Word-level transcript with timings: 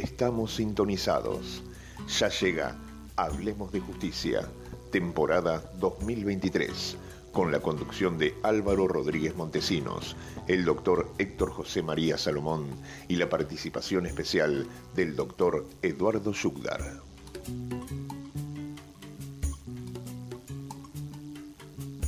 Estamos 0.00 0.54
sintonizados. 0.54 1.62
Ya 2.18 2.30
llega 2.30 2.74
Hablemos 3.16 3.70
de 3.70 3.80
Justicia, 3.80 4.48
temporada 4.90 5.62
2023, 5.78 6.96
con 7.32 7.52
la 7.52 7.60
conducción 7.60 8.16
de 8.16 8.34
Álvaro 8.42 8.88
Rodríguez 8.88 9.36
Montesinos, 9.36 10.16
el 10.48 10.64
doctor 10.64 11.12
Héctor 11.18 11.50
José 11.50 11.82
María 11.82 12.16
Salomón 12.16 12.70
y 13.08 13.16
la 13.16 13.28
participación 13.28 14.06
especial 14.06 14.66
del 14.94 15.14
doctor 15.16 15.66
Eduardo 15.82 16.32
Yugdar. 16.32 16.80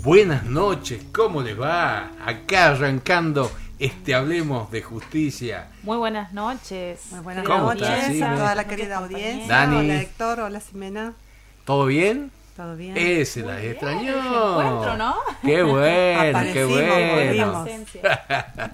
Buenas 0.03 0.45
noches, 0.47 1.05
¿cómo 1.13 1.43
les 1.43 1.61
va? 1.61 2.11
Acá 2.25 2.71
arrancando 2.71 3.51
este 3.83 4.15
Hablemos 4.15 4.71
de 4.71 4.81
Justicia. 4.83 5.67
Muy 5.83 5.97
buenas 5.99 6.33
noches. 6.33 7.01
Muy 7.11 7.21
buenas 7.21 7.45
¿Cómo 7.45 7.75
noches 7.75 8.23
a 8.23 8.35
toda 8.37 8.55
la 8.55 8.65
querida 8.65 8.99
audiencia. 8.99 9.47
Dani. 9.49 9.77
Hola 9.79 10.01
Héctor, 10.01 10.41
hola 10.41 10.61
Ximena. 10.61 11.15
¿Todo 11.65 11.87
bien? 11.87 12.31
¿Todo 12.57 12.77
bien? 12.77 12.97
Ese 12.97 13.41
la 13.41 13.57
bien, 13.57 13.73
extrañó. 13.73 14.61
encuentro, 14.61 14.97
¿no? 14.99 15.17
Qué 15.43 15.63
bueno, 15.65 16.23
qué 16.53 16.63
Aparecimos, 16.63 17.65
bueno. 17.65 17.67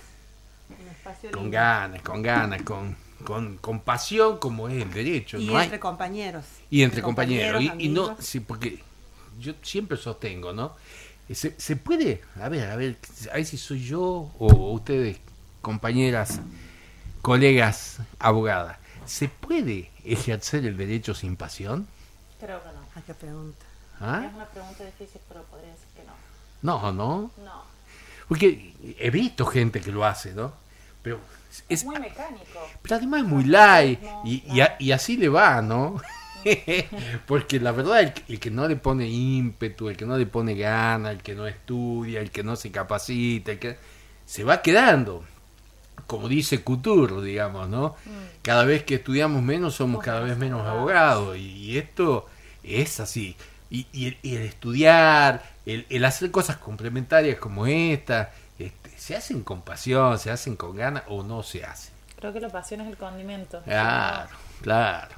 ganas, 1.06 1.32
con 1.32 1.50
ganas, 1.52 2.02
con 2.02 2.22
ganas, 2.22 2.62
con, 2.64 2.98
con, 3.24 3.58
con 3.58 3.80
pasión 3.80 4.40
como 4.40 4.68
es 4.68 4.82
el 4.82 4.92
derecho. 4.92 5.38
Y 5.38 5.46
no 5.48 5.58
hay- 5.58 5.66
entre 5.66 5.80
compañeros. 5.80 6.44
y 6.70 6.84
entre 6.84 7.02
compañeros. 7.02 7.62
Y, 7.62 7.72
y 7.86 7.90
no, 7.90 8.18
sí, 8.20 8.42
porque 8.42 8.84
yo 9.42 9.54
siempre 9.62 9.98
sostengo, 9.98 10.54
¿no? 10.54 10.76
Eh, 11.30 11.36
Se, 11.36 11.60
se 11.60 11.76
puede, 11.76 12.22
a 12.42 12.48
ver, 12.50 12.70
a 12.70 12.76
ver, 12.76 12.98
a 13.32 13.36
ver 13.36 13.46
si 13.46 13.58
soy 13.58 13.84
yo 13.86 14.32
o 14.40 14.72
ustedes, 14.72 15.18
compañeras, 15.62 16.40
colegas, 17.22 17.98
abogadas, 18.20 18.78
¿se 19.06 19.28
puede 19.30 19.92
ejercer 20.06 20.66
el 20.66 20.78
derecho 20.78 21.14
sin 21.14 21.36
pasión? 21.36 21.88
Creo 22.40 22.60
que 22.62 22.70
no. 22.70 22.82
Ah, 22.96 23.02
qué 23.06 23.14
pregunta. 23.14 23.66
¿Ah? 24.00 24.24
Es 24.28 24.34
una 24.34 24.46
pregunta 24.46 24.84
difícil, 24.84 25.22
pero 25.28 25.44
podría 25.44 25.70
decir 25.70 25.88
que 25.96 26.04
no. 26.04 26.14
No, 26.64 26.92
no. 26.92 27.32
No. 27.44 27.64
Porque 28.28 28.74
he 29.00 29.10
visto 29.12 29.46
gente 29.46 29.82
que 29.82 29.92
lo 29.92 30.06
hace, 30.06 30.34
¿no? 30.34 30.54
Pero 31.04 31.20
es, 31.70 31.84
Muy 31.84 32.00
mecánico. 32.00 32.68
Pero 32.82 32.96
además 32.96 33.22
es 33.22 33.28
muy 33.28 33.44
light 33.44 34.00
y, 34.24 34.44
y, 34.52 34.62
a- 34.62 34.76
y 34.80 34.92
así 34.92 35.18
le 35.18 35.28
va, 35.30 35.62
¿no? 35.62 36.02
Porque 37.28 37.60
la 37.60 37.72
verdad, 37.72 38.02
el, 38.02 38.14
que- 38.14 38.34
el 38.34 38.40
que 38.40 38.52
no 38.52 38.68
le 38.68 38.76
pone 38.76 39.08
ímpetu, 39.08 39.90
el 39.90 39.98
que 39.98 40.06
no 40.06 40.18
le 40.18 40.26
pone 40.26 40.56
gana, 40.56 41.12
el 41.12 41.22
que 41.22 41.36
no 41.36 41.48
estudia, 41.48 42.20
el 42.22 42.32
que 42.32 42.44
no 42.44 42.56
se 42.56 42.72
capacita, 42.72 43.52
el 43.52 43.60
que 43.60 43.78
se 44.26 44.44
va 44.44 44.62
quedando. 44.62 45.24
Como 46.08 46.28
dice 46.28 46.64
Couture, 46.64 47.22
digamos, 47.22 47.70
¿no? 47.70 47.96
Cada 48.42 48.66
vez 48.66 48.84
que 48.84 48.96
estudiamos 48.96 49.42
menos 49.44 49.76
somos 49.76 50.04
cada 50.04 50.20
vez 50.22 50.38
menos 50.38 50.66
abogados 50.68 51.38
y, 51.38 51.42
y 51.42 51.78
esto 51.78 52.28
es 52.64 53.00
así. 53.00 53.36
Y, 53.70 53.88
y 53.94 54.08
el, 54.08 54.18
y 54.22 54.36
el 54.36 54.42
estudiar, 54.42 55.44
el, 55.66 55.86
el 55.90 56.04
hacer 56.04 56.30
cosas 56.32 56.58
complementarias 56.58 57.38
como 57.40 57.66
esta, 57.68 58.34
este, 58.60 58.92
se 58.98 59.16
hacen 59.16 59.44
con 59.44 59.62
pasión, 59.62 60.20
se 60.20 60.32
hacen 60.32 60.58
con 60.58 60.76
ganas 60.76 61.04
o 61.08 61.24
no 61.24 61.44
se 61.44 61.64
hacen. 61.64 61.94
Creo 62.20 62.34
que 62.34 62.42
la 62.42 62.50
pasión 62.50 62.82
es 62.82 62.88
el 62.88 62.98
condimento. 62.98 63.62
Claro, 63.64 64.30
claro. 64.62 65.16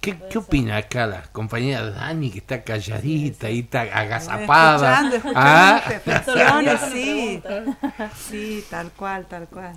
¿Qué, 0.00 0.16
¿Qué 0.30 0.38
opina 0.38 0.76
acá 0.76 1.06
la 1.06 1.22
compañera 1.32 1.90
Dani 1.90 2.30
que 2.30 2.38
está 2.38 2.62
calladita 2.62 3.50
y 3.50 3.60
está 3.60 3.80
agazapada? 3.82 5.10
Escuchando, 5.10 5.16
escuchando, 5.16 6.70
Ah, 6.72 6.88
sí. 6.92 7.42
Sí, 8.30 8.64
tal 8.70 8.90
cual, 8.92 9.26
tal 9.26 9.48
cual. 9.48 9.74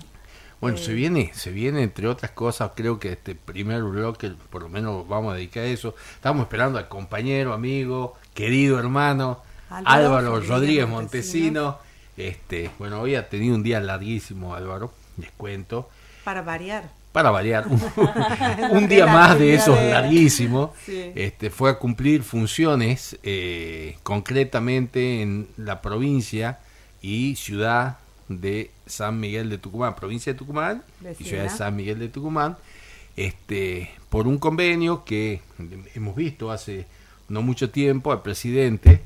Bueno, 0.60 0.78
Eh. 0.78 0.80
se 0.80 0.92
viene, 0.94 1.32
se 1.34 1.50
viene 1.50 1.82
entre 1.82 2.06
otras 2.06 2.30
cosas, 2.30 2.70
creo 2.76 3.00
que 3.00 3.12
este 3.12 3.34
primer 3.34 3.82
bloque 3.82 4.30
por 4.48 4.62
lo 4.62 4.68
menos 4.68 5.08
vamos 5.08 5.32
a 5.32 5.36
dedicar 5.36 5.64
a 5.64 5.66
eso. 5.66 5.96
Estamos 6.14 6.42
esperando 6.44 6.78
al 6.78 6.88
compañero, 6.88 7.52
amigo, 7.52 8.14
querido 8.32 8.78
hermano 8.78 9.42
Álvaro 9.70 10.40
Rodríguez 10.40 10.86
Montesino. 10.88 11.62
Montesino. 11.62 11.92
Este, 12.16 12.70
bueno, 12.78 13.00
hoy 13.00 13.16
ha 13.16 13.28
tenido 13.28 13.56
un 13.56 13.62
día 13.64 13.80
larguísimo, 13.80 14.54
Álvaro, 14.54 14.92
les 15.16 15.32
cuento. 15.32 15.90
Para 16.22 16.42
variar. 16.42 16.84
Para 17.12 17.30
variar, 17.30 17.66
un, 17.68 18.88
día 18.88 19.06
más 19.06 19.38
de 19.38 19.54
esos 19.54 19.78
larguísimos, 19.78 20.70
Sí. 20.84 21.12
este, 21.14 21.50
fue 21.50 21.70
a 21.70 21.78
cumplir 21.78 22.22
funciones 22.22 23.18
eh, 23.22 23.98
concretamente 24.02 25.20
en 25.20 25.48
la 25.58 25.82
provincia 25.82 26.58
y 27.02 27.36
ciudad 27.36 27.98
de 28.28 28.70
San 28.86 29.20
Miguel 29.20 29.50
de 29.50 29.58
Tucumán, 29.58 29.94
provincia 29.94 30.32
de 30.32 30.38
Tucumán 30.38 30.82
y 31.18 31.24
ciudad 31.24 31.42
de 31.44 31.50
San 31.50 31.76
Miguel 31.76 31.98
de 31.98 32.08
Tucumán, 32.08 32.56
este, 33.16 33.90
por 34.08 34.26
un 34.26 34.38
convenio 34.38 35.04
que 35.04 35.42
hemos 35.94 36.16
visto 36.16 36.50
hace 36.50 36.86
no 37.28 37.42
mucho 37.42 37.70
tiempo 37.70 38.10
al 38.10 38.22
presidente 38.22 39.02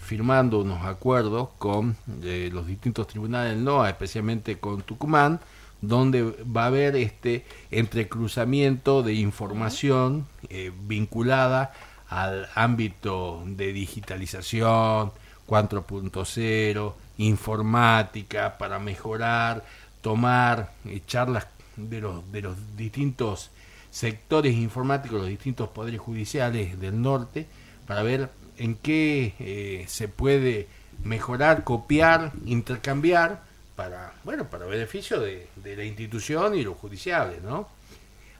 firmando 0.00 0.60
unos 0.60 0.84
acuerdos 0.84 1.48
con 1.58 1.96
eh, 2.22 2.50
los 2.52 2.66
distintos 2.66 3.06
tribunales 3.06 3.54
del 3.54 3.64
NOA, 3.64 3.88
especialmente 3.90 4.58
con 4.58 4.82
Tucumán, 4.82 5.40
donde 5.80 6.22
va 6.44 6.64
a 6.64 6.66
haber 6.66 6.96
este 6.96 7.44
entrecruzamiento 7.70 9.02
de 9.02 9.14
información 9.14 10.26
eh, 10.48 10.72
vinculada 10.86 11.72
al 12.08 12.48
ámbito 12.54 13.42
de 13.46 13.72
digitalización, 13.72 15.12
4.0, 15.46 16.94
informática, 17.18 18.58
para 18.58 18.78
mejorar, 18.78 19.64
tomar 20.00 20.72
eh, 20.84 21.00
charlas 21.06 21.46
de 21.76 22.00
los, 22.00 22.32
de 22.32 22.42
los 22.42 22.56
distintos 22.76 23.50
sectores 23.90 24.54
informáticos, 24.54 25.20
los 25.20 25.28
distintos 25.28 25.68
poderes 25.68 26.00
judiciales 26.00 26.78
del 26.80 27.00
norte, 27.00 27.46
para 27.86 28.02
ver 28.02 28.30
en 28.58 28.74
qué 28.74 29.34
eh, 29.38 29.84
se 29.88 30.08
puede 30.08 30.68
mejorar, 31.04 31.64
copiar, 31.64 32.32
intercambiar 32.44 33.45
para, 33.76 34.12
bueno, 34.24 34.48
para 34.48 34.66
beneficio 34.66 35.20
de, 35.20 35.48
de 35.56 35.76
la 35.76 35.84
institución 35.84 36.54
y 36.54 36.62
los 36.62 36.76
judiciales, 36.76 37.42
¿no? 37.42 37.68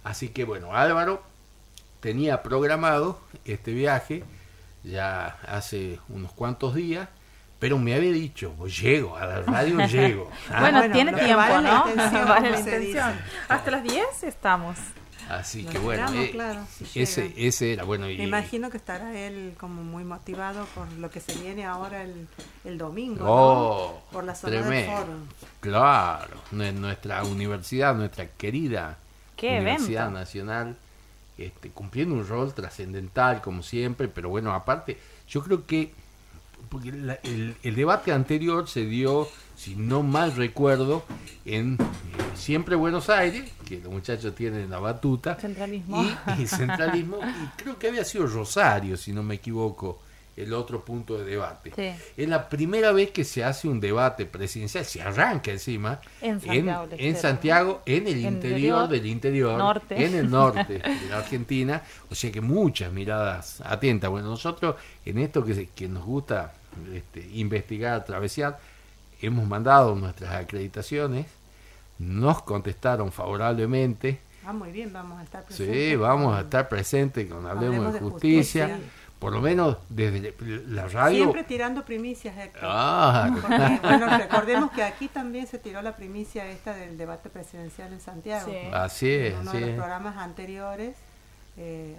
Así 0.03 0.31
que 0.31 0.45
bueno, 0.45 0.75
Álvaro 0.75 1.23
tenía 2.01 2.43
programado 2.43 3.21
este 3.45 3.73
viaje 3.73 4.25
ya 4.83 5.37
hace 5.47 5.99
unos 6.09 6.33
cuantos 6.33 6.75
días, 6.75 7.09
pero 7.59 7.79
me 7.79 7.95
había 7.95 8.13
dicho, 8.13 8.55
"Pues 8.57 8.79
llego, 8.81 9.17
a 9.17 9.27
la 9.27 9.43
radio 9.43 9.85
llego. 9.89 10.31
¿ah? 10.51 10.61
Bueno, 10.61 10.79
bueno, 10.79 10.95
tiene 10.95 11.13
que 11.13 11.21
tiempo, 11.21 11.37
vale 11.39 11.63
la 11.63 11.71
¿no? 11.85 11.89
intención, 11.91 12.29
vale 12.29 12.51
la 12.51 12.61
intención. 12.61 13.13
Hasta 13.49 13.71
las 13.71 13.83
10 13.83 14.23
estamos. 14.25 14.79
Así 15.29 15.65
que 15.65 15.79
bueno, 15.79 16.05
esperamos, 16.05 16.25
eh, 16.29 16.31
claro, 16.31 16.67
si 16.91 17.01
ese, 17.03 17.33
ese 17.37 17.73
era 17.73 17.85
bueno. 17.85 18.09
Y, 18.09 18.17
Me 18.19 18.25
imagino 18.25 18.71
que 18.71 18.77
estará 18.77 19.19
él 19.19 19.55
como 19.59 19.83
muy 19.83 20.05
motivado 20.05 20.65
por 20.75 20.91
lo 20.93 21.11
que 21.11 21.21
se 21.21 21.35
viene 21.35 21.65
ahora 21.65 22.03
el, 22.05 22.29
el 22.65 22.79
domingo, 22.79 23.25
Oh, 23.29 24.01
¿no? 24.07 24.13
Por 24.13 24.25
la 24.25 24.35
zona 24.35 24.53
del 24.55 24.63
tremendo. 24.63 24.93
foro. 24.97 25.13
Claro, 25.61 26.37
nue- 26.53 26.73
nuestra 26.73 27.25
universidad, 27.25 27.95
nuestra 27.97 28.27
querida 28.29 28.99
Qué 29.37 29.59
Universidad 29.59 30.05
evento. 30.05 30.21
Nacional, 30.21 30.77
este, 31.39 31.71
cumpliendo 31.71 32.15
un 32.15 32.27
rol 32.27 32.55
trascendental 32.55 33.43
como 33.43 33.63
siempre, 33.65 34.07
pero 34.09 34.29
bueno, 34.29 34.55
aparte, 34.55 34.97
yo 35.29 35.43
creo 35.43 35.67
que 35.67 35.93
porque 36.69 36.93
la- 36.93 37.19
el, 37.25 37.57
el 37.63 37.75
debate 37.75 38.13
anterior 38.13 38.69
se 38.69 38.85
dio, 38.87 39.29
si 39.57 39.75
no 39.75 40.03
mal 40.03 40.35
recuerdo, 40.37 41.05
en 41.45 41.75
eh, 41.75 41.77
siempre 42.35 42.77
Buenos 42.77 43.09
Aires, 43.11 43.51
que 43.67 43.81
los 43.81 43.93
muchachos 43.93 44.35
tienen 44.35 44.71
la 44.71 44.79
batuta, 44.79 45.35
Centralismo. 45.37 46.05
y, 46.39 46.43
y 46.43 46.47
centralismo, 46.47 47.19
y 47.19 47.63
creo 47.63 47.79
que 47.79 47.89
había 47.89 48.05
sido 48.05 48.27
Rosario, 48.27 48.97
si 48.97 49.13
no 49.13 49.23
me 49.23 49.37
equivoco, 49.37 50.01
el 50.37 50.53
otro 50.53 50.85
punto 50.85 51.17
de 51.17 51.25
debate. 51.25 51.73
Sí. 51.75 51.99
Es 52.23 52.29
la 52.29 52.47
primera 52.49 52.93
vez 52.93 53.11
que 53.11 53.25
se 53.25 53.43
hace 53.43 53.69
un 53.69 53.81
debate 53.81 54.27
presidencial, 54.27 54.85
se 54.85 55.01
arranca 55.01 55.51
encima 55.51 55.99
En 56.21 56.41
Santiago 56.41 56.85
en 56.91 56.99
Estero. 56.99 57.19
Santiago, 57.21 57.83
en 57.87 58.07
el 58.07 58.13
En 58.13 58.19
interior 58.35 58.35
interior, 58.35 58.89
del 58.89 59.07
interior, 59.07 59.59
norte. 59.59 60.05
en 60.05 60.15
el 60.15 60.31
norte 60.31 60.75
de 60.79 61.09
la 61.09 61.19
Argentina, 61.19 61.83
o 62.11 62.15
sea 62.15 62.31
que 62.31 62.43
muchas 62.43 62.93
miradas 62.93 63.63
atentas. 63.63 64.11
Bueno, 64.11 64.29
nosotros 64.29 64.77
en 65.07 65.19
esto 65.19 65.43
que, 65.43 65.69
que 65.75 65.89
nos 65.89 66.05
gusta 66.05 66.53
este, 66.93 67.27
investigar, 67.33 68.05
travesear, 68.05 68.59
hemos 69.21 69.47
mandado 69.47 69.95
nuestras 69.95 70.35
acreditaciones, 70.35 71.27
nos 71.99 72.43
contestaron 72.43 73.11
favorablemente, 73.13 74.21
Ah, 74.49 74.53
muy 74.53 74.71
bien, 74.71 74.93
vamos 74.93 75.19
a 75.19 75.25
estar 75.25 75.43
presentes. 75.45 75.77
sí, 75.91 75.97
vamos 75.97 76.37
a 76.37 76.43
estar 76.43 76.69
presentes 76.69 77.29
con 77.29 77.45
Hablemos, 77.47 77.93
de 77.95 77.99
Justicia, 77.99 78.67
Justicia. 78.69 78.91
por 79.19 79.33
lo 79.33 79.41
menos 79.41 79.79
desde 79.89 80.35
la 80.69 80.87
radio. 80.87 81.17
Siempre 81.25 81.43
tirando 81.43 81.85
primicias, 81.85 82.37
Héctor. 82.39 82.61
Ah, 82.65 83.29
Porque, 83.43 83.79
bueno, 83.83 84.19
recordemos 84.19 84.71
que 84.71 84.85
aquí 84.85 85.09
también 85.09 85.49
se 85.49 85.59
tiró 85.59 85.83
la 85.83 85.97
primicia 85.97 86.47
esta 86.49 86.75
del 86.75 86.97
debate 86.97 87.29
presidencial 87.29 87.93
en 87.93 88.01
Santiago. 88.01 88.49
Sí. 88.49 88.57
así 88.73 89.11
es, 89.11 89.33
En 89.35 89.41
uno 89.41 89.51
así 89.51 89.59
de 89.59 89.61
los 89.67 89.71
es. 89.71 89.77
programas 89.77 90.17
anteriores, 90.17 90.95
eh, 91.57 91.97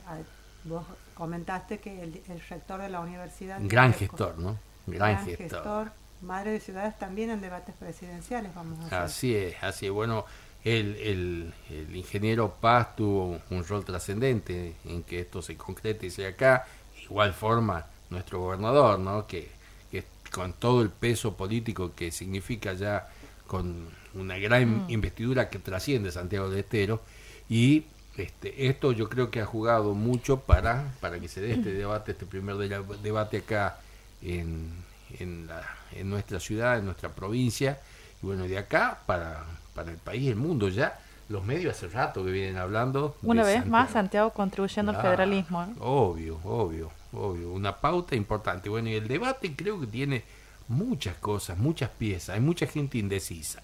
vos 0.64 0.86
comentaste 1.16 1.80
que 1.80 2.02
el, 2.02 2.22
el 2.30 2.42
rector 2.50 2.80
de 2.80 2.88
la 2.88 3.02
universidad... 3.02 3.60
Un 3.60 3.68
gran 3.68 3.94
gestor, 3.94 4.38
¿no? 4.38 4.56
Gran, 4.86 5.16
gran 5.16 5.26
gestor. 5.26 5.50
gestor, 5.50 5.92
madre 6.22 6.52
de 6.52 6.60
ciudades 6.60 6.98
también 6.98 7.30
en 7.30 7.42
debates 7.42 7.76
presidenciales 7.76 8.54
vamos 8.56 8.80
a 8.80 8.86
hacer. 8.86 9.00
Así 9.00 9.36
es, 9.36 9.56
así 9.62 9.86
es. 9.88 9.92
Bueno, 9.92 10.26
el, 10.64 10.96
el, 10.98 11.54
el 11.70 11.96
ingeniero 11.96 12.54
Paz 12.60 12.96
tuvo 12.96 13.40
un 13.50 13.66
rol 13.66 13.86
trascendente 13.86 14.74
en 14.86 15.04
que 15.04 15.22
esto 15.22 15.42
se 15.42 15.56
concrete 15.56 16.08
y 16.08 16.12
sea 16.12 16.30
acá. 16.30 16.66
Igual 17.04 17.34
forma 17.34 17.86
nuestro 18.10 18.40
gobernador, 18.40 19.00
¿no? 19.00 19.28
Que, 19.28 19.50
que 19.92 20.04
con 20.32 20.54
todo 20.54 20.82
el 20.82 20.90
peso 20.90 21.36
político 21.38 21.94
que 21.96 22.12
significa 22.12 22.74
ya 22.74 23.08
con 23.46 23.88
una 24.14 24.38
gran 24.38 24.86
investidura 24.90 25.50
que 25.50 25.60
trasciende 25.60 26.12
Santiago 26.12 26.50
del 26.50 26.60
Estero 26.60 27.02
y 27.50 27.86
este, 28.18 28.68
esto 28.68 28.92
yo 28.92 29.08
creo 29.10 29.30
que 29.30 29.40
ha 29.42 29.46
jugado 29.46 29.94
mucho 29.94 30.40
para, 30.42 30.92
para 31.00 31.20
que 31.20 31.28
se 31.28 31.40
dé 31.40 31.54
este 31.54 31.72
debate, 31.74 32.12
este 32.14 32.26
primer 32.26 32.56
de- 32.58 32.84
debate 33.04 33.38
acá 33.38 33.78
en, 34.22 34.72
en, 35.20 35.48
la- 35.48 35.77
en 35.94 36.10
nuestra 36.10 36.40
ciudad, 36.40 36.78
en 36.78 36.86
nuestra 36.86 37.10
provincia, 37.10 37.80
y 38.22 38.26
bueno, 38.26 38.44
de 38.44 38.58
acá 38.58 39.00
para, 39.06 39.46
para 39.74 39.92
el 39.92 39.98
país 39.98 40.28
el 40.28 40.36
mundo 40.36 40.70
ya. 40.70 41.00
Los 41.30 41.44
medios 41.44 41.76
hace 41.76 41.90
rato 41.90 42.24
que 42.24 42.32
vienen 42.32 42.58
hablando. 42.58 43.18
Una 43.22 43.44
vez 43.44 43.66
más, 43.66 43.92
Santiago. 43.92 44.30
Contribuyendo 44.30 44.94
al 44.94 45.02
federalismo. 45.02 45.62
¿eh? 45.64 45.68
Obvio, 45.82 46.40
obvio, 46.46 46.90
obvio. 47.12 47.52
Una 47.52 47.76
pauta 47.76 48.16
importante. 48.16 48.70
Bueno, 48.70 48.88
y 48.88 48.94
el 48.94 49.10
debate 49.10 49.54
creo 49.54 49.78
que 49.78 49.88
tiene 49.88 50.24
muchas 50.70 51.16
cosas, 51.18 51.58
muchas 51.58 51.90
piezas. 51.90 52.36
Hay 52.36 52.40
mucha 52.40 52.66
gente 52.66 52.98
indecisa. 52.98 53.62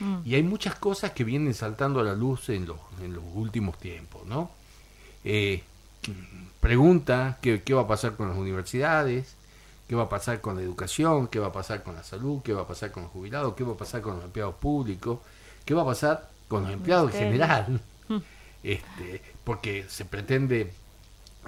Mm. 0.00 0.16
Y 0.24 0.34
hay 0.34 0.42
muchas 0.42 0.74
cosas 0.74 1.12
que 1.12 1.22
vienen 1.22 1.54
saltando 1.54 2.00
a 2.00 2.02
la 2.02 2.14
luz 2.14 2.48
en 2.48 2.66
los, 2.66 2.78
en 3.00 3.14
los 3.14 3.22
últimos 3.32 3.78
tiempos, 3.78 4.26
¿no? 4.26 4.50
Eh, 5.24 5.62
pregunta 6.60 7.38
qué, 7.40 7.62
qué 7.62 7.74
va 7.74 7.82
a 7.82 7.88
pasar 7.88 8.16
con 8.16 8.28
las 8.28 8.36
universidades, 8.36 9.36
qué 9.88 9.96
va 9.96 10.04
a 10.04 10.08
pasar 10.08 10.40
con 10.40 10.56
la 10.56 10.62
educación, 10.62 11.28
qué 11.28 11.38
va 11.38 11.48
a 11.48 11.52
pasar 11.52 11.82
con 11.82 11.94
la 11.94 12.04
salud, 12.04 12.42
qué 12.42 12.52
va 12.52 12.62
a 12.62 12.66
pasar 12.66 12.92
con 12.92 13.04
los 13.04 13.12
jubilados, 13.12 13.54
qué 13.54 13.64
va 13.64 13.72
a 13.72 13.76
pasar 13.76 14.02
con 14.02 14.16
los 14.16 14.24
empleados 14.24 14.54
públicos, 14.56 15.20
qué 15.64 15.72
va 15.74 15.82
a 15.82 15.86
pasar 15.86 16.28
con 16.46 16.64
los 16.64 16.72
empleados 16.72 17.14
en 17.14 17.18
general. 17.18 17.80
Este, 18.62 19.22
porque 19.44 19.86
se 19.88 20.04
pretende 20.04 20.72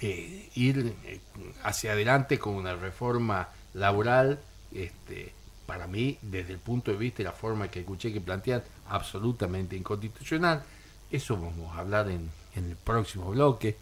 eh, 0.01 0.49
ir 0.55 0.95
eh, 1.05 1.21
hacia 1.65 1.93
adelante 1.93 2.39
con 2.39 2.55
una 2.55 2.75
reforma 2.77 3.49
laboral, 3.75 4.39
este, 4.73 5.35
para 5.67 5.87
mí, 5.87 6.17
desde 6.23 6.53
el 6.53 6.61
punto 6.61 6.93
de 6.93 6.97
vista 6.97 7.21
y 7.21 7.25
la 7.25 7.33
forma 7.33 7.69
que 7.69 7.81
escuché 7.81 8.13
que 8.13 8.21
plantean, 8.21 8.63
absolutamente 8.89 9.77
inconstitucional. 9.77 10.63
Eso 11.11 11.37
vamos 11.37 11.77
a 11.77 11.81
hablar 11.81 12.09
en, 12.09 12.31
en 12.55 12.71
el 12.71 12.77
próximo 12.77 13.31
bloque, 13.31 13.77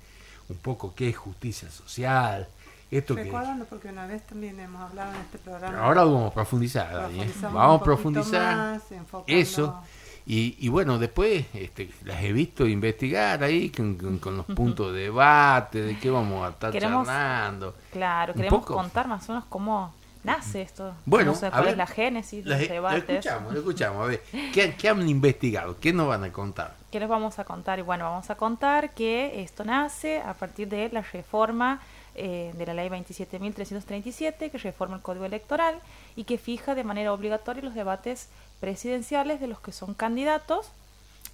un 0.49 0.57
poco 0.57 0.95
qué 0.95 1.11
es 1.11 1.17
justicia 1.17 1.71
social, 1.71 2.49
esto. 2.91 3.15
Recuérdalo 3.15 3.65
porque 3.67 3.89
una 3.89 4.07
vez 4.07 4.27
también 4.27 4.59
hemos 4.61 4.81
hablado 4.83 5.13
en 5.15 5.21
este 5.21 5.39
programa. 5.39 5.79
Ahora 5.81 6.05
vamos 6.05 6.31
a 6.31 6.35
profundizar, 6.35 7.11
¿eh? 7.13 7.31
Vamos 7.43 7.81
a 7.81 7.85
profundizar 7.85 8.57
más, 8.57 8.83
eso. 9.27 9.81
Y, 10.27 10.57
y 10.59 10.69
bueno, 10.69 10.99
después 10.99 11.47
este, 11.55 11.91
las 12.05 12.23
he 12.23 12.33
visto 12.35 12.67
investigar 12.67 13.43
ahí 13.43 13.71
con, 13.71 13.97
con- 13.97 14.19
con 14.19 14.37
los 14.37 14.45
puntos 14.47 14.93
de 14.93 15.01
debate, 15.05 15.81
de 15.81 15.99
qué 15.99 16.11
vamos 16.11 16.47
a 16.47 16.51
estar 16.51 16.71
Queremos- 16.71 17.07
charlando. 17.07 17.75
Claro, 17.93 18.35
queremos 18.35 18.61
poco. 18.61 18.75
contar 18.75 19.09
más 19.09 19.27
o 19.29 19.33
menos 19.33 19.47
cómo 19.49 19.95
nace 20.25 20.61
esto. 20.61 20.93
Bueno, 21.07 21.33
no 21.33 21.39
sé 21.39 21.49
cuál 21.49 21.63
ver, 21.63 21.71
es 21.73 21.79
la 21.79 21.87
génesis 21.87 22.45
de 22.45 22.51
los 22.51 22.61
lo 22.61 22.75
debates. 22.75 23.09
escuchamos, 23.09 23.53
lo 23.55 23.59
escuchamos. 23.61 24.03
A 24.05 24.07
ver, 24.07 24.23
¿qué, 24.53 24.75
qué 24.77 24.89
han 24.91 25.09
investigado? 25.09 25.79
¿Qué 25.81 25.95
nos 25.95 26.09
van 26.09 26.25
a 26.25 26.31
contar? 26.33 26.75
¿Qué 26.91 27.01
les 27.01 27.09
vamos 27.09 27.39
a 27.39 27.45
contar? 27.45 27.79
Y 27.79 27.83
bueno, 27.83 28.05
vamos 28.05 28.29
a 28.29 28.35
contar 28.35 28.93
que 28.93 29.41
esto 29.41 29.65
nace 29.65 30.21
a 30.21 30.35
partir 30.35 30.69
de 30.69 30.91
la 30.93 31.01
reforma 31.01 31.81
eh, 32.19 32.53
de 32.57 32.67
la 32.67 32.75
ley 32.75 32.89
27.337, 32.89 34.51
que 34.51 34.59
reforma 34.59 34.97
el 34.97 35.03
Código 35.03 35.25
Electoral 35.25 35.81
y 36.17 36.25
que 36.25 36.39
fija 36.39 36.75
de 36.75 36.85
manera 36.85 37.13
obligatoria 37.13 37.63
los 37.63 37.75
debates 37.75 38.29
presidenciales 38.61 39.41
de 39.41 39.47
los 39.47 39.61
que 39.61 39.73
son 39.73 39.95
candidatos, 39.95 40.71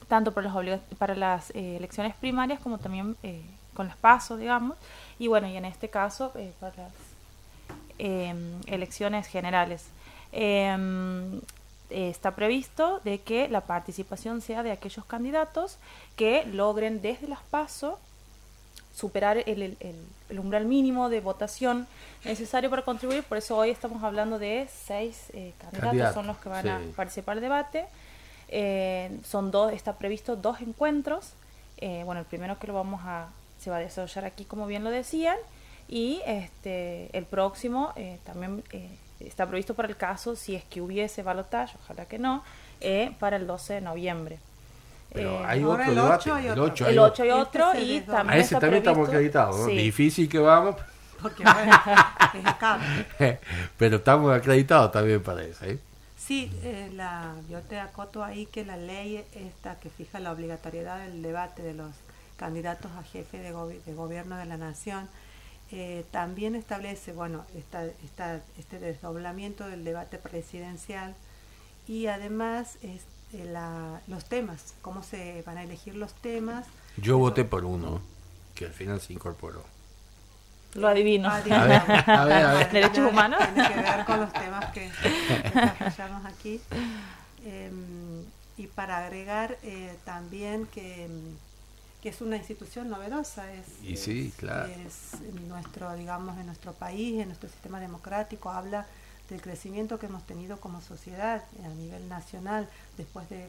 tanto 0.09 0.33
para, 0.33 0.53
las 0.63 0.81
para 0.99 1.15
las 1.15 1.51
eh, 1.51 1.77
elecciones 1.77 2.15
primarias 2.15 2.61
como 2.61 2.79
también 2.79 3.17
eh, 3.23 3.43
con 3.75 3.89
las 3.89 3.97
pasos, 3.97 4.39
digamos, 4.39 4.77
y 5.19 5.27
bueno, 5.27 5.49
y 5.49 5.57
en 5.57 5.65
este 5.65 5.89
caso 5.89 6.33
eh, 6.37 6.53
para 6.61 6.77
las 6.77 6.93
eh, 7.99 8.35
elecciones 8.67 9.27
generales. 9.27 9.87
Eh, 11.91 12.11
está 12.11 12.35
previsto 12.35 13.01
de 13.05 13.21
que 13.21 13.49
la 13.49 13.61
participación 13.61 14.41
sea 14.41 14.63
de 14.63 14.73
aquellos 14.73 15.05
candidatos 15.05 15.77
que 16.17 16.45
logren 16.47 17.03
desde 17.03 17.29
las 17.29 17.43
PASO 17.43 18.01
superar 18.95 19.39
el, 19.39 19.63
el- 19.63 19.77
el- 19.81 20.07
el 20.31 20.39
umbral 20.39 20.65
mínimo 20.65 21.09
de 21.09 21.21
votación 21.21 21.87
necesario 22.25 22.71
para 22.71 22.83
contribuir. 22.83 23.23
Por 23.25 23.37
eso 23.39 23.57
hoy 23.57 23.71
estamos 23.71 24.03
hablando 24.03 24.39
de 24.39 24.69
seis 24.73 25.25
eh, 25.33 25.53
candidatos, 25.59 26.15
son 26.15 26.27
los 26.29 26.39
que 26.39 26.49
van 26.49 26.63
sí. 26.63 26.69
a 26.69 26.81
participar 26.97 27.35
del 27.37 27.43
debate. 27.43 27.87
Eh, 28.49 29.11
son 29.25 29.51
dos, 29.51 29.73
está 29.73 29.95
previsto 29.99 30.37
dos 30.37 30.61
encuentros. 30.61 31.33
Eh, 31.79 32.03
bueno, 32.05 32.21
el 32.21 32.27
primero 32.27 32.59
que 32.59 32.67
lo 32.69 32.75
vamos 32.75 33.01
a, 33.05 33.29
se 33.59 33.69
va 33.71 33.77
a 33.77 33.81
desarrollar 33.81 34.25
aquí, 34.27 34.45
como 34.45 34.67
bien 34.67 34.85
lo 34.85 34.91
decían, 34.91 35.37
y 35.89 36.21
este, 36.27 37.11
el 37.17 37.25
próximo 37.25 37.93
eh, 37.97 38.19
también 38.25 38.63
eh, 38.73 38.89
está 39.21 39.47
previsto 39.47 39.75
para 39.75 39.89
el 39.89 39.97
caso, 39.97 40.37
si 40.37 40.55
es 40.55 40.65
que 40.65 40.81
hubiese 40.81 41.23
balotaje, 41.23 41.77
ojalá 41.83 42.07
que 42.07 42.19
no, 42.19 42.43
eh, 42.81 43.15
para 43.19 43.37
el 43.37 43.47
12 43.47 43.75
de 43.75 43.81
noviembre. 43.81 44.39
Pero 45.15 45.41
Eh, 45.41 45.45
hay 45.47 45.65
otro 45.65 45.83
el 45.85 45.95
debate. 45.95 46.31
ocho 46.31 46.35
hay 46.35 46.47
el 46.47 46.51
otro. 46.53 46.65
8 46.65 46.89
el 46.89 46.99
8 46.99 47.25
y 47.25 47.29
Este 47.29 47.41
otro, 47.41 47.73
se 47.73 47.81
y 47.83 48.01
también 48.03 48.29
A 48.29 48.37
ese 48.37 48.55
está 48.55 48.61
también 48.61 48.83
estamos 48.83 49.09
acreditados. 49.09 49.61
¿no? 49.61 49.67
Sí. 49.67 49.77
Difícil 49.79 50.29
que 50.29 50.39
vamos, 50.41 50.77
Porque 51.23 51.43
bueno, 51.45 51.73
es 52.35 52.47
acá. 52.47 52.79
pero 53.79 53.97
estamos 53.97 54.33
acreditados 54.37 54.93
también 54.93 55.23
para 55.23 55.43
eso. 55.45 55.65
¿eh? 55.65 55.79
Sí, 56.19 56.51
eh, 56.63 56.91
la, 56.95 57.35
yo 57.49 57.61
te 57.63 57.79
acoto 57.79 58.25
ahí 58.25 58.47
que 58.47 58.65
la 58.65 58.77
ley 58.77 59.25
esta 59.35 59.79
que 59.79 59.89
fija 59.91 60.19
la 60.21 60.33
obligatoriedad 60.33 60.99
del 60.99 61.23
debate 61.23 61.63
de 61.63 61.75
los 61.75 61.93
candidatos 62.37 62.91
a 62.99 63.03
jefe 63.05 63.39
de, 63.39 63.53
gobi- 63.55 63.83
de 63.85 63.95
gobierno 63.95 64.37
de 64.37 64.47
la 64.47 64.57
nación 64.57 65.09
eh, 65.71 66.05
también 66.11 66.55
establece, 66.57 67.13
bueno, 67.13 67.45
esta, 67.57 67.85
esta, 68.05 68.41
este 68.59 68.79
desdoblamiento 68.81 69.67
del 69.69 69.85
debate 69.85 70.19
presidencial 70.19 71.15
y 71.87 72.07
además 72.07 72.77
es, 72.83 72.89
eh, 72.93 72.99
la- 73.43 74.01
los 74.07 74.25
temas, 74.27 74.75
cómo 74.83 75.03
se 75.03 75.43
van 75.47 75.59
a 75.59 75.65
elegir 75.65 75.97
los 75.97 76.13
temas. 76.15 76.67
Yo 76.97 77.19
voté 77.19 77.45
por 77.45 77.65
uno, 77.65 78.01
que 78.55 78.67
al 78.67 78.73
final 78.73 79.01
se 79.01 79.13
incorporó. 79.13 79.65
Lo 80.75 80.89
adivino. 80.89 81.29
A 81.31 81.41
ver, 81.41 81.53
a 81.53 81.65
ver, 82.25 82.45
a 82.45 82.55
ver. 82.55 82.71
Derechos 82.73 83.11
humanos. 83.11 83.41
Tiene 83.55 83.69
que 83.69 83.81
ver 83.81 84.05
con 84.05 84.21
los 84.21 84.33
temas 84.33 84.67
que 84.73 84.91
desarrollamos 85.55 86.25
aquí. 86.27 86.61
Eh, 87.45 87.71
y 88.57 88.67
para 88.69 88.99
agregar 88.99 89.59
eh, 89.63 89.97
también 90.05 90.67
que, 90.67 91.09
que 92.03 92.09
es 92.09 92.21
una 92.21 92.37
institución 92.37 92.89
novedosa, 92.89 93.53
es, 93.53 93.67
Y 93.83 93.97
sí, 93.97 94.29
es- 94.33 94.35
claro. 94.39 94.67
es 94.67 95.15
en 95.21 95.49
nuestro, 95.49 95.93
digamos, 95.95 96.39
en 96.39 96.47
nuestro 96.47 96.73
país, 96.73 97.21
en 97.21 97.29
nuestro 97.29 97.49
sistema 97.49 97.81
democrático, 97.81 98.51
habla 98.51 98.87
del 99.29 99.41
crecimiento 99.41 99.99
que 99.99 100.07
hemos 100.07 100.25
tenido 100.27 100.61
como 100.61 100.81
sociedad 100.81 101.43
a 101.65 101.69
nivel 101.69 102.09
nacional, 102.09 102.69
después 102.97 103.29
de 103.31 103.49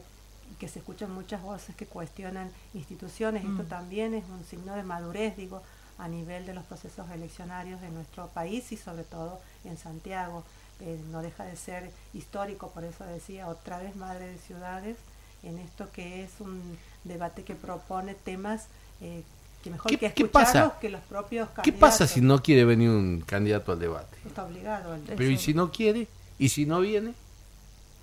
que 0.58 0.68
se 0.68 0.78
escuchan 0.78 1.12
muchas 1.12 1.42
voces 1.42 1.74
que 1.74 1.86
cuestionan 1.86 2.50
instituciones, 2.72 3.44
esto 3.44 3.64
Mm. 3.64 3.68
también 3.68 4.14
es 4.14 4.24
un 4.28 4.44
signo 4.44 4.74
de 4.74 4.82
madurez, 4.84 5.36
digo, 5.36 5.62
a 5.98 6.08
nivel 6.08 6.46
de 6.46 6.54
los 6.54 6.64
procesos 6.64 7.10
eleccionarios 7.10 7.80
de 7.80 7.90
nuestro 7.90 8.28
país 8.28 8.70
y 8.72 8.76
sobre 8.76 9.04
todo 9.04 9.40
en 9.64 9.76
Santiago. 9.76 10.44
Eh, 10.80 11.00
no 11.10 11.22
deja 11.22 11.44
de 11.44 11.56
ser 11.56 11.90
histórico, 12.12 12.68
por 12.70 12.84
eso 12.84 13.04
decía 13.04 13.48
otra 13.48 13.78
vez 13.78 13.96
Madre 13.96 14.28
de 14.28 14.38
Ciudades, 14.38 14.96
en 15.42 15.58
esto 15.58 15.90
que 15.90 16.22
es 16.22 16.30
un 16.40 16.78
debate 17.04 17.44
que 17.44 17.54
propone 17.54 18.14
temas 18.14 18.66
eh, 19.00 19.22
que 19.66 19.70
mejor 19.72 19.90
¿Qué- 19.90 19.98
que 19.98 20.12
qué 20.12 20.22
escucharlos 20.22 20.52
pasa? 20.68 20.78
que 20.80 20.88
los 20.90 21.00
propios 21.02 21.48
¿Qué 21.48 21.54
candidatos. 21.56 21.80
pasa 21.80 22.06
si 22.06 22.20
no 22.20 22.42
quiere 22.42 22.64
venir 22.64 22.88
un 22.90 23.20
candidato 23.26 23.72
al 23.72 23.78
debate? 23.80 24.16
Está 24.26 24.44
obligado. 24.44 24.92
al- 24.92 25.00
Pero 25.00 25.24
¿y 25.30 25.36
si 25.38 25.54
no 25.54 25.72
quiere? 25.72 26.06
¿Y 26.38 26.48
si 26.50 26.66
no 26.66 26.80
viene? 26.80 27.14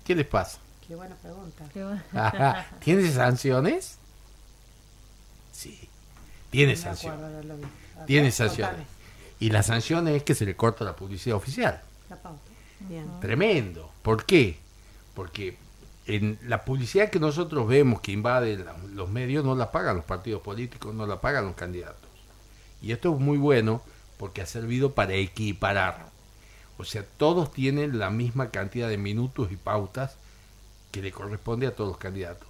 ¿Qué 0.04 0.14
les 0.14 0.26
pasa? 0.26 0.58
Qué 0.86 0.94
buena 0.94 1.14
pregunta. 1.16 1.64
Qué 1.72 1.82
bueno. 1.82 2.02
Ajá. 2.12 2.66
¿Tiene 2.80 3.10
sanciones? 3.10 3.96
Sí, 5.52 5.88
tiene 6.50 6.74
No 6.74 6.78
sanciones. 6.82 7.20
ver, 7.20 7.42
Tiene 8.06 8.28
contame 8.28 8.30
sanciones. 8.32 8.86
Y 9.40 9.50
la 9.50 9.62
sanción 9.62 10.08
es 10.08 10.22
que 10.22 10.34
se 10.34 10.44
le 10.44 10.56
corta 10.56 10.84
la 10.84 10.94
publicidad 10.96 11.36
oficial. 11.36 11.80
La 12.10 12.16
pauta. 12.16 12.40
Bien. 12.80 13.06
Tremendo. 13.20 13.90
¿Por 14.02 14.26
qué? 14.26 14.58
Porque 15.14 15.56
en 16.06 16.38
la 16.46 16.64
publicidad 16.64 17.10
que 17.10 17.18
nosotros 17.18 17.66
vemos 17.66 18.00
que 18.00 18.12
invade 18.12 18.64
los 18.92 19.08
medios 19.10 19.44
no 19.44 19.54
la 19.54 19.70
pagan 19.70 19.96
los 19.96 20.04
partidos 20.04 20.42
políticos, 20.42 20.94
no 20.94 21.06
la 21.06 21.20
pagan 21.20 21.46
los 21.46 21.54
candidatos. 21.54 22.10
Y 22.82 22.92
esto 22.92 23.14
es 23.14 23.20
muy 23.20 23.38
bueno 23.38 23.82
porque 24.18 24.42
ha 24.42 24.46
servido 24.46 24.92
para 24.92 25.14
equiparar. 25.14 26.06
O 26.76 26.84
sea, 26.84 27.04
todos 27.16 27.52
tienen 27.52 27.98
la 27.98 28.10
misma 28.10 28.50
cantidad 28.50 28.88
de 28.88 28.98
minutos 28.98 29.50
y 29.50 29.56
pautas 29.56 30.16
que 30.90 31.02
le 31.02 31.12
corresponde 31.12 31.66
a 31.66 31.74
todos 31.74 31.90
los 31.90 31.98
candidatos. 31.98 32.48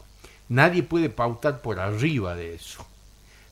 Nadie 0.48 0.82
puede 0.82 1.08
pautar 1.08 1.62
por 1.62 1.78
arriba 1.78 2.34
de 2.34 2.54
eso. 2.54 2.84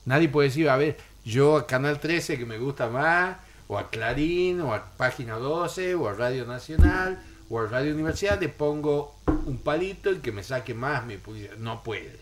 Nadie 0.04 0.28
puede 0.28 0.48
decir, 0.48 0.68
a 0.68 0.76
ver, 0.76 0.98
yo 1.24 1.56
a 1.56 1.66
Canal 1.66 2.00
13 2.00 2.38
que 2.38 2.46
me 2.46 2.58
gusta 2.58 2.88
más, 2.88 3.36
o 3.68 3.78
a 3.78 3.88
Clarín, 3.88 4.60
o 4.60 4.74
a 4.74 4.84
Página 4.96 5.36
12, 5.36 5.94
o 5.94 6.08
a 6.08 6.12
Radio 6.14 6.44
Nacional, 6.44 7.22
o 7.54 7.66
Radio 7.66 7.92
Universidad, 7.92 8.40
le 8.40 8.48
pongo 8.48 9.14
un 9.26 9.58
palito 9.58 10.10
y 10.10 10.20
que 10.20 10.32
me 10.32 10.42
saque 10.42 10.72
más 10.72 11.04
mi 11.04 11.18
publicidad. 11.18 11.56
No 11.58 11.82
puede. 11.82 12.18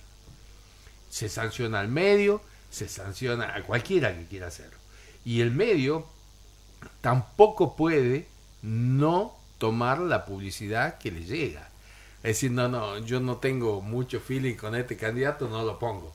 Se 1.09 1.29
sanciona 1.29 1.79
al 1.79 1.87
medio, 1.87 2.43
se 2.69 2.89
sanciona 2.89 3.55
a 3.55 3.63
cualquiera 3.63 4.13
que 4.13 4.27
quiera 4.27 4.49
hacerlo. 4.49 4.77
Y 5.25 5.41
el 5.41 5.53
medio 5.53 6.05
tampoco 7.01 7.77
puede 7.77 8.27
no 8.63 9.37
tomar 9.59 10.01
la 10.01 10.25
publicidad 10.25 10.99
que 10.99 11.13
le 11.13 11.25
llega. 11.25 11.69
Es 12.25 12.37
decir, 12.37 12.51
no, 12.51 12.69
no, 12.69 12.99
yo 12.99 13.21
no 13.21 13.37
tengo 13.37 13.81
mucho 13.81 14.19
feeling 14.19 14.57
con 14.57 14.75
este 14.75 14.97
candidato, 14.97 15.49
no 15.49 15.63
lo 15.65 15.79
pongo. 15.79 16.13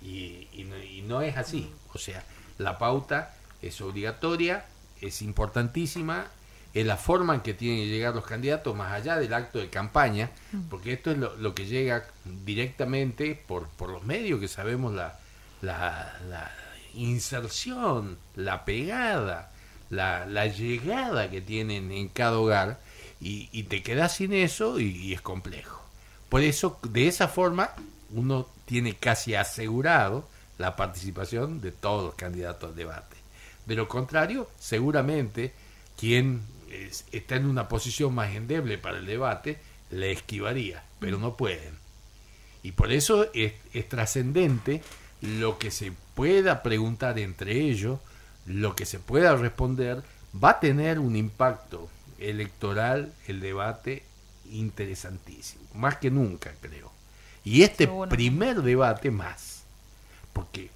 Y 0.00 0.48
no, 0.68 0.78
y 0.78 1.02
no 1.02 1.20
es 1.20 1.36
así. 1.36 1.70
O 1.92 1.98
sea, 1.98 2.24
la 2.56 2.78
pauta 2.78 3.34
es 3.60 3.78
obligatoria, 3.82 4.64
es 5.02 5.20
importantísima, 5.20 6.28
es 6.74 6.84
la 6.84 6.96
forma 6.96 7.36
en 7.36 7.40
que 7.40 7.54
tienen 7.54 7.84
que 7.84 7.88
llegar 7.88 8.14
los 8.14 8.26
candidatos 8.26 8.76
más 8.76 8.92
allá 8.92 9.16
del 9.16 9.32
acto 9.32 9.60
de 9.60 9.70
campaña, 9.70 10.30
porque 10.68 10.92
esto 10.92 11.12
es 11.12 11.18
lo, 11.18 11.36
lo 11.36 11.54
que 11.54 11.66
llega 11.66 12.04
directamente 12.44 13.40
por, 13.46 13.68
por 13.68 13.90
los 13.90 14.02
medios 14.02 14.40
que 14.40 14.48
sabemos 14.48 14.92
la, 14.92 15.16
la, 15.62 16.18
la 16.28 16.50
inserción, 16.94 18.18
la 18.34 18.64
pegada, 18.64 19.52
la, 19.90 20.26
la 20.26 20.46
llegada 20.48 21.30
que 21.30 21.40
tienen 21.40 21.92
en 21.92 22.08
cada 22.08 22.38
hogar 22.38 22.80
y, 23.20 23.48
y 23.52 23.64
te 23.64 23.82
quedas 23.82 24.16
sin 24.16 24.32
eso 24.32 24.80
y, 24.80 24.86
y 24.86 25.14
es 25.14 25.20
complejo. 25.20 25.80
Por 26.28 26.42
eso, 26.42 26.80
de 26.82 27.06
esa 27.06 27.28
forma, 27.28 27.70
uno 28.10 28.48
tiene 28.64 28.94
casi 28.94 29.36
asegurado 29.36 30.28
la 30.58 30.74
participación 30.74 31.60
de 31.60 31.70
todos 31.70 32.04
los 32.04 32.14
candidatos 32.16 32.70
al 32.70 32.76
debate. 32.76 33.16
De 33.66 33.76
lo 33.76 33.86
contrario, 33.86 34.48
seguramente 34.58 35.52
quien 35.96 36.42
es- 36.74 37.04
está 37.12 37.36
en 37.36 37.46
una 37.46 37.68
posición 37.68 38.14
más 38.14 38.34
endeble 38.34 38.78
para 38.78 38.98
el 38.98 39.06
debate 39.06 39.58
le 39.90 40.12
esquivaría, 40.12 40.82
pero 40.98 41.18
no 41.18 41.36
pueden. 41.36 41.74
Y 42.62 42.72
por 42.72 42.92
eso 42.92 43.26
es, 43.34 43.52
es 43.72 43.88
trascendente 43.88 44.82
lo 45.20 45.58
que 45.58 45.70
se 45.70 45.92
pueda 46.14 46.62
preguntar 46.62 47.18
entre 47.18 47.60
ellos, 47.60 47.98
lo 48.46 48.74
que 48.76 48.86
se 48.86 48.98
pueda 48.98 49.36
responder, 49.36 50.02
va 50.42 50.50
a 50.50 50.60
tener 50.60 50.98
un 50.98 51.16
impacto 51.16 51.88
electoral 52.18 53.12
el 53.28 53.40
debate 53.40 54.02
interesantísimo, 54.50 55.62
más 55.74 55.96
que 55.96 56.10
nunca 56.10 56.52
creo. 56.60 56.90
Y 57.44 57.62
este 57.62 57.84
Seguro. 57.84 58.08
primer 58.08 58.62
debate 58.62 59.10
más, 59.10 59.64
porque 60.32 60.70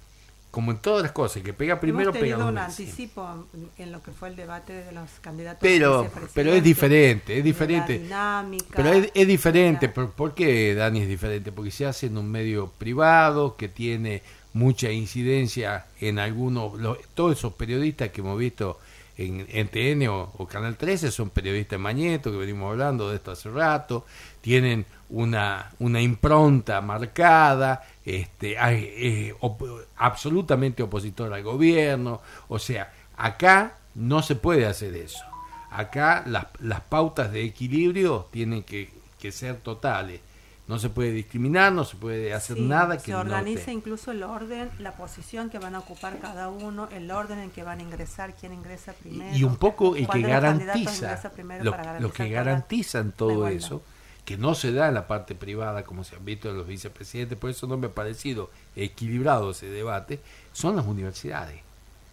como 0.51 0.71
en 0.71 0.79
todas 0.79 1.03
las 1.03 1.11
cosas, 1.11 1.43
que 1.43 1.53
pega 1.53 1.79
primero 1.79 2.09
Hemos 2.09 2.21
pega 2.21 2.37
un 2.37 2.57
anticipo 2.57 3.45
en 3.77 3.91
lo 3.91 4.01
que 4.01 4.11
fue 4.11 4.29
el 4.29 4.35
debate 4.35 4.73
de 4.73 4.91
los 4.91 5.09
candidatos. 5.21 5.59
Pero, 5.61 6.09
pero 6.33 6.51
es 6.53 6.63
diferente, 6.63 7.37
es 7.37 7.43
diferente. 7.43 7.97
La 7.99 8.03
dinámica. 8.03 8.65
Pero 8.75 8.89
es, 8.93 9.11
es 9.13 9.27
diferente. 9.27 9.87
la- 9.87 9.93
¿Por, 9.93 10.11
por 10.11 10.33
qué, 10.33 10.73
Dani, 10.73 11.01
es 11.01 11.07
diferente? 11.07 11.51
Porque 11.51 11.69
se 11.71 11.85
hace 11.85 12.07
en 12.07 12.17
un 12.17 12.31
medio 12.31 12.71
privado 12.77 13.55
que 13.55 13.69
tiene 13.69 14.23
mucha 14.53 14.91
incidencia 14.91 15.85
en 16.01 16.17
algunos. 16.17 16.79
lo- 16.79 16.97
todos 17.13 17.37
esos 17.37 17.53
periodistas 17.53 18.09
que 18.09 18.21
hemos 18.21 18.37
visto 18.39 18.79
en, 19.17 19.45
en 19.49 19.67
TN 19.67 20.07
o, 20.07 20.33
o 20.37 20.47
Canal 20.47 20.77
13 20.77 21.11
son 21.11 21.29
periodistas 21.29 21.71
de 21.77 21.83
Mañeto, 21.83 22.31
que 22.31 22.37
venimos 22.37 22.71
hablando 22.71 23.09
de 23.09 23.17
esto 23.17 23.31
hace 23.31 23.49
rato. 23.51 24.05
Tienen 24.41 24.85
una, 25.09 25.71
una 25.79 26.01
impronta 26.01 26.81
marcada, 26.81 27.83
este, 28.17 28.55
eh, 28.59 29.35
op- 29.39 29.63
absolutamente 29.97 30.83
opositor 30.83 31.33
al 31.33 31.43
gobierno. 31.43 32.21
O 32.47 32.59
sea, 32.59 32.91
acá 33.17 33.75
no 33.95 34.21
se 34.23 34.35
puede 34.35 34.65
hacer 34.65 34.95
eso. 34.95 35.23
Acá 35.71 36.23
las, 36.25 36.47
las 36.59 36.81
pautas 36.81 37.31
de 37.31 37.43
equilibrio 37.43 38.27
tienen 38.31 38.63
que, 38.63 38.89
que 39.19 39.31
ser 39.31 39.57
totales. 39.57 40.21
No 40.67 40.77
se 40.77 40.89
puede 40.89 41.11
discriminar, 41.11 41.71
no 41.73 41.83
se 41.83 41.95
puede 41.97 42.31
hacer 42.31 42.55
Sí, 42.57 42.61
nada 42.61 42.97
que 42.97 43.05
se 43.05 43.11
no 43.11 43.21
organiza 43.21 43.65
te- 43.65 43.71
incluso 43.71 44.11
el 44.11 44.21
orden, 44.21 44.69
la 44.77 44.91
posición 44.93 45.49
que 45.49 45.57
van 45.57 45.73
a 45.73 45.79
ocupar 45.79 46.19
cada 46.19 46.49
uno, 46.49 46.87
el 46.91 47.09
orden 47.09 47.39
en 47.39 47.49
que 47.49 47.63
van 47.63 47.79
a 47.79 47.81
ingresar, 47.81 48.35
quién 48.39 48.53
ingresa 48.53 48.93
primero. 48.93 49.35
y 49.35 49.43
un 49.43 49.55
poco 49.55 49.95
el 49.95 50.07
que 50.07 50.19
los 50.19 50.29
garantiza 50.29 50.79
ingresa 51.07 51.31
primero 51.31 51.63
lo, 51.63 51.71
para 51.71 51.83
lo 51.83 51.89
garantizar 52.09 52.25
que 52.27 52.31
garantizan 52.31 53.11
todo 53.13 53.47
eso 53.47 53.81
que 54.29 54.37
no 54.37 54.53
se 54.53 54.71
da 54.71 54.89
en 54.89 54.93
la 54.93 55.07
parte 55.07 55.33
privada 55.33 55.83
como 55.83 56.03
se 56.03 56.15
han 56.15 56.23
visto 56.23 56.51
en 56.51 56.57
los 56.57 56.67
vicepresidentes 56.67 57.35
por 57.35 57.49
eso 57.49 57.65
no 57.65 57.77
me 57.77 57.87
ha 57.87 57.95
parecido 57.95 58.51
equilibrado 58.75 59.49
ese 59.49 59.65
debate 59.71 60.19
son 60.53 60.75
las 60.75 60.85
universidades 60.85 61.61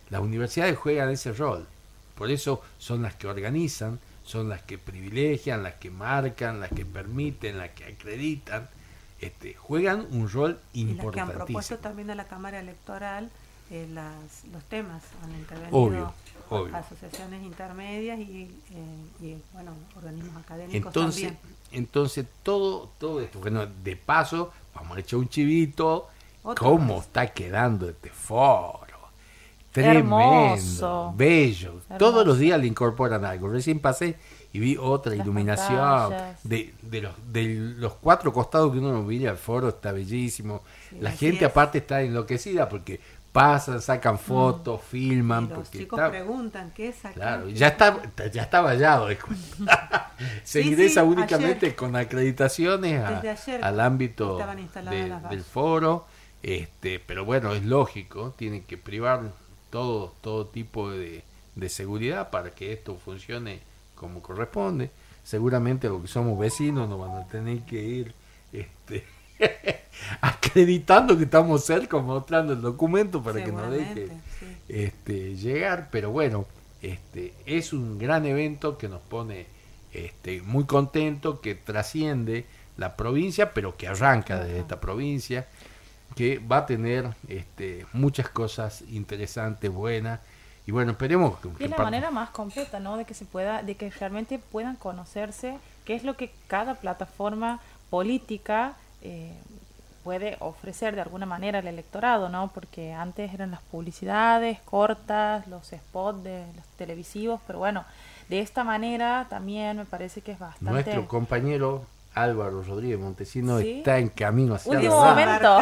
las 0.09 0.23
universidades 0.23 0.79
juegan 0.79 1.11
ese 1.11 1.35
rol 1.35 1.67
por 2.15 2.31
eso 2.31 2.63
son 2.79 3.03
las 3.03 3.17
que 3.17 3.27
organizan 3.27 4.01
son 4.25 4.49
las 4.49 4.63
que 4.63 4.79
privilegian 4.79 5.63
las 5.63 5.75
que 5.75 5.91
marcan 5.91 6.59
las 6.59 6.71
que 6.71 6.87
permiten 6.87 7.59
las 7.59 7.73
que 7.73 7.85
acreditan 7.85 8.67
este 9.21 9.53
juegan 9.53 10.07
un 10.11 10.31
rol 10.31 10.59
Y 10.73 10.85
las 10.85 11.13
que 11.13 11.21
han 11.21 11.29
propuesto 11.29 11.35
importantísimo 11.35 11.79
también 11.81 12.11
a 12.13 12.15
la 12.15 12.25
Cámara 12.25 12.61
Electoral 12.61 13.31
eh, 13.69 13.89
las, 13.93 14.45
los 14.53 14.63
temas. 14.65 15.03
Han 15.25 15.33
intervenido 15.33 15.77
Obvio, 15.77 16.15
obvio. 16.51 16.77
asociaciones 16.77 17.43
intermedias 17.43 18.19
y, 18.21 18.49
eh, 18.71 19.05
y, 19.21 19.37
bueno, 19.53 19.73
organismos 19.97 20.37
académicos 20.37 20.87
Entonces, 20.87 21.33
también. 21.33 21.56
Entonces 21.73 22.27
todo, 22.43 22.91
todo 22.99 23.21
esto, 23.21 23.39
bueno, 23.41 23.67
de 23.67 23.97
paso, 23.97 24.53
vamos 24.75 24.97
a 24.97 25.01
echar 25.01 25.19
un 25.19 25.29
chivito. 25.29 26.09
¿Cómo 26.57 27.01
está 27.01 27.27
quedando 27.29 27.89
este 27.89 28.11
foro? 28.11 28.87
Tremendo, 29.73 30.17
Hermoso. 30.19 31.13
bello. 31.17 31.69
Hermoso. 31.69 31.99
Todos 31.99 32.27
los 32.27 32.39
días 32.39 32.59
le 32.61 32.67
incorporan 32.67 33.25
algo. 33.25 33.49
Recién 33.49 33.79
pasé 33.81 34.17
y 34.53 34.59
vi 34.59 34.77
otra 34.79 35.15
Las 35.15 35.27
iluminación 35.27 36.15
de, 36.45 36.73
de 36.81 37.03
los, 37.03 37.13
de 37.31 37.55
los 37.77 37.93
cuatro 37.95 38.33
costados 38.33 38.73
que 38.73 38.79
uno 38.79 39.03
mira 39.03 39.31
el 39.33 39.37
foro, 39.37 39.69
está 39.69 39.93
bellísimo. 39.93 40.63
Sí, 40.89 40.97
La 41.01 41.11
gente 41.11 41.45
es. 41.45 41.51
aparte 41.51 41.79
está 41.79 42.01
enloquecida 42.01 42.69
porque 42.69 43.01
pasan, 43.37 43.83
sacan 43.83 44.19
fotos, 44.19 44.81
filman, 44.83 45.45
Y 45.45 45.49
los 45.49 45.59
porque 45.59 45.79
chicos 45.79 45.99
está, 45.99 46.11
preguntan 46.11 46.73
qué 46.75 46.89
es 46.89 47.05
acá. 47.05 47.15
Claro, 47.15 47.49
ya 47.49 47.69
está, 47.69 48.03
ya 48.33 48.43
está 48.43 48.61
vallado. 48.63 49.09
Se 50.45 50.63
Sí, 50.63 50.69
ingresa 50.69 51.03
sí, 51.03 51.07
únicamente 51.07 51.67
ayer. 51.67 51.77
con 51.77 51.95
acreditaciones 51.97 53.03
a- 53.03 53.21
al 53.63 53.81
ámbito 53.81 54.39
de- 54.39 55.15
del 55.31 55.43
foro. 55.45 56.07
Este, 56.43 57.01
pero 57.01 57.25
bueno, 57.25 57.53
es 57.55 57.65
lógico, 57.65 58.33
tienen 58.37 58.63
que 58.63 58.77
privar 58.79 59.33
todo, 59.71 60.15
todo 60.21 60.47
tipo 60.47 60.91
de, 60.91 61.23
de 61.57 61.69
seguridad 61.69 62.31
para 62.31 62.51
que 62.51 62.73
esto 62.73 62.97
funcione 62.97 63.61
como 63.97 64.23
corresponde. 64.23 64.91
Seguramente 65.25 65.89
los 65.89 66.03
que 66.03 66.09
somos 66.09 66.39
vecinos 66.39 66.89
nos 66.89 67.01
van 67.01 67.17
a 67.23 67.27
tener 67.27 67.61
que 67.63 67.83
ir 67.83 68.15
este, 68.53 69.05
acreditando 70.21 71.17
que 71.17 71.25
estamos 71.25 71.65
cerca, 71.65 71.99
mostrando 71.99 72.53
el 72.53 72.61
documento 72.61 73.23
para 73.23 73.45
que 73.45 73.53
nos 73.53 73.71
deje 73.71 74.09
sí. 74.39 74.47
este, 74.69 75.37
llegar, 75.37 75.89
pero 75.91 76.11
bueno, 76.11 76.47
este, 76.83 77.35
es 77.47 77.73
un 77.73 77.99
gran 77.99 78.27
evento 78.27 78.79
que 78.79 78.89
nos 78.89 79.01
pone 79.01 79.47
este, 79.93 80.43
muy 80.43 80.65
contento, 80.65 81.41
que 81.41 81.55
trasciende 81.55 82.47
la 82.77 82.97
provincia, 82.97 83.53
pero 83.55 83.77
que 83.77 83.89
arranca 83.89 84.39
desde 84.39 84.61
esta 84.61 84.81
provincia. 84.81 85.47
que 86.15 86.39
va 86.39 86.59
a 86.59 86.67
tener 86.67 87.15
este, 87.29 87.87
muchas 87.93 88.29
cosas 88.29 88.83
interesantes, 88.91 89.71
buenas. 89.71 90.21
Y 90.67 90.73
bueno, 90.73 90.93
esperemos 90.93 91.39
que... 91.39 91.65
es 91.65 91.71
la 91.71 91.79
manera 91.79 92.11
más 92.11 92.31
completa, 92.31 92.81
¿no? 92.81 92.97
De 92.97 93.05
que 93.05 93.15
se 93.15 93.25
pueda, 93.25 93.63
de 93.63 93.75
que 93.77 93.91
realmente 93.91 94.39
puedan 94.39 94.77
conocerse 94.77 95.59
qué 95.85 95.95
es 95.95 96.05
lo 96.05 96.17
que 96.17 96.31
cada 96.49 96.75
plataforma 96.75 97.61
política 97.91 98.77
eh, 99.07 99.33
puede 100.03 100.37
ofrecer 100.41 100.95
de 100.95 101.01
alguna 101.01 101.27
manera 101.27 101.59
al 101.59 101.67
electorado, 101.67 102.29
¿no? 102.29 102.51
Porque 102.55 102.93
antes 102.93 103.33
eran 103.35 103.51
las 103.51 103.61
publicidades 103.61 104.61
cortas, 104.65 105.47
los 105.49 105.67
spots 105.67 106.23
de 106.23 106.45
los 106.55 106.65
televisivos, 106.77 107.41
pero 107.47 107.59
bueno, 107.59 107.85
de 108.29 108.41
esta 108.41 108.63
manera 108.63 109.27
también 109.29 109.77
me 109.77 109.85
parece 109.85 110.21
que 110.21 110.33
es 110.33 110.39
bastante... 110.39 110.73
Nuestro 110.73 111.09
compañero 111.09 111.87
Álvaro 112.15 112.63
Rodríguez 112.63 112.99
Montesino 112.99 113.59
está 113.59 113.99
en 113.99 114.09
camino 114.09 114.55
hacia 114.55 114.73
Último 114.73 115.05
la 115.05 115.11
momento. 115.11 115.59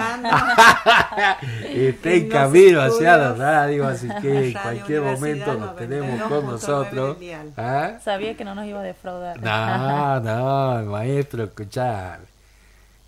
está 1.75 2.11
en 2.13 2.29
camino 2.29 2.81
hacia 2.81 3.17
la 3.17 3.33
radio, 3.35 3.89
así 3.89 4.09
que 4.23 4.49
en 4.49 4.53
cualquier 4.53 5.03
momento 5.03 5.55
nos 5.55 5.75
tenemos 5.75 6.23
con 6.29 6.47
nosotros. 6.47 7.17
¿Ah? 7.57 7.95
Sabía 8.05 8.37
que 8.37 8.45
no 8.45 8.55
nos 8.55 8.67
iba 8.67 8.81
a 8.81 8.85
defraudar. 8.85 9.41
No, 9.43 10.21
no, 10.21 10.91
maestro, 10.93 11.45
escuchá. 11.45 12.21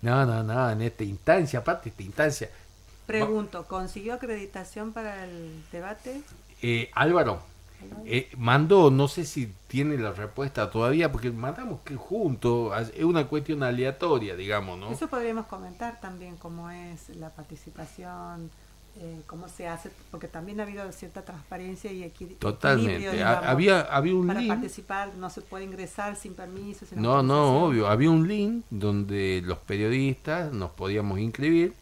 No, 0.01 0.25
no, 0.25 0.43
no, 0.43 0.69
en 0.69 0.81
esta 0.81 1.03
instancia, 1.03 1.59
aparte 1.59 1.89
esta 1.89 2.03
instancia. 2.03 2.49
Pregunto, 3.05 3.65
¿consiguió 3.65 4.13
acreditación 4.13 4.93
para 4.93 5.23
el 5.23 5.63
debate? 5.71 6.21
Eh, 6.61 6.91
Álvaro, 6.93 7.41
eh, 8.05 8.29
mandó, 8.37 8.89
no 8.91 9.07
sé 9.07 9.25
si 9.25 9.53
tiene 9.67 9.97
la 9.97 10.11
respuesta 10.11 10.69
todavía, 10.69 11.11
porque 11.11 11.31
mandamos 11.31 11.81
que 11.83 11.95
juntos, 11.95 12.89
es 12.93 13.03
una 13.03 13.27
cuestión 13.27 13.63
aleatoria, 13.63 14.35
digamos, 14.35 14.77
¿no? 14.77 14.91
Eso 14.91 15.07
podríamos 15.07 15.45
comentar 15.45 15.99
también 15.99 16.37
cómo 16.37 16.69
es 16.69 17.09
la 17.09 17.29
participación, 17.29 18.49
eh, 18.99 19.21
cómo 19.25 19.47
se 19.47 19.67
hace, 19.67 19.91
porque 20.11 20.27
también 20.27 20.59
ha 20.59 20.63
habido 20.63 20.91
cierta 20.91 21.23
transparencia 21.23 21.91
y 21.91 22.03
equilibrio. 22.03 22.39
Totalmente, 22.39 23.23
había, 23.23 23.81
había 23.81 24.15
un 24.15 24.27
para 24.27 24.45
participar 24.47 25.15
no 25.15 25.29
se 25.29 25.41
puede 25.41 25.65
ingresar 25.65 26.15
sin 26.15 26.33
permiso. 26.33 26.85
no, 26.95 27.23
no, 27.23 27.65
obvio, 27.65 27.87
había 27.87 28.09
un 28.09 28.27
link 28.27 28.65
donde 28.69 29.41
los 29.45 29.59
periodistas 29.59 30.51
nos 30.51 30.71
podíamos 30.71 31.19
inscribir, 31.19 31.73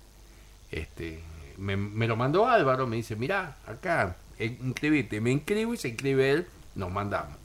este, 0.71 1.23
me, 1.57 1.77
me 1.77 2.07
lo 2.07 2.15
mandó 2.15 2.47
Álvaro, 2.47 2.87
me 2.87 2.97
dice, 2.97 3.15
mira, 3.15 3.57
acá 3.65 4.15
inscribirte, 4.39 5.21
me 5.21 5.31
inscribo 5.31 5.73
y 5.73 5.77
se 5.77 5.89
inscribe 5.89 6.31
él, 6.31 6.47
nos 6.75 6.91
mandamos. 6.91 7.35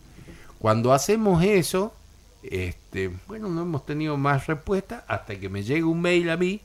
Cuando 0.59 0.93
hacemos 0.93 1.43
eso, 1.43 1.95
este, 2.43 3.11
bueno, 3.27 3.49
no 3.49 3.63
hemos 3.63 3.87
tenido 3.87 4.17
más 4.17 4.47
respuesta 4.47 5.05
hasta 5.09 5.37
que 5.37 5.49
me 5.49 5.63
llega 5.63 5.87
un 5.87 6.01
mail 6.01 6.31
a 6.31 6.37
mí 6.37 6.61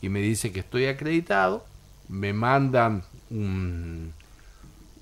y 0.00 0.08
me 0.08 0.20
dice 0.20 0.52
que 0.52 0.60
estoy 0.60 0.86
acreditado, 0.86 1.64
me 2.08 2.32
mandan 2.32 3.02
un, 3.30 4.12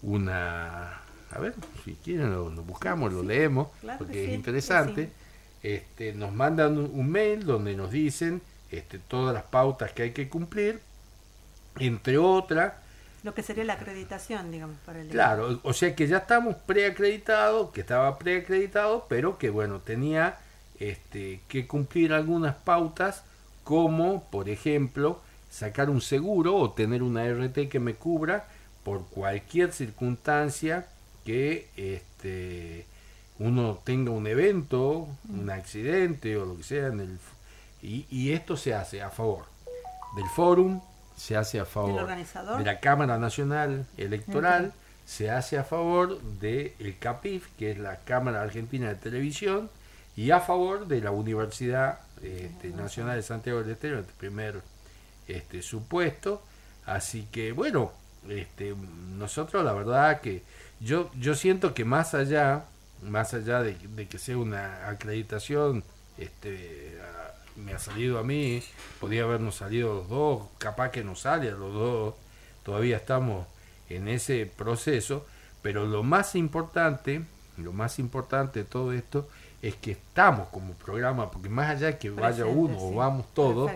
una, 0.02 1.00
a 1.30 1.38
ver, 1.38 1.54
si 1.84 1.94
quieren 1.94 2.32
lo, 2.32 2.50
buscamos, 2.62 3.12
lo 3.12 3.22
leemos, 3.22 3.68
porque 3.98 4.24
es 4.24 4.30
interesante. 4.30 5.10
Este, 5.62 6.12
nos 6.12 6.32
mandan 6.32 6.76
un 6.76 7.08
mail 7.08 7.44
donde 7.44 7.76
nos 7.76 7.90
dicen 7.92 8.42
este, 8.70 8.98
todas 8.98 9.32
las 9.32 9.44
pautas 9.44 9.92
que 9.92 10.02
hay 10.02 10.12
que 10.12 10.28
cumplir, 10.28 10.80
entre 11.78 12.18
otras, 12.18 12.72
lo 13.22 13.34
que 13.34 13.42
sería 13.42 13.62
la 13.62 13.74
acreditación, 13.74 14.50
digamos, 14.50 14.76
para 14.84 15.00
el... 15.00 15.08
Claro, 15.08 15.60
o 15.62 15.72
sea 15.72 15.94
que 15.94 16.08
ya 16.08 16.18
estamos 16.18 16.56
preacreditados, 16.56 17.70
que 17.70 17.82
estaba 17.82 18.18
preacreditado, 18.18 19.06
pero 19.08 19.38
que 19.38 19.48
bueno, 19.48 19.78
tenía 19.78 20.38
este, 20.80 21.40
que 21.46 21.68
cumplir 21.68 22.12
algunas 22.12 22.56
pautas, 22.56 23.22
como 23.62 24.24
por 24.24 24.48
ejemplo 24.48 25.20
sacar 25.52 25.90
un 25.90 26.00
seguro 26.00 26.56
o 26.56 26.72
tener 26.72 27.02
una 27.02 27.28
RT 27.28 27.68
que 27.68 27.78
me 27.78 27.94
cubra 27.94 28.46
por 28.82 29.06
cualquier 29.06 29.72
circunstancia 29.72 30.86
que 31.26 31.68
este, 31.76 32.86
uno 33.38 33.78
tenga 33.84 34.10
un 34.10 34.26
evento, 34.26 35.06
un 35.28 35.50
accidente 35.50 36.36
o 36.38 36.46
lo 36.46 36.56
que 36.56 36.62
sea 36.62 36.86
en 36.86 37.00
el 37.00 37.18
y, 37.82 38.06
y 38.10 38.32
esto 38.32 38.56
se 38.56 38.74
hace 38.74 39.02
a 39.02 39.10
favor 39.10 39.44
del 40.16 40.26
fórum, 40.26 40.80
se 41.16 41.36
hace 41.36 41.60
a 41.60 41.64
favor 41.64 42.06
de 42.06 42.64
la 42.64 42.80
Cámara 42.80 43.18
Nacional 43.18 43.86
Electoral, 43.96 44.72
se 45.04 45.30
hace 45.30 45.58
a 45.58 45.64
favor 45.64 46.20
del 46.22 46.72
el 46.78 46.98
CAPIF, 46.98 47.48
que 47.58 47.72
es 47.72 47.78
la 47.78 47.96
Cámara 47.98 48.40
Argentina 48.40 48.88
de 48.88 48.94
Televisión, 48.94 49.68
y 50.16 50.30
a 50.30 50.40
favor 50.40 50.86
de 50.86 51.00
la 51.00 51.10
Universidad 51.10 52.00
este, 52.22 52.68
Nacional 52.70 53.16
de 53.16 53.22
Santiago 53.22 53.62
del 53.62 53.72
Estero, 53.72 53.98
el 53.98 54.04
primer 54.04 54.62
este, 55.28 55.62
supuesto. 55.62 56.42
Así 56.86 57.28
que 57.30 57.52
bueno, 57.52 57.92
este, 58.28 58.74
nosotros 59.16 59.64
la 59.64 59.72
verdad 59.72 60.20
que 60.20 60.42
yo, 60.80 61.10
yo 61.14 61.34
siento 61.34 61.74
que 61.74 61.84
más 61.84 62.14
allá, 62.14 62.64
más 63.02 63.34
allá 63.34 63.62
de, 63.62 63.74
de 63.74 64.08
que 64.08 64.18
sea 64.18 64.36
una 64.36 64.88
acreditación 64.88 65.84
este, 66.18 66.98
me 67.56 67.72
ha 67.72 67.78
salido 67.78 68.18
a 68.18 68.22
mí, 68.22 68.62
podía 69.00 69.24
habernos 69.24 69.56
salido 69.56 69.94
los 69.94 70.08
dos, 70.08 70.42
capaz 70.58 70.90
que 70.90 71.04
nos 71.04 71.20
sale 71.20 71.48
a 71.48 71.52
los 71.52 71.72
dos, 71.72 72.14
todavía 72.62 72.96
estamos 72.96 73.46
en 73.88 74.08
ese 74.08 74.46
proceso, 74.46 75.26
pero 75.60 75.86
lo 75.86 76.02
más 76.02 76.34
importante, 76.34 77.22
lo 77.58 77.72
más 77.72 77.98
importante 77.98 78.60
de 78.60 78.64
todo 78.64 78.92
esto 78.92 79.28
es 79.60 79.76
que 79.76 79.92
estamos 79.92 80.48
como 80.48 80.74
programa, 80.74 81.30
porque 81.30 81.48
más 81.48 81.70
allá 81.70 81.88
de 81.88 81.98
que 81.98 82.10
vaya 82.10 82.46
uno 82.46 82.76
o 82.78 82.94
vamos 82.94 83.26
todos, 83.34 83.70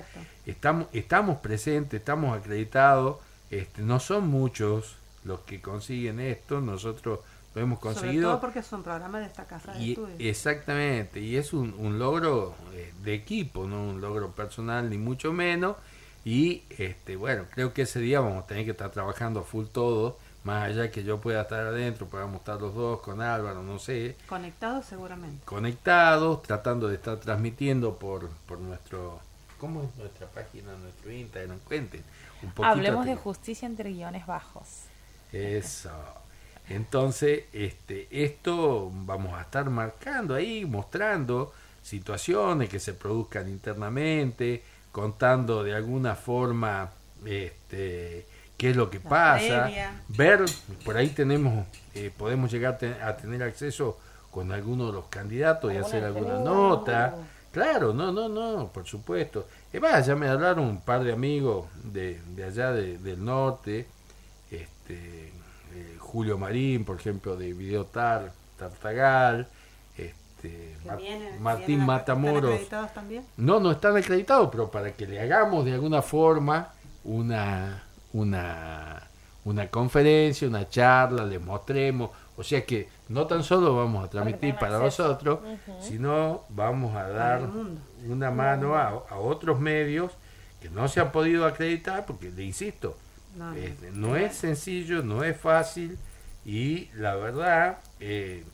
estamos, 0.47 0.89
estamos 0.93 1.39
presentes, 1.39 2.01
estamos 2.01 2.37
acreditados, 2.37 3.19
este, 3.51 3.83
no 3.83 4.01
son 4.01 4.29
muchos 4.29 4.97
los 5.25 5.41
que 5.41 5.61
consiguen 5.61 6.21
esto, 6.21 6.61
nosotros 6.61 7.21
lo 7.55 7.63
hemos 7.63 7.79
conseguido. 7.79 8.13
Sobre 8.13 8.23
todo 8.23 8.41
porque 8.41 8.59
es 8.61 8.73
un 8.73 8.83
programa 8.83 9.19
de 9.19 9.27
esta 9.27 9.45
casa 9.45 9.73
de 9.73 9.83
y, 9.83 9.99
Exactamente, 10.19 11.21
y 11.21 11.37
es 11.37 11.53
un, 11.53 11.75
un 11.79 11.99
logro 11.99 12.55
eh, 12.73 12.93
de 13.03 13.15
equipo, 13.15 13.67
no 13.67 13.83
un 13.83 14.01
logro 14.01 14.31
personal 14.31 14.89
ni 14.89 14.99
mucho 14.99 15.33
menos. 15.33 15.77
Y 16.25 16.65
este 16.71 17.15
bueno, 17.15 17.45
creo 17.53 17.73
que 17.73 17.83
ese 17.83 18.01
día 18.01 18.21
vamos 18.21 18.43
a 18.43 18.47
tener 18.49 18.65
que 18.65 18.73
estar 18.73 18.91
trabajando 18.91 19.41
a 19.41 19.43
full 19.45 19.67
todo, 19.67 20.19
más 20.43 20.65
allá 20.65 20.91
que 20.91 21.05
yo 21.05 21.21
pueda 21.21 21.43
estar 21.43 21.65
adentro, 21.65 22.07
podamos 22.07 22.41
estar 22.41 22.61
los 22.61 22.75
dos 22.75 23.01
con 23.01 23.21
Álvaro, 23.21 23.63
no 23.63 23.79
sé. 23.79 24.17
Conectados 24.29 24.87
seguramente. 24.87 25.45
Conectados, 25.45 26.43
tratando 26.43 26.89
de 26.89 26.97
estar 26.97 27.19
transmitiendo 27.19 27.97
por, 27.97 28.29
por 28.47 28.59
nuestro... 28.59 29.21
¿Cómo 29.67 29.83
es 29.83 29.97
nuestra 29.97 30.29
página, 30.29 30.77
nuestro 30.77 31.11
Instagram? 31.11 31.59
Cuenten. 31.59 32.01
Un 32.41 32.65
Hablemos 32.65 33.05
de 33.05 33.17
justicia 33.17 33.67
entre 33.67 33.91
guiones 33.91 34.25
bajos. 34.25 34.85
Eso. 35.33 35.91
Entonces, 36.69 37.47
este, 37.53 38.07
esto 38.13 38.89
vamos 38.93 39.37
a 39.37 39.41
estar 39.41 39.69
marcando 39.69 40.37
ahí, 40.37 40.65
mostrando 40.65 41.53
situaciones 41.83 42.69
que 42.69 42.79
se 42.79 42.95
produzcan 42.95 43.49
internamente, 43.49 44.63
contando 44.93 45.65
de 45.65 45.75
alguna 45.75 46.15
forma 46.15 46.93
este, 47.25 48.25
qué 48.57 48.71
es 48.71 48.77
lo 48.77 48.89
que 48.89 49.01
pasa, 49.01 49.69
ver, 50.07 50.45
por 50.85 50.97
ahí 50.97 51.09
tenemos, 51.09 51.67
eh, 51.93 52.13
podemos 52.17 52.53
llegar 52.53 52.79
a 53.03 53.17
tener 53.17 53.43
acceso 53.43 53.99
con 54.31 54.53
alguno 54.53 54.87
de 54.87 54.93
los 54.93 55.07
candidatos 55.07 55.73
y 55.75 55.77
hacer 55.77 56.05
alguna 56.05 56.39
nota. 56.39 57.17
Claro, 57.57 57.95
no, 57.95 58.13
no, 58.13 58.29
no, 58.29 58.71
por 58.71 58.85
supuesto. 58.85 59.47
Y 59.73 59.79
va, 59.79 59.99
ya 60.01 60.15
me 60.15 60.29
hablaron 60.29 60.67
un 60.67 60.83
par 60.83 61.03
de 61.03 61.11
amigos 61.11 61.65
de, 61.85 62.21
de 62.35 62.45
allá 62.45 62.71
del 62.71 63.25
norte, 63.25 63.87
este, 64.51 65.33
Julio 65.99 66.37
Marín, 66.37 66.85
por 66.85 67.01
ejemplo, 67.01 67.35
de 67.35 67.55
Videotar, 67.55 68.31
Tartagal, 68.59 69.49
este, 69.97 70.77
Martín 71.41 71.87
Matamoros. 71.87 72.37
¿Están 72.37 72.53
acreditados 72.53 72.93
también? 72.93 73.25
No, 73.39 73.59
no 73.59 73.71
están 73.71 73.97
acreditados, 73.97 74.51
pero 74.53 74.71
para 74.71 74.93
que 74.93 75.07
le 75.07 75.19
hagamos 75.19 75.65
de 75.65 75.73
alguna 75.73 76.03
forma 76.03 76.75
una, 77.05 77.85
una, 78.13 79.03
una 79.47 79.69
conferencia, 79.69 80.47
una 80.47 80.69
charla, 80.69 81.25
le 81.25 81.39
mostremos. 81.39 82.11
O 82.37 82.45
sea 82.45 82.67
que 82.67 82.87
no 83.09 83.27
tan 83.27 83.43
solo 83.45 83.77
vamos 83.77 84.05
a 84.05 84.11
transmitir 84.11 84.57
para 84.57 84.79
nosotros, 84.79 85.41
sino 85.81 86.45
vamos 86.49 86.97
a 86.97 87.09
dar 87.09 87.49
una 88.07 88.31
mano 88.31 88.75
a, 88.75 88.89
a 88.89 89.19
otros 89.19 89.61
medios 89.61 90.13
que 90.61 90.71
no 90.71 90.89
se 90.89 91.01
han 91.01 91.13
podido 91.13 91.47
acreditar, 91.47 92.07
porque 92.07 92.31
le 92.31 92.43
insisto, 92.43 92.97
no, 93.95 94.17
es 94.17 94.35
sencillo, 94.35 95.03
no 95.03 95.23
es 95.23 95.39
fácil 95.39 95.99
y 96.45 96.89
la 96.95 97.17
verdad 97.17 97.79
eh, 98.01 98.45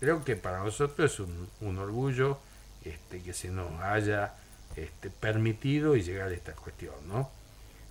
creo 0.00 0.24
que 0.24 0.36
para 0.36 0.62
nosotros 0.64 1.12
es 1.12 1.20
un, 1.60 1.78
orgullo 1.78 2.38
este, 2.84 3.22
que 3.22 3.32
se 3.32 3.50
nos 3.50 3.80
haya 3.80 4.34
este, 4.74 5.10
permitido 5.10 5.94
y 5.94 6.02
llegar 6.02 6.28
a 6.28 6.34
esta 6.34 6.52
cuestión, 6.52 6.94
¿no? 7.06 7.30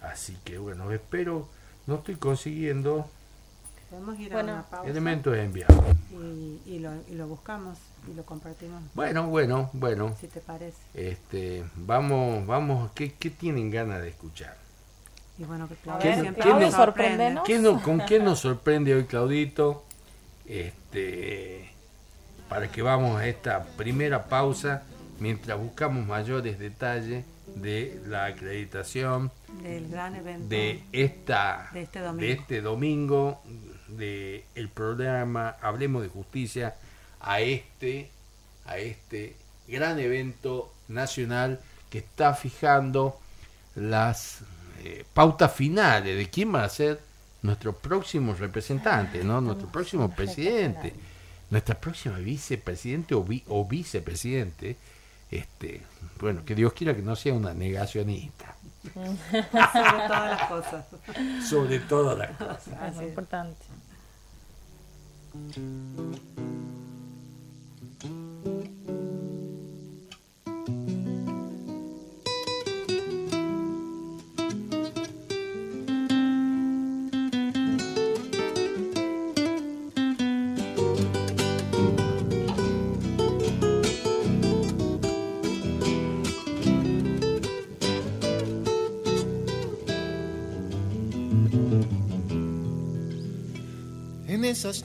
Así 0.02 0.38
que 0.44 0.58
bueno, 0.58 0.92
espero, 0.92 1.48
no 1.88 1.96
estoy 1.96 2.16
consiguiendo 2.16 3.10
ir 4.20 4.34
a 4.34 4.40
una 4.44 4.64
pausa 4.64 4.90
elementos 4.90 5.36
enviados. 5.38 5.84
Y, 6.12 6.60
y, 6.66 6.80
lo, 6.80 6.92
y 7.10 7.16
lo 7.16 7.28
buscamos 7.28 7.78
y 8.12 8.14
lo 8.16 8.24
compartimos. 8.26 8.82
Bueno, 8.94 9.28
bueno, 9.28 9.70
bueno. 9.74 10.16
Si 10.20 10.28
te 10.28 10.40
parece. 10.42 10.78
Este, 10.94 11.64
vamos, 11.76 12.46
vamos, 12.46 12.92
¿qué, 12.94 13.14
qué 13.14 13.30
tienen 13.30 13.70
ganas 13.72 14.02
de 14.02 14.10
escuchar? 14.10 14.56
Y 15.38 15.44
bueno, 15.44 15.68
que 15.68 15.74
A 15.74 15.78
Claudio 15.78 16.02
¿Quién- 16.02 16.14
ver, 16.16 16.22
siempre 16.22 16.44
quién 16.44 16.52
Claudio, 16.58 16.68
nos- 16.68 16.78
nos 16.78 16.86
sorprende. 16.86 17.42
¿Quién 17.46 17.64
no- 17.64 17.82
¿Con 17.82 18.00
quién 18.00 18.24
nos 18.26 18.40
sorprende 18.48 18.94
hoy 18.96 19.04
Claudito? 19.06 19.84
Este, 20.46 21.70
para 22.50 22.70
que 22.72 22.82
vamos 22.82 23.20
a 23.20 23.28
esta 23.28 23.64
primera 23.78 24.26
pausa 24.26 24.84
mientras 25.20 25.58
buscamos 25.60 26.06
mayores 26.06 26.60
detalles 26.60 27.24
de 27.56 28.02
la 28.08 28.26
acreditación 28.26 29.32
Del 29.64 29.90
gran 29.90 30.16
evento. 30.16 30.48
de 30.50 30.84
esta 30.92 31.70
De 31.74 31.82
este 31.84 32.00
domingo. 32.00 32.22
de 32.26 32.32
este 32.34 32.62
domingo 32.62 33.42
de 33.98 34.44
el 34.56 34.70
programa 34.70 35.56
Hablemos 35.62 36.02
de 36.04 36.10
Justicia 36.10 36.76
a 37.20 37.42
este 37.42 38.10
a 38.66 38.78
este 38.78 39.36
gran 39.68 40.00
evento 40.00 40.72
nacional 40.88 41.60
que 41.90 42.00
está 42.00 42.34
fijando 42.34 43.20
las 43.76 44.40
eh, 44.84 45.06
pautas 45.14 45.54
finales 45.54 46.18
de 46.18 46.30
quién 46.30 46.54
va 46.54 46.64
a 46.64 46.70
ser 46.70 47.00
nuestro 47.42 47.74
próximo 47.74 48.34
representante, 48.36 49.24
¿no? 49.24 49.42
Nuestro 49.42 49.68
próximo 49.70 50.14
presidente, 50.14 50.94
nuestra 51.50 51.80
próxima 51.80 52.18
vicepresidente 52.20 53.16
o, 53.16 53.24
vi- 53.24 53.44
o 53.48 53.66
vicepresidente. 53.66 54.76
Este, 55.32 55.82
bueno, 56.20 56.44
que 56.46 56.56
Dios 56.56 56.74
quiera 56.74 56.94
que 56.96 57.02
no 57.02 57.16
sea 57.16 57.34
una 57.34 57.54
negacionista, 57.54 58.56
Sobre 58.94 60.08
todas 60.08 60.30
las 60.32 60.44
cosas. 60.50 60.86
sobre 61.50 61.80
todo 61.80 62.18
la 62.18 62.30
cosa. 62.38 62.88
Es 62.90 62.98
es. 62.98 63.02
importante. 63.04 63.66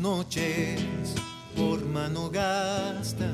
Noches 0.00 0.82
por 1.56 1.84
mano 1.84 2.28
gasta, 2.28 3.30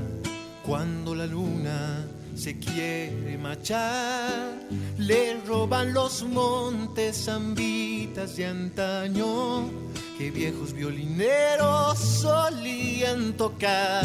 cuando 0.67 1.15
la 1.15 1.27
luna 1.27 2.07
se 2.35 2.59
quiere 2.59 3.39
marchar, 3.39 4.61
le 4.99 5.41
roban 5.47 5.95
los 5.95 6.23
montes 6.25 7.25
zambitas 7.25 8.37
de 8.37 8.47
antaño 8.47 9.71
que 10.19 10.31
viejos 10.31 10.75
violineros 10.75 11.99
solían 11.99 13.33
tocar. 13.33 14.05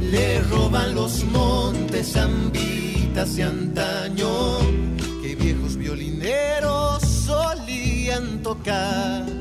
Le 0.00 0.40
roban 0.44 0.94
los 0.94 1.22
montes 1.24 2.12
zambitas 2.12 3.36
de 3.36 3.42
antaño 3.42 4.58
que 5.22 5.36
viejos 5.36 5.76
violineros 5.76 7.02
solían 7.02 8.42
tocar. 8.42 9.33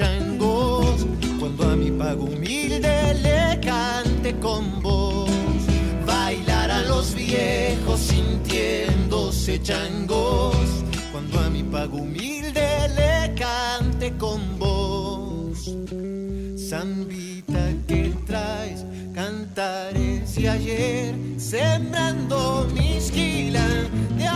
Changos. 0.00 1.06
Cuando 1.38 1.70
a 1.70 1.76
mi 1.76 1.90
pago 1.90 2.24
humilde 2.24 3.14
le 3.22 3.60
cante 3.60 4.34
con 4.40 4.82
voz, 4.82 5.30
bailarán 6.06 6.88
los 6.88 7.14
viejos 7.14 8.00
sintiéndose 8.00 9.60
changos. 9.62 10.68
Cuando 11.12 11.40
a 11.40 11.50
mi 11.50 11.62
pago 11.62 11.98
humilde 11.98 12.68
le 12.98 13.34
cante 13.34 14.12
con 14.16 14.40
voz. 14.58 15.58
Zambita 16.56 17.62
que 17.86 18.14
traes, 18.26 18.84
cantares 19.14 20.34
de 20.34 20.48
ayer, 20.48 21.14
sembrando 21.36 22.66
mis 22.74 23.10
gilas 23.10 23.84
de 24.16 24.26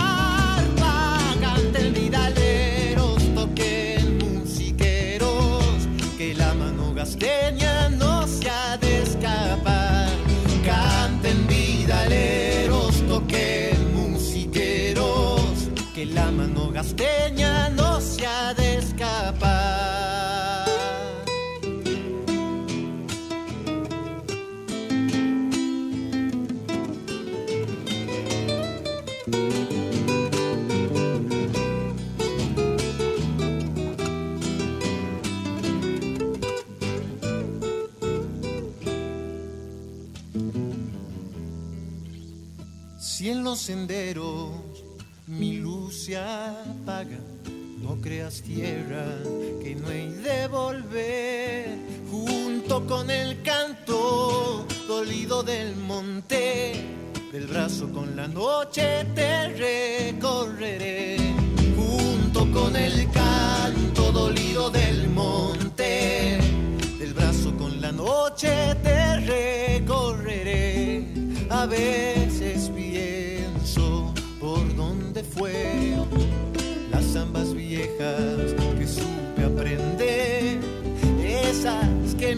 senderos 43.61 44.51
mi 45.27 45.57
luz 45.57 46.05
se 46.05 46.19
apaga, 46.19 47.19
no 47.81 47.99
creas 48.03 48.43
tierra 48.43 49.07
que 49.63 49.75
no 49.75 49.89
hay 49.89 50.09
de 50.09 50.49
volver. 50.49 51.79
Junto 52.11 52.87
con 52.87 53.11
el 53.11 53.43
canto 53.43 54.67
dolido 54.87 55.43
del 55.43 55.77
monte, 55.77 56.85
del 57.33 57.47
brazo 57.47 57.91
con 57.91 58.15
la 58.15 58.29
noche 58.29 59.07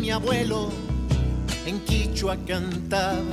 mi 0.06 0.12
abuelo 0.12 0.70
en 1.66 1.80
Quichua 1.80 2.36
cantaba 2.46 3.24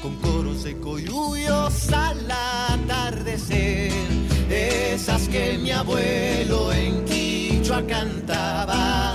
con 0.00 0.14
coros 0.18 0.62
de 0.62 0.78
coyuyos 0.78 1.92
al 1.92 2.30
atardecer, 2.30 3.90
esas 4.48 5.28
que 5.28 5.58
mi 5.58 5.72
abuelo 5.72 6.72
en 6.72 7.04
Quichua 7.04 7.84
cantaba 7.84 9.12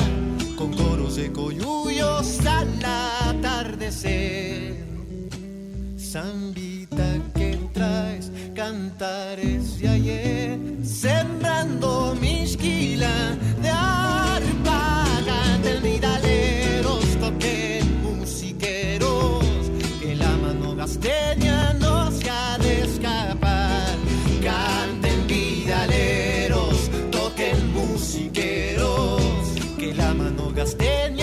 con 0.57 0.73
coros 0.73 1.15
de 1.15 1.31
coyuyos 1.31 2.45
al 2.45 2.67
atardecer. 2.83 4.83
Zambita 5.97 7.17
que 7.33 7.57
traes 7.73 8.29
cantares 8.53 9.79
de 9.79 9.87
ayer, 9.87 10.59
sembrando 10.83 12.13
mis 12.19 12.57
gasteña 20.93 21.73
no 21.79 22.11
se 22.11 22.29
ha 22.29 22.57
de 22.59 22.81
escapar. 22.83 23.95
Canten 24.43 25.27
vidaleros, 25.27 26.89
toquen 27.11 27.73
musiqueros, 27.73 29.21
que 29.77 29.93
la 29.93 30.13
mano 30.13 30.51
gasteña 30.53 31.22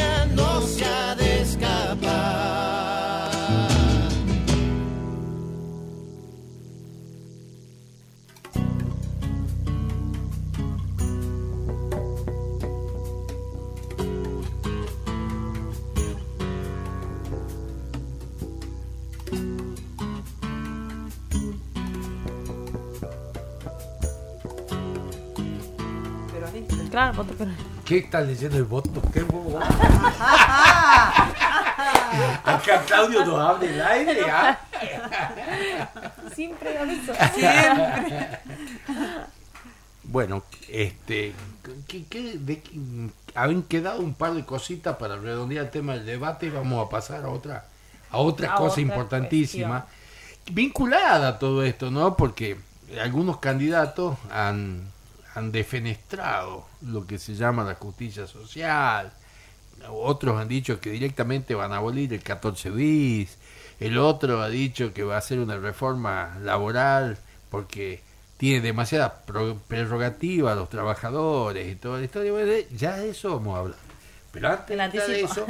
Voto 27.09 27.35
¿Qué 27.85 27.99
estás 27.99 28.27
leyendo 28.27 28.59
el 28.59 28.65
voto? 28.65 29.01
¿Qué 29.13 29.23
bobo? 29.23 29.59
Acá 32.45 32.83
Claudio 32.87 33.25
nos 33.25 33.41
habla 33.41 33.65
el 33.71 33.81
aire, 33.83 34.31
¿ah? 34.31 34.59
Siempre 36.35 36.79
aviso. 36.79 37.13
Bueno, 40.03 40.43
este, 40.69 41.33
¿qué, 41.89 42.05
qué- 42.07 42.37
de 42.39 42.63
quedado 43.69 44.01
un 44.01 44.15
par 44.15 44.35
de 44.35 44.45
cositas 44.45 44.97
para 44.97 45.17
redondear 45.17 45.65
el 45.67 45.71
tema 45.71 45.95
del 45.95 46.05
debate 46.05 46.47
y 46.47 46.51
vamos 46.51 46.85
a 46.87 46.91
pasar 46.91 47.25
a 47.25 47.29
otra, 47.29 47.65
a 48.11 48.19
otra 48.19 48.53
A 48.53 48.57
cosa 48.57 48.73
otra 48.73 48.83
importantísima, 48.83 49.87
vinculada 50.51 51.29
a 51.29 51.39
todo 51.39 51.63
esto, 51.63 51.91
¿no? 51.91 52.17
Porque 52.17 52.59
algunos 53.01 53.39
candidatos 53.39 54.17
han, 54.33 54.83
han 55.41 55.53
defenestrado 55.53 56.67
lo 56.83 57.07
que 57.07 57.19
se 57.19 57.35
llama 57.35 57.65
la 57.65 57.75
justicia 57.75 58.27
social, 58.27 59.13
otros 59.89 60.39
han 60.41 60.49
dicho 60.49 60.79
que 60.81 60.91
directamente 60.91 61.55
van 61.55 61.73
a 61.73 61.77
abolir 61.79 62.13
el 62.13 62.23
14 62.23 62.71
bis, 62.71 63.37
el 63.81 63.97
otro 63.99 64.43
ha 64.43 64.49
dicho 64.49 64.93
que 64.93 65.03
va 65.03 65.15
a 65.15 65.19
hacer 65.19 65.39
una 65.39 65.57
reforma 65.57 66.39
laboral 66.43 67.17
porque 67.51 68.03
tiene 68.37 68.61
demasiada 68.61 69.23
pro- 69.23 69.57
prerrogativa 69.69 70.53
a 70.53 70.55
los 70.55 70.69
trabajadores 70.69 71.71
y 71.71 71.77
toda 71.77 71.99
la 71.99 72.05
historia. 72.05 72.33
Bueno, 72.33 72.53
ya 72.77 72.97
de 72.97 73.11
eso 73.11 73.31
vamos 73.37 73.57
a 73.57 73.61
hablar. 73.61 73.79
Pero 74.33 74.49
antes 74.49 75.07
de 75.09 75.19
El 75.21 75.25
eso, 75.25 75.47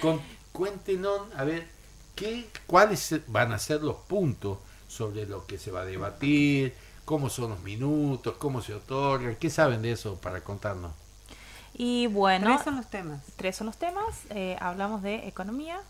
con- 0.00 0.20
cuéntenos, 0.52 1.22
a 1.36 1.44
ver, 1.44 1.66
¿qué, 2.14 2.46
¿cuáles 2.66 3.14
van 3.26 3.52
a 3.52 3.58
ser 3.58 3.82
los 3.82 3.96
puntos 3.96 4.58
sobre 4.88 5.26
lo 5.26 5.46
que 5.46 5.56
se 5.58 5.70
va 5.70 5.80
a 5.80 5.84
debatir? 5.86 6.74
¿Cómo 7.04 7.28
son 7.30 7.50
los 7.50 7.60
minutos? 7.62 8.36
¿Cómo 8.38 8.62
se 8.62 8.74
otorgan? 8.74 9.36
¿Qué 9.36 9.50
saben 9.50 9.82
de 9.82 9.92
eso 9.92 10.16
para 10.16 10.40
contarnos? 10.42 10.92
Y 11.74 12.06
bueno, 12.08 12.46
Tres 12.46 12.62
son 12.62 12.76
los 12.76 12.88
temas. 12.88 13.20
tres 13.36 13.56
son 13.56 13.66
los 13.66 13.76
temas. 13.76 14.04
Eh, 14.30 14.56
hablamos 14.60 15.02
de 15.02 15.26
economía, 15.26 15.80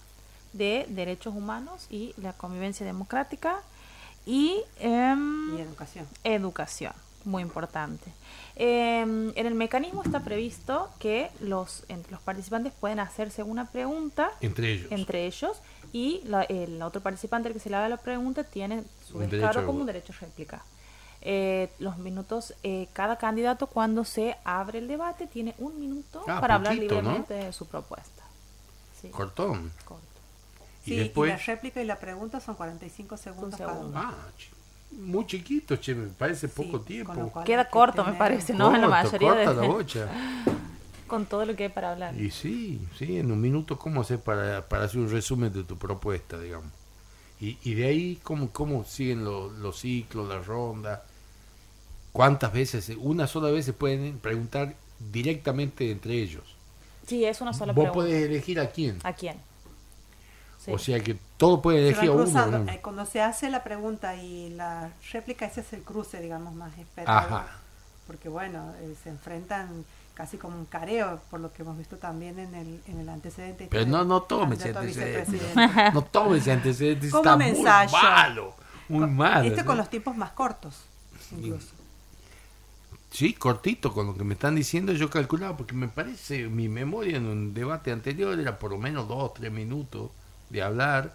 de 0.52 0.86
derechos 0.88 1.34
humanos 1.34 1.86
y 1.90 2.14
la 2.16 2.32
convivencia 2.32 2.86
democrática 2.86 3.56
y, 4.24 4.62
em, 4.78 5.56
Y 5.58 5.60
educación. 5.60 6.06
educación, 6.24 6.92
muy 7.24 7.42
importante. 7.42 8.10
Em, 8.54 9.32
en 9.34 9.46
el 9.46 9.54
mecanismo 9.54 10.02
está 10.02 10.20
previsto 10.20 10.88
que 10.98 11.30
los, 11.40 11.84
entre 11.88 12.12
los 12.12 12.20
participantes 12.20 12.72
pueden 12.72 13.00
hacerse 13.00 13.42
una 13.42 13.66
pregunta 13.66 14.30
Entre 14.40 14.72
ellos. 14.72 14.92
entre 14.92 15.26
ellos 15.26 15.56
y 15.92 16.20
la- 16.24 16.42
el 16.44 16.80
otro 16.82 17.00
participante 17.02 17.48
al 17.48 17.54
que 17.54 17.60
se 17.60 17.70
le 17.70 17.76
haga 17.76 17.88
la 17.88 17.96
pregunta 17.96 18.44
tiene 18.44 18.84
su 19.06 19.18
Un 19.18 19.28
como 19.66 19.80
un 19.80 19.86
derecho 19.86 20.12
a 20.12 20.20
réplica. 20.20 20.62
Eh, 21.24 21.70
los 21.78 21.98
minutos, 21.98 22.52
eh, 22.64 22.88
cada 22.92 23.16
candidato 23.16 23.68
cuando 23.68 24.04
se 24.04 24.36
abre 24.44 24.78
el 24.80 24.88
debate 24.88 25.26
tiene 25.28 25.54
un 25.58 25.78
minuto 25.78 26.24
Ah, 26.26 26.40
para 26.40 26.56
hablar 26.56 26.74
poquito, 26.74 26.96
¿no? 26.96 27.00
libremente 27.02 27.34
de 27.34 27.52
su 27.52 27.66
propuesta. 27.66 28.22
Sí, 29.00 29.08
Cortón. 29.08 29.70
corto. 29.84 30.02
Y 30.84 30.90
Sí, 30.90 30.96
después- 30.96 31.30
la 31.30 31.36
réplica 31.38 31.80
y 31.80 31.84
la 31.86 31.96
pregunta 31.96 32.40
son 32.40 32.56
45 32.56 33.16
segundos 33.16 33.58
cada 33.58 33.72
segundo. 33.74 33.98
uno. 33.98 34.08
Ah, 34.12 34.14
muy 34.92 35.24
chiquito, 35.26 35.76
che, 35.76 35.94
me 35.94 36.08
parece 36.08 36.48
Sí, 36.48 36.54
poco 36.56 36.80
tiempo. 36.80 37.32
Queda 37.44 37.70
corto, 37.70 37.98
me 38.02 38.06
tener- 38.06 38.18
parece, 38.18 38.52
¿no? 38.52 38.74
En 38.74 38.80
la 38.82 38.88
Corto, 38.88 38.90
mayoría 39.18 39.28
corta 39.28 39.54
de- 39.54 39.60
la 39.68 39.72
bocha. 39.72 40.08
Con 41.06 41.26
todo 41.26 41.44
lo 41.44 41.54
que 41.54 41.64
hay 41.64 41.68
para 41.68 41.92
hablar. 41.92 42.14
Y 42.20 42.30
sí, 42.30 42.80
sí, 42.98 43.18
en 43.18 43.30
un 43.30 43.40
minuto, 43.40 43.78
¿cómo 43.78 44.00
hacer 44.00 44.18
para, 44.20 44.66
para 44.68 44.84
hacer 44.84 44.98
un 44.98 45.10
resumen 45.10 45.52
de 45.52 45.62
tu 45.62 45.76
propuesta, 45.78 46.38
digamos? 46.40 46.68
Y, 47.38 47.58
y 47.62 47.74
de 47.74 47.86
ahí, 47.86 48.20
¿cómo, 48.22 48.50
cómo 48.50 48.84
siguen 48.84 49.24
lo- 49.24 49.50
los 49.50 49.78
ciclos, 49.80 50.28
las 50.28 50.46
rondas? 50.46 51.00
¿Cuántas 52.12 52.52
veces, 52.52 52.90
una 52.98 53.26
sola 53.26 53.50
vez 53.50 53.64
se 53.64 53.72
pueden 53.72 54.18
preguntar 54.18 54.74
directamente 55.12 55.90
entre 55.90 56.14
ellos? 56.14 56.44
Sí, 57.06 57.24
es 57.24 57.40
una 57.40 57.52
sola 57.52 57.72
Vos 57.72 57.84
pregunta. 57.84 57.92
podés 57.94 58.24
elegir 58.28 58.60
a 58.60 58.70
quién. 58.70 58.98
¿A 59.02 59.12
quién? 59.14 59.36
Sí. 60.64 60.70
O 60.72 60.78
sea 60.78 61.00
que 61.00 61.16
todo 61.36 61.60
puede 61.62 61.78
Se 61.78 61.88
elegir 61.88 62.10
a 62.10 62.12
uno. 62.12 62.70
Eh, 62.70 62.80
cuando 62.82 63.04
se 63.06 63.20
hace 63.20 63.50
la 63.50 63.64
pregunta 63.64 64.14
y 64.16 64.50
la 64.50 64.92
réplica, 65.12 65.46
ese 65.46 65.62
es 65.62 65.72
el 65.72 65.82
cruce, 65.82 66.20
digamos, 66.20 66.54
más 66.54 66.76
esperado. 66.78 67.18
Ajá. 67.18 67.46
Porque, 68.06 68.28
bueno, 68.28 68.72
eh, 68.80 68.94
se 69.02 69.08
enfrentan 69.10 69.84
casi 70.14 70.36
como 70.36 70.56
un 70.58 70.66
careo, 70.66 71.20
por 71.30 71.40
lo 71.40 71.52
que 71.52 71.62
hemos 71.62 71.78
visto 71.78 71.96
también 71.96 72.38
en 72.38 72.54
el, 72.54 72.80
en 72.86 73.00
el 73.00 73.08
antecedente. 73.08 73.66
Pero 73.70 73.86
no, 73.86 74.04
no 74.04 74.22
tomes 74.22 74.60
ese 74.60 74.68
antecedente. 74.68 75.20
vicepresidente. 75.32 75.90
No 75.94 76.02
tomes 76.04 76.42
ese 76.42 76.52
antecedente, 76.52 77.10
Como 77.10 77.22
está 77.22 77.36
mensaje. 77.36 77.88
muy 77.90 78.02
malo. 78.02 78.54
Muy 78.88 79.00
Con- 79.00 79.16
malo. 79.16 79.44
Este 79.48 79.62
¿no? 79.62 79.66
con 79.66 79.76
los 79.78 79.88
tiempos 79.90 80.16
más 80.16 80.30
cortos, 80.32 80.82
incluso. 81.32 81.74
Sí, 83.12 83.34
cortito, 83.34 83.92
con 83.92 84.06
lo 84.06 84.14
que 84.14 84.24
me 84.24 84.34
están 84.34 84.54
diciendo 84.54 84.92
yo 84.92 85.10
calculaba, 85.10 85.56
porque 85.56 85.74
me 85.74 85.88
parece, 85.88 86.48
mi 86.48 86.68
memoria 86.68 87.18
en 87.18 87.26
un 87.26 87.52
debate 87.52 87.92
anterior 87.92 88.38
era 88.40 88.58
por 88.58 88.70
lo 88.70 88.78
menos 88.78 89.06
dos, 89.06 89.34
tres 89.34 89.52
minutos 89.52 90.10
de 90.48 90.62
hablar, 90.62 91.14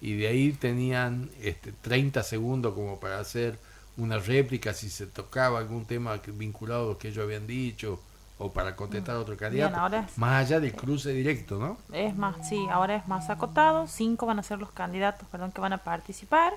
y 0.00 0.14
de 0.16 0.28
ahí 0.28 0.52
tenían 0.52 1.30
este, 1.42 1.72
30 1.72 2.22
segundos 2.22 2.74
como 2.74 2.98
para 2.98 3.18
hacer 3.20 3.58
una 3.96 4.18
réplica 4.18 4.72
si 4.74 4.88
se 4.90 5.06
tocaba 5.06 5.58
algún 5.58 5.84
tema 5.84 6.18
vinculado 6.26 6.84
a 6.84 6.88
lo 6.92 6.98
que 6.98 7.08
ellos 7.08 7.24
habían 7.24 7.46
dicho, 7.46 8.00
o 8.38 8.52
para 8.52 8.74
contestar 8.74 9.16
a 9.16 9.20
otro 9.20 9.36
candidato, 9.36 9.76
es- 9.94 10.18
más 10.18 10.46
allá 10.46 10.60
del 10.60 10.72
cruce 10.74 11.12
directo, 11.12 11.58
¿no? 11.58 11.78
Es 11.92 12.16
más, 12.16 12.36
sí, 12.48 12.56
ahora 12.70 12.96
es 12.96 13.06
más 13.06 13.28
acotado. 13.30 13.86
Cinco 13.86 14.26
van 14.26 14.38
a 14.38 14.42
ser 14.42 14.58
los 14.58 14.72
candidatos, 14.72 15.28
perdón, 15.28 15.52
que 15.52 15.60
van 15.60 15.74
a 15.74 15.78
participar. 15.78 16.54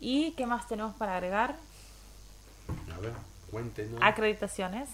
¿Y 0.00 0.32
qué 0.32 0.46
más 0.46 0.68
tenemos 0.68 0.94
para 0.96 1.14
agregar? 1.16 1.56
A 2.96 3.00
ver, 3.00 3.12
cuéntenos. 3.56 4.00
Acreditaciones. 4.02 4.88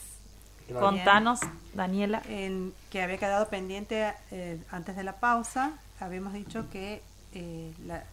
Claro. 0.69 0.87
Contanos, 0.87 1.41
Daniela. 1.75 2.23
En- 2.29 2.73
que 2.91 3.03
había 3.03 3.19
quedado 3.19 3.49
pendiente 3.49 4.13
eh, 4.31 4.59
antes 4.71 4.95
de 4.97 5.03
la 5.03 5.17
pausa, 5.17 5.73
habíamos 6.01 6.33
dicho 6.33 6.71
que 6.71 7.03
eh, 7.35 7.73
la, 7.87 8.05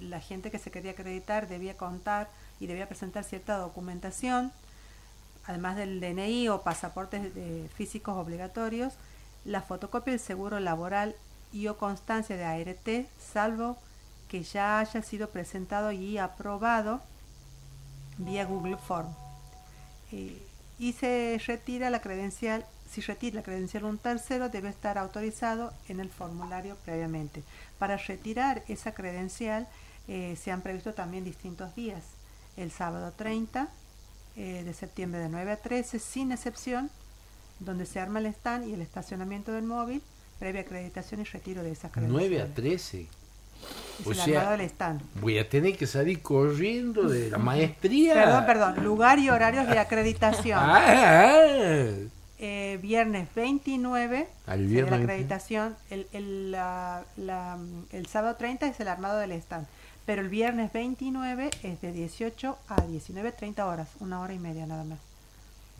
la 0.00 0.20
gente 0.20 0.50
que 0.50 0.58
se 0.58 0.70
quería 0.70 0.92
acreditar 0.92 1.48
debía 1.48 1.76
contar 1.76 2.28
y 2.60 2.66
debía 2.66 2.88
presentar 2.88 3.24
cierta 3.24 3.58
documentación, 3.58 4.52
además 5.46 5.76
del 5.76 6.00
DNI 6.00 6.48
o 6.48 6.62
pasaportes 6.62 7.30
eh, 7.36 7.68
físicos 7.74 8.16
obligatorios, 8.16 8.94
la 9.44 9.60
fotocopia 9.62 10.12
del 10.12 10.20
seguro 10.20 10.58
laboral 10.60 11.14
y 11.52 11.66
o 11.68 11.76
constancia 11.76 12.36
de 12.36 12.44
ART, 12.44 13.06
salvo 13.32 13.76
que 14.28 14.42
ya 14.42 14.78
haya 14.80 15.02
sido 15.02 15.28
presentado 15.30 15.92
y 15.92 16.18
aprobado 16.18 17.00
vía 18.18 18.44
Google 18.44 18.76
Form. 18.76 19.08
Y 20.10 20.92
se 20.92 21.40
retira 21.46 21.90
la 21.90 22.00
credencial, 22.00 22.64
si 22.88 23.00
retira 23.00 23.36
la 23.36 23.42
credencial 23.42 23.84
un 23.84 23.98
tercero, 23.98 24.48
debe 24.48 24.68
estar 24.68 24.96
autorizado 24.96 25.72
en 25.88 26.00
el 26.00 26.08
formulario 26.08 26.76
previamente. 26.84 27.42
Para 27.78 27.96
retirar 27.96 28.62
esa 28.68 28.92
credencial 28.92 29.66
eh, 30.06 30.36
se 30.40 30.52
han 30.52 30.62
previsto 30.62 30.94
también 30.94 31.24
distintos 31.24 31.74
días. 31.74 32.02
El 32.56 32.70
sábado 32.70 33.12
30 33.16 33.68
eh, 34.36 34.62
de 34.64 34.72
septiembre 34.72 35.20
de 35.20 35.28
9 35.28 35.52
a 35.52 35.56
13, 35.56 35.98
sin 35.98 36.32
excepción, 36.32 36.90
donde 37.58 37.84
se 37.84 37.98
arma 37.98 38.20
el 38.20 38.26
stand 38.26 38.68
y 38.68 38.72
el 38.72 38.80
estacionamiento 38.80 39.52
del 39.52 39.64
móvil, 39.64 40.00
previa 40.38 40.60
acreditación 40.60 41.20
y 41.20 41.24
retiro 41.24 41.62
de 41.62 41.72
esa 41.72 41.90
credencial. 41.90 42.22
9 42.30 42.42
a 42.42 42.54
13. 42.54 43.06
Es 44.00 44.06
O 44.06 44.10
el 44.12 44.16
sea, 44.16 44.38
armado 44.40 44.56
del 44.56 44.66
stand. 44.68 45.00
Voy 45.20 45.38
a 45.38 45.48
tener 45.48 45.76
que 45.76 45.86
salir 45.86 46.22
corriendo 46.22 47.08
de 47.08 47.30
la 47.30 47.38
maestría. 47.38 48.14
Perdón, 48.14 48.46
perdón. 48.46 48.84
Lugar 48.84 49.18
y 49.18 49.28
horarios 49.30 49.66
de 49.66 49.78
acreditación. 49.78 50.58
Ah, 50.62 51.34
ah. 51.34 51.86
Eh, 52.40 52.78
viernes 52.80 53.28
29 53.34 54.28
Al 54.46 54.58
sería 54.58 54.68
viernes 54.68 54.90
la 54.92 54.96
29. 54.98 55.12
acreditación. 55.12 55.76
El, 55.90 56.06
el, 56.12 56.52
la- 56.52 57.02
la- 57.16 57.58
el 57.90 58.06
sábado 58.06 58.36
30 58.36 58.68
es 58.68 58.78
el 58.78 58.86
armado 58.86 59.18
del 59.18 59.32
stand. 59.32 59.66
Pero 60.06 60.22
el 60.22 60.28
viernes 60.28 60.72
29 60.72 61.50
es 61.64 61.80
de 61.80 61.92
18 61.92 62.56
a 62.68 62.76
19.30 62.76 63.60
horas, 63.66 63.88
una 63.98 64.20
hora 64.20 64.32
y 64.32 64.38
media 64.38 64.66
nada 64.66 64.84
más. 64.84 65.00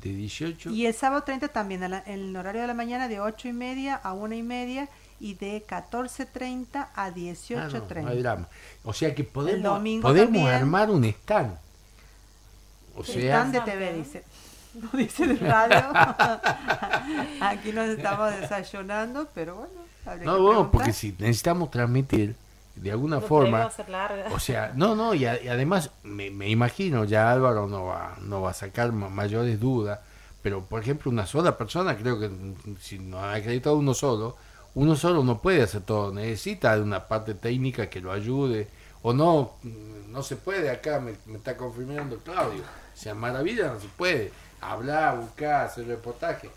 De 0.02 0.10
18. 0.12 0.70
Y 0.70 0.86
el 0.86 0.94
sábado 0.94 1.22
30 1.22 1.46
también, 1.48 1.82
en 1.84 1.92
la- 1.92 2.02
en 2.04 2.20
el 2.30 2.36
horario 2.36 2.62
de 2.62 2.66
la 2.66 2.74
mañana 2.74 3.06
de 3.06 3.20
8 3.20 3.46
y 3.48 3.52
media 3.52 3.94
a 3.94 4.12
1 4.12 4.34
y 4.34 4.42
media 4.42 4.88
y 5.20 5.34
de 5.34 5.64
14.30 5.66 6.76
a 6.76 6.88
Ah, 6.94 7.10
no, 7.10 7.16
18.30. 7.16 8.02
no 8.02 8.08
hay 8.08 8.22
drama. 8.22 8.48
O 8.84 8.92
sea 8.92 9.14
que 9.14 9.24
podemos, 9.24 9.78
podemos 10.00 10.02
también. 10.12 10.46
armar 10.48 10.90
un 10.90 11.04
stand. 11.04 11.54
O 12.96 13.04
sea, 13.04 13.14
stand 13.44 13.52
de 13.54 13.60
TV 13.60 13.92
dice. 13.94 14.24
No 14.74 14.90
dice 14.96 15.26
de 15.26 15.34
radio. 15.36 15.82
Aquí 17.40 17.72
nos 17.72 17.88
estamos 17.88 18.38
desayunando, 18.38 19.26
pero 19.34 19.56
bueno. 19.56 20.24
no, 20.24 20.40
bueno, 20.42 20.70
porque 20.70 20.92
si 20.92 21.12
necesitamos 21.18 21.70
transmitir 21.70 22.36
de 22.76 22.92
alguna 22.92 23.20
forma, 23.20 23.68
o 24.30 24.38
sea, 24.38 24.72
no, 24.76 24.94
no, 24.94 25.14
y, 25.14 25.24
a- 25.26 25.42
y 25.42 25.48
además 25.48 25.90
me, 26.04 26.30
me 26.30 26.48
imagino, 26.48 27.04
ya 27.04 27.32
Álvaro 27.32 27.66
no 27.66 27.86
va, 27.86 28.16
no 28.20 28.42
va 28.42 28.50
a 28.50 28.54
sacar 28.54 28.92
ma- 28.92 29.08
mayores 29.08 29.58
dudas, 29.58 29.98
pero 30.42 30.62
por 30.64 30.80
ejemplo 30.80 31.10
una 31.10 31.26
sola 31.26 31.56
persona, 31.58 31.96
creo 31.96 32.20
que 32.20 32.28
mm, 32.28 32.76
si 32.80 33.00
no 33.00 33.18
ha 33.18 33.34
acreditado 33.34 33.76
uno 33.76 33.94
solo, 33.94 34.36
uno 34.78 34.94
solo 34.96 35.24
no 35.24 35.40
puede 35.40 35.62
hacer 35.62 35.82
todo, 35.82 36.12
necesita 36.12 36.76
de 36.76 36.82
una 36.82 37.08
parte 37.08 37.34
técnica 37.34 37.88
que 37.90 38.00
lo 38.00 38.12
ayude, 38.12 38.68
o 39.02 39.12
no, 39.12 39.52
no 40.08 40.22
se 40.22 40.36
puede, 40.36 40.70
acá 40.70 41.00
me, 41.00 41.14
me 41.26 41.38
está 41.38 41.56
confirmando 41.56 42.18
Claudio, 42.18 42.62
o 42.62 42.96
sea, 42.96 43.14
maravilla 43.14 43.72
no 43.72 43.80
se 43.80 43.88
puede, 43.88 44.30
hablar, 44.60 45.18
buscar, 45.20 45.66
hacer 45.66 45.86
reportaje, 45.86 46.48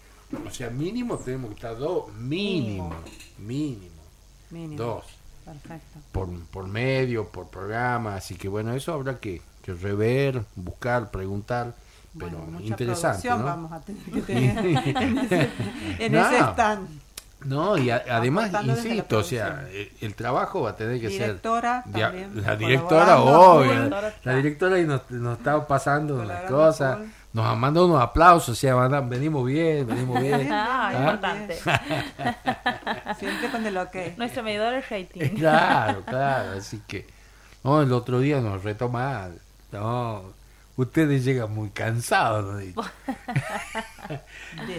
O 0.48 0.52
sea, 0.52 0.70
mínimo 0.70 1.18
tenemos 1.18 1.50
que 1.50 1.56
estar 1.56 1.78
dos, 1.78 2.14
mínimo, 2.14 2.94
mínimo, 3.40 4.02
Mínimo. 4.50 4.78
dos, 4.84 5.06
Perfecto. 5.44 6.00
por, 6.12 6.30
por 6.52 6.68
medio, 6.68 7.28
por 7.28 7.48
programa, 7.48 8.16
así 8.16 8.36
que 8.36 8.48
bueno, 8.48 8.74
eso 8.74 8.94
habrá 8.94 9.20
que, 9.20 9.42
que 9.64 9.74
rever, 9.74 10.44
buscar, 10.56 11.10
preguntar, 11.12 11.74
pero 12.18 12.38
Bueno, 12.38 12.46
mucha 12.52 12.66
interesante, 12.68 13.28
producción 13.28 13.40
¿no? 13.40 13.46
vamos 13.46 13.72
a 13.72 13.80
tener 13.82 14.04
que 14.04 14.22
tener 14.22 14.58
en 14.98 15.18
ese, 15.18 15.50
en 16.00 16.12
No. 16.14 16.26
ese 16.28 16.40
stand. 16.52 16.88
No, 17.44 17.78
y 17.78 17.90
a- 17.90 18.04
además, 18.10 18.52
insisto, 18.64 19.18
o 19.18 19.24
sea, 19.24 19.46
producción. 19.56 19.76
el, 19.76 19.92
el 20.02 20.16
trabajo 20.16 20.62
va 20.62 20.70
a 20.72 20.76
tener 20.76 21.02
que 21.02 21.08
Directora 21.08 21.84
ser... 21.84 21.92
también, 21.92 22.42
la 22.46 22.56
directora, 22.56 23.20
obvio, 23.20 23.74
la, 23.90 24.14
la 24.24 24.36
directora 24.36 24.76
ahí 24.76 24.86
nos, 24.86 25.10
nos 25.10 25.38
está 25.40 25.68
pasando 25.68 26.18
Colaborando 26.18 26.56
cosas, 26.56 27.00
nos 27.34 27.46
ha 27.48 27.56
mandado 27.56 27.88
unos 27.88 28.02
aplausos, 28.02 28.50
o 28.50 28.56
sea, 28.56 28.76
mandan- 28.76 29.10
venimos 29.10 29.46
bien, 29.46 29.88
venimos 29.88 30.22
bien. 30.22 30.52
Ah, 30.52 30.90
Ah. 30.90 30.94
importante. 31.00 31.56
Siempre 33.20 33.50
con 33.52 33.66
el 33.66 33.78
ok. 33.78 33.96
Nuestro 34.18 34.44
medidor 34.44 34.74
es 34.76 34.90
rating. 34.90 35.30
Claro, 35.36 36.02
claro, 36.06 36.52
así 36.58 36.82
que... 36.88 37.08
No, 37.64 37.82
el 37.82 37.92
otro 37.94 38.20
día 38.20 38.42
nos 38.42 38.64
retó 38.64 38.90
mal, 38.90 39.38
no, 39.72 40.24
ustedes 40.82 41.24
llegan 41.26 41.54
muy 41.54 41.70
cansados, 41.70 42.64
la 42.76 42.92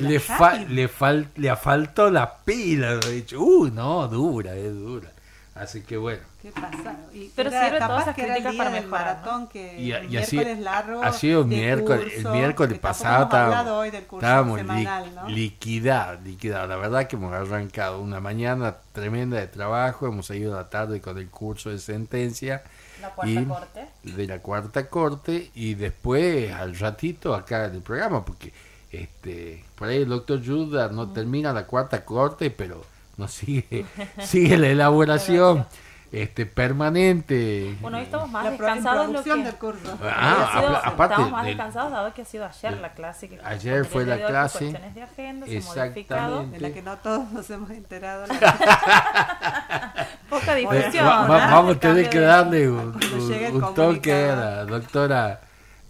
le, 0.00 0.20
fa- 0.20 0.56
le, 0.56 0.88
fal- 0.88 1.28
le 1.36 1.56
faltó 1.56 2.10
la 2.10 2.38
pila, 2.44 2.94
lo 2.94 3.02
he 3.06 3.12
dicho. 3.12 3.40
Uy, 3.40 3.70
no, 3.70 4.06
dura, 4.08 4.54
es 4.54 4.74
dura. 4.74 5.08
Así 5.54 5.82
que 5.82 5.98
bueno. 5.98 6.22
¿Qué 6.40 6.50
pasa? 6.50 6.96
Y 7.12 7.30
Pero 7.36 7.50
era 7.50 7.64
sirve 7.66 7.78
capaz 7.78 7.88
todas 7.88 8.02
esas 8.04 8.14
que 8.16 8.22
era 8.22 8.36
el 8.36 8.42
críticas 8.42 8.52
día 8.52 8.64
para 8.64 8.70
del 8.74 8.84
mejorar, 8.84 9.06
¿no? 9.06 9.12
maratón 9.22 9.48
que 9.48 9.78
Y, 9.80 9.92
el 9.92 10.12
y 10.12 10.16
así, 10.16 10.36
miércoles 10.36 10.64
largo 10.64 11.02
ha 11.02 11.12
sido 11.12 11.44
miércoles, 11.44 12.12
el 12.16 12.28
miércoles 12.32 12.78
pasado 12.78 13.24
estábamos, 13.24 13.56
hablado 13.56 13.78
hoy 13.78 13.90
del 13.90 14.04
curso 14.06 14.26
estábamos 14.26 14.60
li- 14.62 14.66
semanal, 14.66 15.14
¿no? 15.14 15.28
liquidar, 15.28 16.20
liquidar. 16.24 16.68
La 16.68 16.76
verdad 16.76 17.06
que 17.06 17.16
hemos 17.16 17.32
arrancado 17.34 18.00
una 18.00 18.18
mañana 18.20 18.76
tremenda 18.92 19.38
de 19.38 19.46
trabajo, 19.46 20.06
hemos 20.08 20.26
seguido 20.26 20.56
la 20.56 20.68
tarde 20.70 21.00
con 21.02 21.18
el 21.18 21.28
curso 21.28 21.68
de 21.70 21.78
sentencia 21.78 22.62
La 23.02 23.10
cuarta 23.10 23.40
y 23.40 23.44
corte. 23.44 23.88
de 24.04 24.26
la 24.26 24.38
cuarta 24.38 24.88
corte 24.88 25.50
y 25.54 25.74
después 25.74 26.52
al 26.52 26.78
ratito 26.78 27.34
acá 27.34 27.66
en 27.66 27.74
el 27.74 27.82
programa 27.82 28.24
porque 28.24 28.52
este 28.90 29.64
por 29.74 29.88
ahí 29.88 29.98
el 29.98 30.08
doctor 30.08 30.40
Judah 30.44 30.88
no 30.88 31.10
termina 31.12 31.52
la 31.52 31.66
cuarta 31.66 32.04
corte 32.04 32.50
pero 32.50 32.84
no 33.16 33.28
sigue 33.28 33.84
sigue 34.24 34.56
la 34.56 34.68
elaboración 34.68 35.66
este 36.12 36.44
permanente 36.44 37.74
Bueno, 37.80 37.96
hoy 37.96 38.04
estamos 38.04 38.30
más 38.30 38.44
La 38.44 38.50
descansados 38.50 39.06
de 39.08 39.12
lo 39.14 39.22
que... 39.24 39.42
del 39.42 39.54
curso. 39.54 39.98
Ah, 40.04 40.50
Ha 40.52 40.60
sido- 40.60 40.76
aparte 40.76 41.14
estamos 41.14 41.30
más 41.32 41.44
del- 41.44 41.56
descansados 41.56 41.90
dado 41.92 42.12
que 42.14 42.22
ha 42.22 42.24
sido 42.26 42.44
ayer 42.44 42.78
la 42.80 42.92
clase. 42.92 43.28
Que 43.30 43.40
ayer 43.42 43.84
fue 43.86 44.04
la 44.04 44.18
clase. 44.18 44.58
cuestiones 44.58 44.94
de 44.94 45.02
agenda, 45.02 45.46
se 45.46 45.52
ha 45.52 45.56
Exactamente. 45.56 45.90
modificado. 46.14 46.46
de 46.46 46.60
la 46.60 46.70
que 46.70 46.82
no 46.82 46.96
todos 46.98 47.30
nos 47.32 47.48
hemos 47.50 47.70
enterado. 47.70 48.26
La- 48.26 50.06
Poca 50.28 50.54
difusión. 50.54 51.06
va- 51.06 51.26
va- 51.26 51.44
¿ah? 51.46 51.50
vamos 51.50 51.76
a 51.76 51.80
tener 51.80 52.10
que 52.10 52.20
darle 52.20 52.68
un, 52.70 52.78
un- 52.94 53.62
un 53.64 53.74
toque 53.74 54.12
a 54.30 54.36
la 54.36 54.64
doctora 54.66 55.40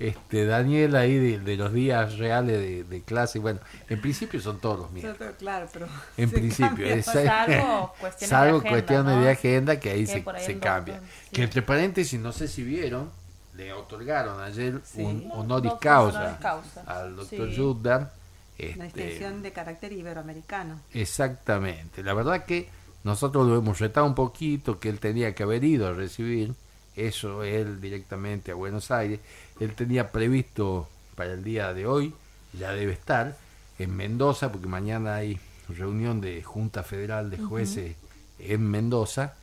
este 0.09 0.45
Daniela 0.47 1.01
ahí 1.01 1.17
de, 1.19 1.39
de 1.41 1.57
los 1.57 1.73
días 1.73 2.19
reales 2.19 2.59
de, 2.59 2.85
de 2.85 3.03
clase 3.03 3.39
bueno 3.39 3.61
en 3.89 4.01
principio 4.01 4.41
son 4.41 4.59
todos 4.61 4.79
los 4.81 4.91
miércoles 4.91 5.35
claro, 5.39 5.69
pero 5.73 5.87
En 6.17 6.31
principio, 6.31 6.87
es- 6.87 7.07
Salvo 7.07 7.93
cuestiones 8.01 8.29
salvo 8.29 8.61
de 8.61 8.69
agenda, 8.69 8.71
cuestiones 8.71 9.15
¿no? 9.17 9.23
de 9.23 9.31
agenda 9.31 9.81
que 9.81 9.91
ahí 9.91 10.01
Que 10.01 10.07
se, 10.07 10.25
ahí 10.31 10.55
cambia. 10.61 11.01
sí. 11.01 11.29
Que 11.33 11.43
entre 11.45 11.63
paréntesis, 11.63 12.21
no 12.21 12.33
sé 12.33 12.49
si 12.49 12.63
vieron, 12.63 13.11
le 13.57 13.73
otorgaron 13.73 14.41
ayer 14.43 14.81
Sí. 14.85 15.03
un 15.03 15.29
No, 15.29 15.35
honoris 15.35 15.73
causa, 15.81 16.39
al 16.87 17.17
doctor 17.17 17.51
Sí. 17.51 17.57
Una 18.59 18.69
Este, 18.69 18.85
extensión 18.85 19.43
de 19.43 19.53
carácter 19.53 19.93
iberoamericano. 19.93 20.79
exactamente. 20.93 22.03
La 22.03 22.15
verdad 22.15 22.45
que 22.45 22.69
nosotros 23.05 23.47
lo 23.47 23.57
hemos 23.59 23.79
retado 23.81 24.07
un 24.07 24.15
poquito, 24.15 24.79
que 24.79 24.89
él 24.89 25.01
tenía 25.01 25.35
que 25.35 25.43
haber 25.43 25.65
ido 25.65 25.89
a 25.89 25.93
recibir 25.93 26.55
eso, 26.97 27.43
él 27.45 27.81
directamente 27.81 28.51
a 28.53 28.55
Buenos 28.55 28.91
Aires. 28.91 29.21
Él 29.61 29.75
tenía 29.75 30.11
previsto 30.13 30.89
para 31.15 31.33
el 31.33 31.45
día 31.45 31.73
de 31.73 31.87
hoy, 31.87 32.15
ya 32.53 32.73
debe 32.73 32.93
estar, 32.93 33.37
en 33.79 33.97
Mendoza, 33.97 34.51
porque 34.53 34.67
mañana 34.67 35.17
hay 35.17 35.39
reunión 35.69 36.21
de 36.21 36.43
Junta 36.43 36.83
Federal 36.83 37.31
de 37.31 37.39
Jueces 37.39 37.97
en 38.39 38.69
Mendoza, 38.71 39.35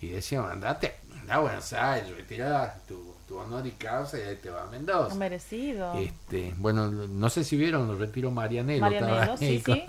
y 0.00 0.08
decían, 0.08 0.44
andate, 0.44 0.94
anda 1.20 1.34
a 1.36 1.38
Buenos 1.40 1.72
Aires, 1.72 2.14
retirá 2.16 2.78
tu, 2.86 3.14
tu 3.26 3.36
honor 3.36 3.66
y 3.66 3.72
causa 3.72 4.18
y 4.18 4.22
ahí 4.22 4.36
te 4.36 4.50
va 4.50 4.62
a 4.62 4.66
Mendoza. 4.66 5.14
Merecido. 5.16 5.94
Este, 5.98 6.54
bueno, 6.58 6.88
no 6.90 7.30
sé 7.30 7.42
si 7.44 7.56
vieron, 7.56 7.88
lo 7.88 7.96
retiró 7.96 8.30
Marianelo. 8.30 8.80
Marianelo, 8.80 9.36
sí, 9.36 9.60
con- 9.60 9.76
sí. 9.76 9.82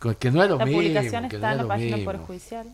con- 0.00 0.14
que 0.16 0.30
no 0.30 0.42
es 0.42 0.50
lo 0.50 0.58
la 0.58 0.64
mismo. 0.64 0.80
publicación 0.80 1.24
está 1.26 1.38
no 1.38 1.52
en 1.52 1.58
la 1.58 1.68
página 1.68 1.96
mismo. 1.96 2.12
Poder 2.12 2.26
Judicial. 2.26 2.66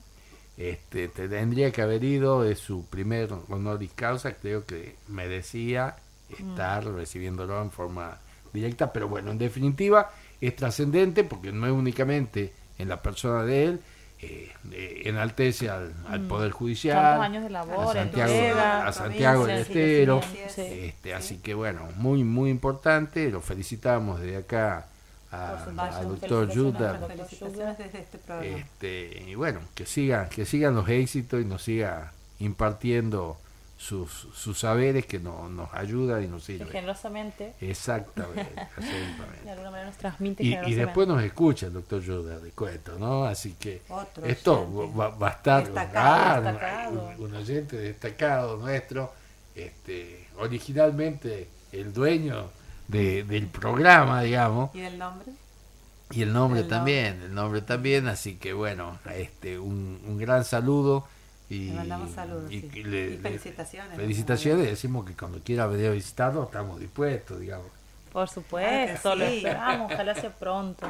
Este, 0.56 1.08
te- 1.08 1.28
tendría 1.28 1.70
que 1.72 1.82
haber 1.82 2.04
ido, 2.04 2.44
es 2.44 2.58
su 2.58 2.84
primer 2.86 3.30
honoris 3.48 3.92
causa, 3.94 4.34
creo 4.34 4.66
que 4.66 4.96
merecía 5.08 5.96
estar 6.28 6.84
recibiéndolo 6.84 7.60
en 7.62 7.70
forma 7.70 8.18
directa, 8.52 8.92
pero 8.92 9.08
bueno, 9.08 9.30
en 9.30 9.38
definitiva 9.38 10.10
es 10.40 10.54
trascendente 10.56 11.24
porque 11.24 11.52
no 11.52 11.66
es 11.66 11.72
únicamente 11.72 12.52
en 12.78 12.88
la 12.88 13.00
persona 13.02 13.44
de 13.44 13.64
él, 13.64 13.80
eh, 14.20 14.52
eh, 14.70 15.02
enaltece 15.06 15.68
al, 15.70 15.92
al 16.08 16.20
Poder 16.28 16.52
Judicial, 16.52 16.96
Tantos 17.02 17.24
años 17.24 17.42
de 17.44 17.56
a 17.56 17.92
Santiago, 17.92 18.32
entrega, 18.32 18.86
a 18.86 18.92
Santiago 18.92 19.46
del 19.46 19.56
Estero, 19.58 20.20
sí, 20.22 20.38
sí, 20.48 20.52
sí. 20.54 20.62
este, 20.84 21.14
así 21.14 21.36
que 21.38 21.54
bueno, 21.54 21.88
muy 21.96 22.24
muy 22.24 22.50
importante, 22.50 23.30
lo 23.30 23.40
felicitamos 23.40 24.20
desde 24.20 24.36
acá 24.36 24.86
a- 25.32 25.64
supuesto, 25.64 25.96
al 25.96 26.08
doctor 26.08 26.46
desde 26.46 27.98
este 28.00 28.18
programa. 28.18 28.56
este, 28.58 29.24
y 29.28 29.34
bueno, 29.34 29.60
que 29.74 29.86
sigan, 29.86 30.28
que 30.28 30.44
sigan 30.44 30.74
los 30.74 30.88
éxitos 30.88 31.40
y 31.40 31.44
nos 31.44 31.62
siga 31.62 32.12
impartiendo 32.38 33.36
sus, 33.78 34.10
sus 34.34 34.60
saberes 34.60 35.06
que 35.06 35.18
no, 35.18 35.48
nos 35.48 35.72
ayudan 35.74 36.22
y 36.22 36.28
nos 36.28 36.46
Que 36.46 36.52
sirven. 36.52 36.68
generosamente, 36.68 37.54
Exactamente, 37.60 38.54
de 39.44 39.50
alguna 39.50 39.70
manera 39.72 39.88
nos 39.88 39.96
transmite 39.98 40.44
Y, 40.44 40.74
después 40.74 41.08
nos 41.08 41.20
escucha 41.22 41.66
el 41.66 41.72
doctor 41.72 42.00
Yoda 42.00 42.38
de 42.38 42.50
cuento, 42.52 42.96
¿no? 42.98 43.24
Así 43.24 43.54
que 43.58 43.82
Otro 43.88 44.24
esto 44.24 44.92
va, 44.94 45.08
va 45.08 45.28
a 45.28 45.30
estar 45.32 45.64
Destacado, 45.64 46.48
ah, 46.48 46.52
destacado. 46.52 47.10
Un, 47.18 47.24
un 47.24 47.34
oyente 47.34 47.76
destacado 47.76 48.56
nuestro, 48.56 49.12
este, 49.56 50.28
originalmente 50.38 51.48
el 51.72 51.92
dueño 51.92 52.50
de- 52.92 53.24
del 53.24 53.46
programa, 53.48 54.22
digamos, 54.22 54.74
¿Y 54.74 54.80
el 54.82 54.98
nombre? 54.98 55.26
y 56.10 56.22
el 56.22 56.32
nombre 56.32 56.60
El 56.60 56.68
también, 56.68 57.22
el 57.22 57.34
nombre 57.34 57.62
también, 57.62 58.06
así 58.06 58.36
que 58.36 58.52
bueno, 58.52 58.98
este 59.16 59.58
un, 59.58 60.00
un 60.06 60.18
gran 60.18 60.44
saludo 60.44 61.06
y, 61.48 61.66
Le 61.70 61.72
mandamos 61.74 62.10
saludos. 62.12 62.50
y- 62.52 62.60
sí. 62.60 62.70
y 62.74 62.82
le- 62.84 63.06
Y 63.06 63.10
le- 63.10 63.18
felicitaciones. 63.18 63.96
felicitaciones, 63.96 64.66
decimos 64.66 65.04
que 65.06 65.14
cuando 65.14 65.40
quiera 65.40 65.66
venir 65.66 65.86
a 65.88 65.90
visitarnos 65.90 66.46
estamos 66.46 66.78
dispuestos, 66.80 67.40
digamos. 67.40 67.66
Por 68.12 68.28
supuesto, 68.28 69.12
que 69.12 69.16
lo 69.18 69.26
sí. 69.26 69.36
esperamos, 69.38 69.92
ojalá 69.92 70.14
sea 70.14 70.34
pronto. 70.34 70.86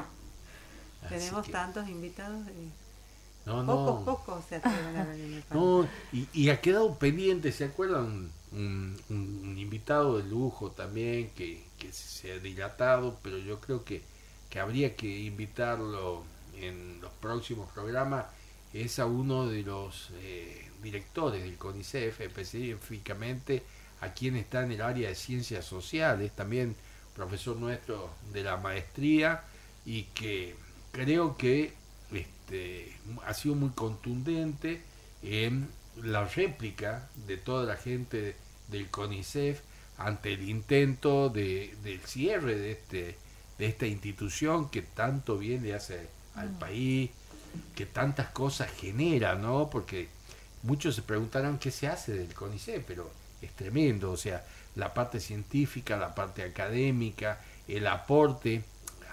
Así 1.07 1.15
Tenemos 1.17 1.47
que- 1.47 1.53
tantos 1.53 1.89
invitados 1.89 2.47
y 2.49 3.49
No, 3.49 3.65
pocos, 3.67 4.01
no, 4.01 4.05
pocos 4.05 4.45
se 4.49 4.57
atreven 4.57 4.97
a 4.97 5.05
venir. 5.05 5.45
no, 5.53 5.87
y, 6.13 6.29
y 6.33 6.51
ha 6.51 6.61
quedado 6.61 6.95
pendiente, 6.97 7.51
¿se 7.53 7.65
acuerdan? 7.65 8.31
Un, 8.53 8.97
un- 9.09 9.41
un 9.45 9.59
invitado 9.59 10.19
de 10.19 10.25
lujo 10.29 10.71
también 10.73 11.31
que, 11.35 11.65
que 11.83 11.93
se 11.93 12.33
ha 12.33 12.39
dilatado, 12.39 13.19
pero 13.23 13.39
yo 13.39 13.61
creo 13.61 13.85
que, 13.85 14.03
que 14.49 14.61
habría 14.61 14.95
que 14.95 15.21
invitarlo 15.23 16.25
en 16.57 17.01
los 17.01 17.13
próximos 17.15 17.71
programas. 17.73 18.27
Es 18.73 19.01
a 19.01 19.07
uno 19.07 19.49
de 19.49 19.63
los 19.63 20.11
eh, 20.15 20.71
directores 20.83 21.43
del 21.43 21.57
CONICEF, 21.57 22.21
específicamente 22.21 23.65
a 24.01 24.15
quien 24.15 24.37
está 24.37 24.63
en 24.63 24.73
el 24.73 24.81
área 24.81 25.09
de 25.09 25.15
ciencias 25.15 25.65
sociales, 25.65 26.33
también 26.33 26.77
profesor 27.15 27.57
nuestro 27.57 28.11
de 28.33 28.43
la 28.45 28.57
maestría 28.57 29.43
y 29.85 30.05
que 30.15 30.55
creo 30.93 31.37
que 31.37 31.75
este, 32.13 32.97
ha 33.27 33.35
sido 33.35 33.57
muy 33.57 33.71
contundente 33.71 34.81
en 35.23 35.69
la 36.03 36.25
réplica 36.25 37.09
de 37.27 37.37
toda 37.37 37.67
la 37.67 37.77
gente 37.77 38.37
del 38.69 38.89
CONICEF 38.89 39.61
ante 39.99 40.33
el 40.33 40.49
intento 40.49 41.29
de, 41.29 41.77
del 41.83 42.01
cierre 42.01 42.57
de, 42.57 42.73
este, 42.73 43.17
de 43.59 43.67
esta 43.67 43.87
institución 43.87 44.69
que 44.69 44.83
tanto 44.83 45.39
bien 45.39 45.63
le 45.63 45.75
hace 45.75 46.09
al 46.35 46.51
país, 46.51 47.11
que 47.75 47.87
tantas 47.87 48.29
cosas 48.29 48.71
genera, 48.71 49.35
¿no? 49.35 49.69
Porque 49.71 50.09
muchos 50.63 50.95
se 50.95 51.03
preguntarán 51.03 51.59
qué 51.59 51.71
se 51.71 51.89
hace 51.89 52.13
del 52.15 52.35
CONICET, 52.35 52.85
pero 52.87 53.11
es 53.41 53.53
tremendo, 53.53 54.13
o 54.13 54.17
sea, 54.17 54.45
la 54.77 54.95
parte 54.95 55.21
científica, 55.21 55.97
la 55.97 56.15
parte 56.15 56.43
académica, 56.43 57.41
el 57.69 57.87
aporte 57.87 58.63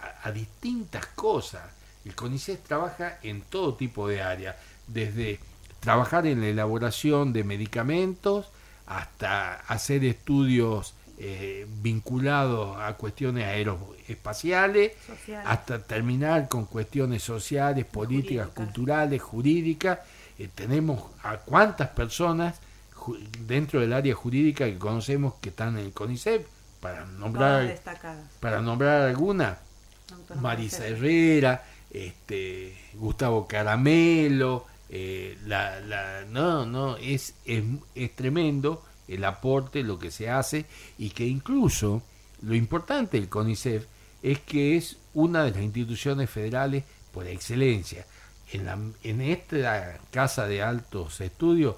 a, 0.01 0.27
a 0.27 0.31
distintas 0.31 1.05
cosas. 1.07 1.63
El 2.05 2.15
CONICET 2.15 2.63
trabaja 2.63 3.19
en 3.23 3.41
todo 3.41 3.75
tipo 3.75 4.07
de 4.07 4.21
áreas, 4.21 4.55
desde 4.87 5.39
trabajar 5.81 6.25
en 6.25 6.41
la 6.41 6.47
elaboración 6.47 7.33
de 7.33 7.43
medicamentos 7.43 8.47
hasta 8.89 9.55
hacer 9.67 10.03
estudios 10.03 10.95
eh, 11.19 11.67
vinculados 11.81 12.77
a 12.79 12.93
cuestiones 12.93 13.45
aeroespaciales, 13.45 14.93
Social. 15.05 15.43
hasta 15.45 15.83
terminar 15.83 16.47
con 16.47 16.65
cuestiones 16.65 17.23
sociales, 17.23 17.85
políticas, 17.85 18.47
culturales, 18.49 19.21
jurídicas. 19.21 19.99
Eh, 20.39 20.49
tenemos 20.53 21.03
a 21.23 21.37
cuántas 21.37 21.89
personas 21.89 22.59
dentro 23.45 23.79
del 23.79 23.93
área 23.93 24.15
jurídica 24.15 24.65
que 24.65 24.77
conocemos 24.77 25.35
que 25.39 25.49
están 25.49 25.77
en 25.77 25.85
el 25.85 25.93
CONICET, 25.93 26.45
para 26.79 27.05
nombrar, 27.05 27.77
para 28.39 28.61
nombrar 28.61 29.01
alguna, 29.01 29.57
Marisa 30.39 30.87
Herrera, 30.87 31.63
este, 31.91 32.75
Gustavo 32.93 33.47
Caramelo, 33.47 34.65
eh, 34.89 35.37
la, 35.45 35.79
la, 35.81 36.25
no, 36.25 36.65
no, 36.65 36.97
es, 36.97 37.35
es, 37.45 37.63
es 37.95 38.15
tremendo 38.15 38.83
el 39.07 39.23
aporte, 39.23 39.83
lo 39.83 39.99
que 39.99 40.11
se 40.11 40.29
hace 40.29 40.65
y 40.97 41.09
que 41.11 41.25
incluso 41.25 42.01
lo 42.41 42.55
importante 42.55 43.19
del 43.19 43.29
CONICET 43.29 43.87
es 44.23 44.39
que 44.39 44.77
es 44.77 44.97
una 45.13 45.43
de 45.43 45.51
las 45.51 45.61
instituciones 45.61 46.29
federales 46.29 46.83
por 47.13 47.27
excelencia. 47.27 48.05
En, 48.51 48.65
la, 48.65 48.79
en 49.03 49.21
esta 49.21 49.99
casa 50.11 50.47
de 50.47 50.61
altos 50.61 51.21
estudios 51.21 51.75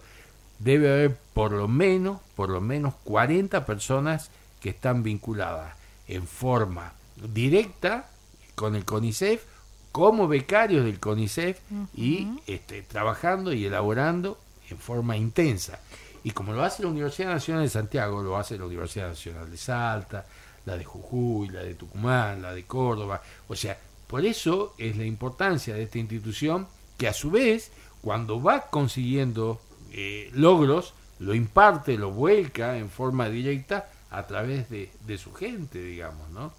debe 0.60 0.90
haber 0.92 1.18
por 1.34 1.52
lo 1.52 1.68
menos, 1.68 2.22
por 2.36 2.50
lo 2.50 2.62
menos 2.62 2.94
40 3.04 3.66
personas 3.66 4.30
que 4.62 4.70
están 4.70 5.04
vinculadas 5.04 5.76
en 6.08 6.28
forma 6.28 6.94
directa 7.34 8.10
con 8.56 8.76
el 8.76 8.86
CONICEF, 8.86 9.44
como 9.92 10.28
becarios 10.28 10.86
del 10.86 11.00
CONICEF 11.00 11.60
y 11.96 12.28
este, 12.48 12.82
trabajando 12.82 13.54
y 13.54 13.66
elaborando 13.66 14.38
en 14.70 14.78
forma 14.78 15.18
intensa. 15.18 15.80
Y 16.24 16.32
como 16.32 16.54
lo 16.54 16.64
hace 16.64 16.84
la 16.84 16.90
Universidad 16.90 17.30
Nacional 17.30 17.64
de 17.64 17.70
Santiago, 17.70 18.22
lo 18.22 18.38
hace 18.38 18.58
la 18.58 18.66
Universidad 18.66 19.10
Nacional 19.10 19.50
de 19.50 19.58
Salta, 19.58 20.26
la 20.66 20.78
de 20.78 20.86
Jujuy, 20.86 21.50
la 21.50 21.64
de 21.64 21.74
Tucumán, 21.74 22.42
la 22.42 22.54
de 22.54 22.64
Córdoba. 22.64 23.22
O 23.48 23.56
sea, 23.56 23.78
por 24.08 24.26
eso 24.26 24.76
es 24.78 24.98
la 24.98 25.06
importancia 25.06 25.74
de 25.74 25.84
esta 25.84 25.98
institución 25.98 26.68
que 26.98 27.08
a 27.08 27.14
su 27.14 27.32
vez, 27.32 27.72
cuando 28.02 28.42
va 28.42 28.68
consiguiendo 28.68 29.60
eh, 29.92 30.30
logros, 30.34 30.94
lo 31.20 31.34
imparte, 31.34 31.98
lo 31.98 32.12
vuelca 32.12 32.78
en 32.78 32.90
forma 32.90 33.30
directa 33.30 33.90
a 34.12 34.28
través 34.28 34.70
de, 34.70 34.92
de 35.06 35.18
su 35.18 35.34
gente, 35.34 35.82
digamos, 35.82 36.30
¿no? 36.30 36.54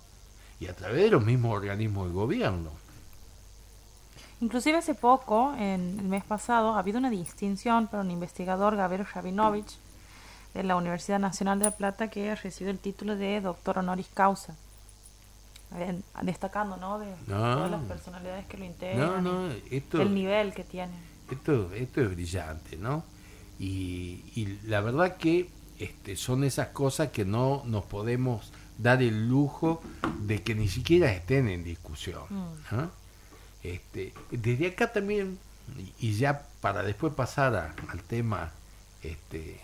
Y 0.60 0.66
a 0.66 0.74
través 0.74 1.02
de 1.02 1.10
los 1.10 1.24
mismos 1.24 1.54
organismos 1.56 2.08
de 2.08 2.14
gobierno. 2.14 2.81
Inclusive 4.42 4.78
hace 4.78 4.94
poco, 4.94 5.54
en 5.56 5.98
el 6.00 6.06
mes 6.08 6.24
pasado, 6.24 6.74
ha 6.74 6.80
habido 6.80 6.98
una 6.98 7.10
distinción 7.10 7.86
para 7.86 8.02
un 8.02 8.10
investigador, 8.10 8.76
Gabriel 8.76 9.06
Rabinovich, 9.14 9.78
de 10.52 10.64
la 10.64 10.74
Universidad 10.76 11.20
Nacional 11.20 11.60
de 11.60 11.66
La 11.66 11.70
Plata, 11.70 12.08
que 12.10 12.28
ha 12.30 12.34
recibido 12.34 12.72
el 12.72 12.78
título 12.80 13.16
de 13.16 13.40
doctor 13.40 13.78
honoris 13.78 14.08
causa. 14.12 14.54
En- 15.78 16.02
destacando, 16.22 16.76
¿no? 16.76 16.98
De 16.98 17.06
No. 17.28 17.36
todas 17.54 17.70
las 17.70 17.80
personalidades 17.82 18.44
que 18.46 18.58
lo 18.58 18.64
integran. 18.66 19.24
no, 19.24 19.48
esto, 19.70 20.02
El 20.02 20.12
nivel 20.14 20.52
que 20.52 20.64
tiene. 20.64 20.92
esto, 21.30 21.72
esto 21.72 22.02
es 22.02 22.10
brillante, 22.10 22.76
¿no? 22.76 23.04
Y, 23.58 24.24
y 24.34 24.58
la 24.64 24.80
verdad 24.82 25.16
que 25.16 25.48
este, 25.78 26.16
son 26.16 26.44
esas 26.44 26.68
cosas 26.68 27.08
que 27.10 27.24
no 27.24 27.62
nos 27.64 27.84
podemos 27.84 28.52
dar 28.76 29.02
el 29.02 29.28
lujo 29.28 29.80
de 30.18 30.42
que 30.42 30.54
ni 30.54 30.68
siquiera 30.68 31.10
estén 31.12 31.48
en 31.48 31.64
discusión. 31.64 32.24
Mm. 32.28 32.48
¿ah? 32.72 32.88
Este, 33.62 34.12
desde 34.30 34.66
acá 34.68 34.92
también, 34.92 35.38
y, 36.00 36.14
ya 36.14 36.46
para 36.60 36.82
después 36.82 37.12
pasar 37.14 37.54
a- 37.54 37.74
al 37.88 38.02
tema 38.02 38.52
este, 39.02 39.60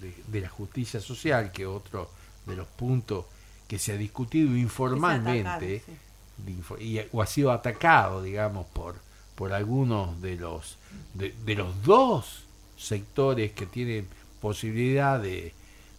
de, 0.00 0.14
de 0.28 0.40
la 0.40 0.48
justicia 0.48 1.00
social, 1.00 1.50
que 1.52 1.66
otro 1.66 2.10
de 2.46 2.56
los 2.56 2.66
puntos 2.68 3.26
que 3.68 3.78
se 3.78 3.92
ha 3.92 3.96
discutido 3.96 4.56
informalmente, 4.56 5.76
Es 5.76 5.82
atacado, 5.82 6.76
sí. 6.78 6.84
y, 6.84 7.00
o 7.12 7.22
ha 7.22 7.26
sido 7.26 7.50
atacado, 7.52 8.22
digamos, 8.22 8.66
por, 8.66 8.96
por 9.34 9.52
algunos 9.52 10.20
de 10.22 10.36
los, 10.36 10.78
de, 11.14 11.34
de 11.44 11.54
los 11.54 11.82
dos 11.82 12.44
sectores 12.76 13.52
que 13.52 13.66
tienen 13.66 14.06
posibilidad 14.40 15.20
de, 15.20 15.52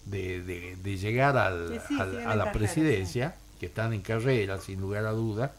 de, 0.06 0.42
de- 0.42 0.76
de 0.78 0.98
llegar 0.98 1.38
al- 1.38 1.80
Sí, 1.82 1.86
sí, 1.88 2.00
al- 2.02 2.18
a 2.20 2.36
la 2.36 2.46
carrera, 2.46 2.52
presidencia, 2.54 3.36
que 3.60 3.68
están 3.68 3.94
en 3.94 4.02
carrera, 4.02 4.60
sin 4.60 4.82
lugar 4.82 5.06
a 5.06 5.12
duda. 5.12 5.54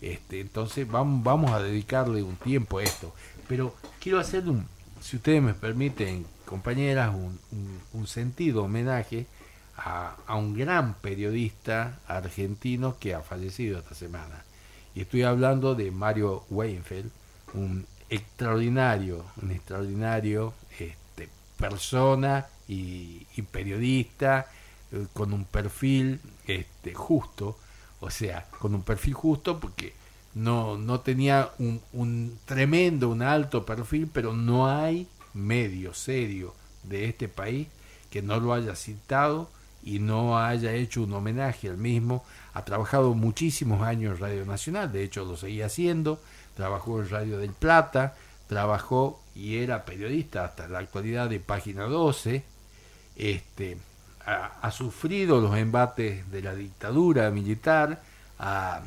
Este, 0.00 0.40
entonces 0.40 0.86
vamos, 0.88 1.22
vamos 1.24 1.52
a 1.52 1.62
dedicarle 1.62 2.22
un 2.22 2.36
tiempo 2.36 2.78
a 2.78 2.84
esto. 2.84 3.14
Pero 3.48 3.74
quiero 4.00 4.18
hacer 4.20 4.48
un, 4.48 4.66
si 5.00 5.16
ustedes 5.16 5.42
me 5.42 5.54
permiten, 5.54 6.26
compañeras, 6.44 7.14
un, 7.14 7.38
un- 7.52 7.80
un 7.92 8.06
sentido 8.06 8.64
homenaje 8.64 9.26
a, 9.76 10.16
un 10.36 10.54
gran 10.54 10.94
periodista 10.94 12.00
argentino 12.06 12.96
que 12.98 13.14
ha 13.14 13.20
fallecido 13.22 13.78
esta 13.78 13.94
semana. 13.94 14.44
Y 14.94 15.02
estoy 15.02 15.22
hablando 15.22 15.74
de 15.74 15.90
Mario 15.90 16.44
Weinfeld, 16.50 17.10
un 17.54 17.86
extraordinario, 18.08 19.24
un 19.42 19.50
extraordinario 19.50 20.54
este, 20.78 21.28
persona 21.58 22.46
y, 22.68 23.26
y 23.36 23.42
periodista 23.42 24.46
eh, 24.92 25.06
con 25.12 25.32
un 25.32 25.44
perfil 25.44 26.20
este, 26.46 26.94
justo, 26.94 27.58
o 28.00 28.10
sea, 28.10 28.46
con 28.58 28.74
un 28.74 28.82
perfil 28.82 29.14
justo 29.14 29.58
porque 29.58 29.94
no, 30.34 30.76
no 30.76 31.00
tenía 31.00 31.50
un, 31.58 31.80
un 31.92 32.38
tremendo, 32.44 33.08
un 33.08 33.22
alto 33.22 33.64
perfil, 33.64 34.08
pero 34.12 34.32
no 34.32 34.68
hay 34.68 35.08
medio 35.34 35.94
serio 35.94 36.54
de 36.82 37.06
este 37.06 37.28
país 37.28 37.68
que 38.10 38.22
no 38.22 38.38
lo 38.40 38.52
haya 38.52 38.76
citado 38.76 39.50
y 39.82 39.98
no 39.98 40.38
haya 40.38 40.72
hecho 40.72 41.02
un 41.02 41.12
homenaje 41.12 41.68
al 41.68 41.78
mismo. 41.78 42.24
Ha 42.54 42.64
trabajado 42.64 43.14
muchísimos 43.14 43.82
años 43.82 44.14
en 44.14 44.20
Radio 44.20 44.44
Nacional, 44.44 44.92
de 44.92 45.04
hecho 45.04 45.24
lo 45.24 45.36
seguía 45.36 45.66
haciendo, 45.66 46.20
trabajó 46.54 47.00
en 47.00 47.08
Radio 47.08 47.38
del 47.38 47.52
Plata, 47.52 48.16
trabajó 48.48 49.20
y 49.34 49.58
era 49.58 49.84
periodista 49.84 50.44
hasta 50.44 50.68
la 50.68 50.78
actualidad 50.78 51.28
de 51.28 51.40
Página 51.40 51.84
12, 51.84 52.44
este, 53.16 53.78
ha, 54.26 54.70
sufrido 54.72 55.40
los 55.40 55.56
embates 55.56 56.30
de 56.30 56.42
la 56.42 56.54
dictadura 56.54 57.30
militar, 57.30 58.02
ha- 58.38 58.82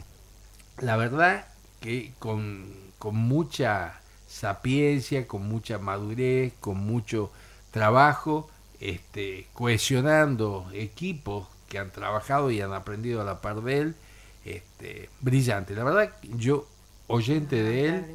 la 0.79 0.97
verdad 0.97 1.45
que 1.79 2.13
con, 2.19 2.67
con 2.97 3.15
mucha 3.15 3.99
sapiencia, 4.27 5.27
con 5.27 5.47
mucha 5.47 5.79
madurez, 5.79 6.53
con 6.59 6.77
mucho 6.77 7.31
trabajo, 7.71 8.49
este, 8.79 9.47
cohesionando 9.53 10.69
equipos 10.73 11.47
que 11.69 11.79
han 11.79 11.91
trabajado 11.91 12.51
y 12.51 12.61
han 12.61 12.73
aprendido 12.73 13.21
a 13.21 13.25
la 13.25 13.41
par 13.41 13.61
de 13.61 13.77
él, 13.79 13.95
este, 14.45 15.09
brillante. 15.21 15.73
La 15.75 15.83
verdad, 15.83 16.11
yo, 16.37 16.67
oyente 17.07 17.61
de 17.61 17.87
él, 17.89 18.05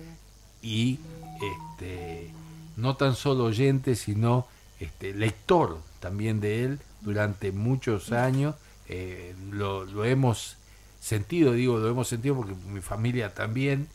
y 0.62 0.98
este 1.40 2.30
no 2.76 2.96
tan 2.96 3.14
solo 3.14 3.44
oyente 3.44 3.94
sino 3.94 4.46
este 4.80 5.12
lector 5.12 5.78
también 6.00 6.40
de 6.40 6.64
él 6.64 6.80
durante 7.04 7.52
muchos 7.52 8.12
años 8.12 8.54
eh, 8.88 9.34
lo, 9.50 10.04
hemos 10.04 10.56
sentido 11.00 11.52
digo 11.52 11.78
lo 11.78 11.88
hemos 11.88 12.08
sentido 12.08 12.36
porque 12.36 12.54
mi 12.68 12.80
familia 12.80 13.34
también 13.34 13.88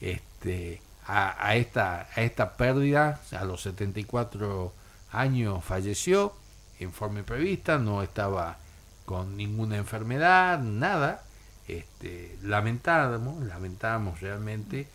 este 0.00 0.82
a, 1.06 1.46
a 1.46 1.56
esta 1.56 2.08
a 2.14 2.22
esta 2.22 2.56
pérdida 2.56 3.20
a 3.32 3.44
los 3.44 3.62
74 3.62 4.72
años 5.12 5.64
falleció 5.64 6.34
en 6.78 6.92
forma 6.92 7.20
imprevista 7.20 7.78
no 7.78 8.02
estaba 8.02 8.58
con 9.04 9.36
ninguna 9.36 9.76
enfermedad 9.76 10.58
nada 10.60 11.22
este 11.68 12.36
lamentamos 12.42 13.44
lamentamos 13.44 14.20
realmente 14.20 14.88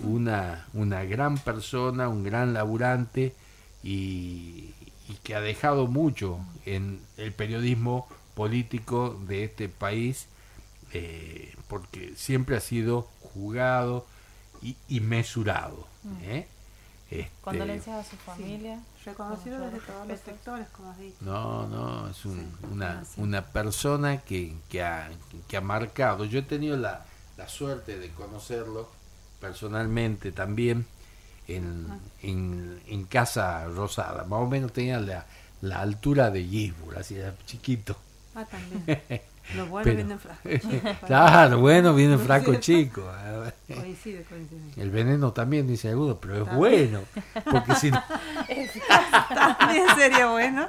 una, 0.00 0.66
una 0.74 1.04
gran 1.04 1.38
persona, 1.38 2.08
un 2.08 2.22
gran 2.22 2.54
laburante 2.54 3.34
y, 3.82 4.74
y 5.08 5.14
que 5.14 5.34
ha 5.34 5.40
dejado 5.40 5.86
mucho 5.86 6.38
en 6.66 7.00
el 7.16 7.32
periodismo 7.32 8.06
político 8.34 9.18
de 9.26 9.44
este 9.44 9.68
país, 9.68 10.26
eh, 10.92 11.54
porque 11.68 12.14
siempre 12.16 12.56
ha 12.56 12.60
sido 12.60 13.08
jugado 13.34 14.06
y, 14.62 14.76
y 14.88 15.00
mesurado. 15.00 15.86
¿eh? 16.22 16.46
Este, 17.10 17.30
Condolencias 17.40 18.06
a 18.06 18.10
su 18.10 18.16
familia. 18.16 18.80
Reconocido 19.04 19.58
Con 19.58 19.70
desde 19.72 19.86
todos 19.86 20.08
los 20.08 20.20
sectores, 20.20 20.68
como 20.68 20.90
has 20.90 20.98
dicho. 20.98 21.16
No, 21.22 21.66
no, 21.68 22.10
es 22.10 22.24
un- 22.26 22.40
Sí, 22.60 22.66
una, 22.70 23.04
sí. 23.04 23.20
una 23.22 23.46
persona 23.46 24.18
que, 24.18 24.54
que, 24.68 24.82
ha, 24.82 25.08
que 25.48 25.56
ha 25.56 25.60
marcado. 25.62 26.26
Yo 26.26 26.40
he 26.40 26.42
tenido 26.42 26.76
la, 26.76 27.06
la 27.38 27.48
suerte 27.48 27.98
de 27.98 28.10
conocerlo 28.10 28.90
personalmente 29.40 30.32
también 30.32 30.86
en, 31.48 31.86
en, 32.22 32.80
en 32.86 33.04
Casa 33.06 33.64
Rosada. 33.66 34.24
Más 34.24 34.40
o 34.40 34.46
menos 34.46 34.72
tenía 34.72 35.00
la, 35.00 35.24
la 35.62 35.80
altura 35.80 36.30
de 36.30 36.44
Gisburg, 36.44 36.98
así 36.98 37.16
era 37.16 37.34
chiquito. 37.46 37.96
Ah, 38.34 38.44
también. 38.44 39.02
Lo 39.56 39.64
bueno 39.66 39.84
Pero- 39.84 39.96
viene 39.96 40.18
frasco. 40.18 40.48
claro, 41.06 41.58
bueno, 41.60 41.94
viene 41.94 42.12
en 42.14 42.20
frasco 42.20 42.54
chico. 42.56 43.02
Coincide, 43.66 44.22
coincide. 44.24 44.60
El 44.82 44.90
veneno 44.90 45.32
también, 45.32 45.66
dice 45.66 45.88
alguno, 45.88 46.16
pero 46.16 46.34
es 46.36 46.44
También. 46.44 46.58
bueno. 46.58 47.00
Porque 47.50 47.74
si 47.76 47.90
no, 47.90 48.02
También 49.58 49.86
sería 49.96 50.30
bueno. 50.30 50.68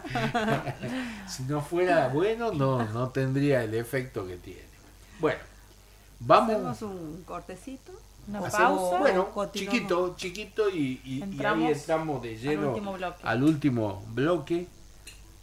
si 1.27 1.43
no 1.43 1.59
fuera 1.61 2.07
bueno, 2.07 2.53
no, 2.53 2.83
no 2.93 3.09
tendría 3.09 3.63
el 3.65 3.73
efecto 3.75 4.25
que 4.25 4.37
tiene. 4.37 4.61
Bueno, 5.19 5.39
vamos. 6.21 6.65
Hacemos 6.65 6.81
un 6.95 7.23
cortecito. 7.25 7.91
Una 8.29 8.39
hacemos- 8.47 8.79
pausa. 8.79 8.99
Bueno, 8.99 9.29
Continuamos. 9.33 9.75
chiquito, 9.79 10.15
chiquito 10.15 10.69
y, 10.69 11.01
y- 11.03 11.17
y 11.17 11.21
Entramos 11.23 11.65
ahí 11.67 11.73
entramos 11.73 12.21
de 12.21 12.37
lleno 12.37 12.69
último 12.69 12.93
bloque. 12.93 13.19
al 13.23 13.43
último 13.43 14.03
bloque. 14.09 14.67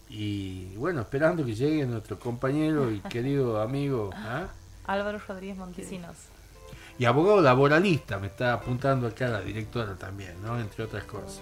Y 0.09 0.67
bueno, 0.77 1.01
esperando 1.01 1.45
que 1.45 1.55
llegue 1.55 1.85
nuestro 1.85 2.19
compañero 2.19 2.91
y 2.93 3.01
querido 3.11 3.61
amigo 3.61 4.11
¿ah? 4.15 4.47
Álvaro 4.87 5.19
Rodríguez 5.27 5.57
Montesinos. 5.57 6.15
y 6.99 7.05
abogado 7.07 7.41
laboralista, 7.43 8.19
me 8.19 8.29
está 8.29 8.53
apuntando 8.53 9.09
acá 9.09 9.27
la 9.29 9.41
directora 9.41 9.95
también, 9.97 10.35
¿no? 10.43 10.59
Entre 10.61 10.85
otras 10.85 11.05
cosas. 11.05 11.41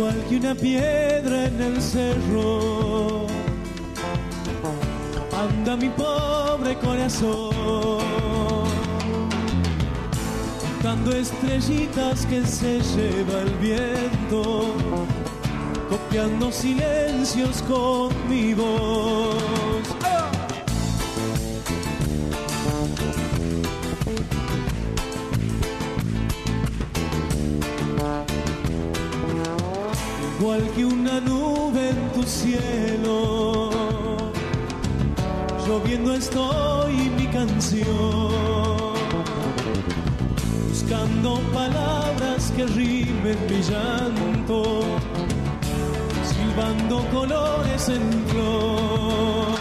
Igual 0.00 0.24
que 0.30 0.36
una 0.36 0.54
piedra 0.54 1.44
en 1.44 1.60
el 1.60 1.82
cerro. 1.82 3.26
Anda 5.38 5.76
mi 5.76 5.90
pobre 5.90 6.74
corazón, 6.78 7.98
buscando 10.62 11.12
estrellitas 11.12 12.24
que 12.24 12.46
se 12.46 12.80
lleva 12.80 13.42
el 13.42 13.54
viento, 13.56 14.74
copiando 15.90 16.50
silencios 16.50 17.62
con 17.62 18.08
mi 18.28 18.54
voz. 18.54 19.36
Igual 30.40 30.62
que 30.74 30.84
una 30.86 31.20
nube 31.20 31.90
en 31.90 32.12
tu 32.14 32.22
cielo. 32.22 33.70
Lloviendo 35.66 36.14
estoy 36.14 36.94
mi 37.18 37.26
canción, 37.26 37.86
buscando 40.68 41.40
palabras 41.52 42.52
que 42.56 42.64
rimen 42.66 43.38
mi 43.50 43.60
llanto, 43.70 44.82
silbando 46.30 47.04
colores 47.12 47.88
en 47.88 48.06
flor. 48.28 49.58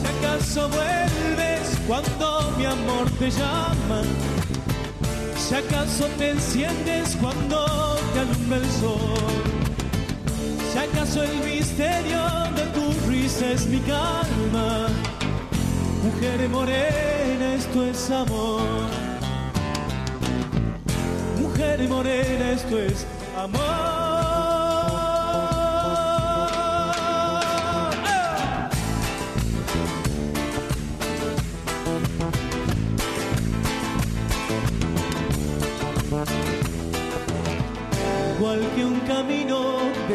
Si 0.00 0.06
acaso 0.16 0.68
vuelves 0.70 1.78
cuando 1.86 2.52
mi 2.56 2.64
amor 2.64 3.06
te 3.18 3.30
llama, 3.30 4.00
si 5.48 5.54
acaso 5.54 6.06
te 6.18 6.30
enciendes 6.30 7.16
cuando 7.16 7.96
te 8.12 8.20
alumbra 8.20 8.58
el 8.58 8.70
sol. 8.82 9.16
Si 10.70 10.78
acaso 10.78 11.22
el 11.22 11.36
misterio 11.38 12.20
de 12.54 12.64
tu 12.74 13.08
risa 13.08 13.52
es 13.52 13.66
mi 13.66 13.78
calma. 13.80 14.88
Mujer 16.04 16.48
morena, 16.50 17.54
esto 17.54 17.86
es 17.86 18.10
amor. 18.10 18.60
Mujer 21.40 21.88
morena, 21.88 22.50
esto 22.52 22.78
es 22.78 23.06
amor. 23.34 23.87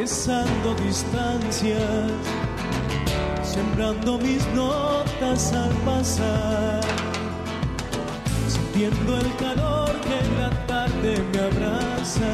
Besando 0.03 0.75
distancias, 0.83 2.11
sembrando 3.41 4.17
mis 4.17 4.45
notas 4.47 5.53
al 5.53 5.71
pasar, 5.85 6.81
sintiendo 8.49 9.17
el 9.17 9.35
calor 9.37 9.91
que 10.01 10.15
en 10.25 10.41
la 10.41 10.49
tarde 10.67 11.23
me 11.31 11.39
abraza, 11.39 12.33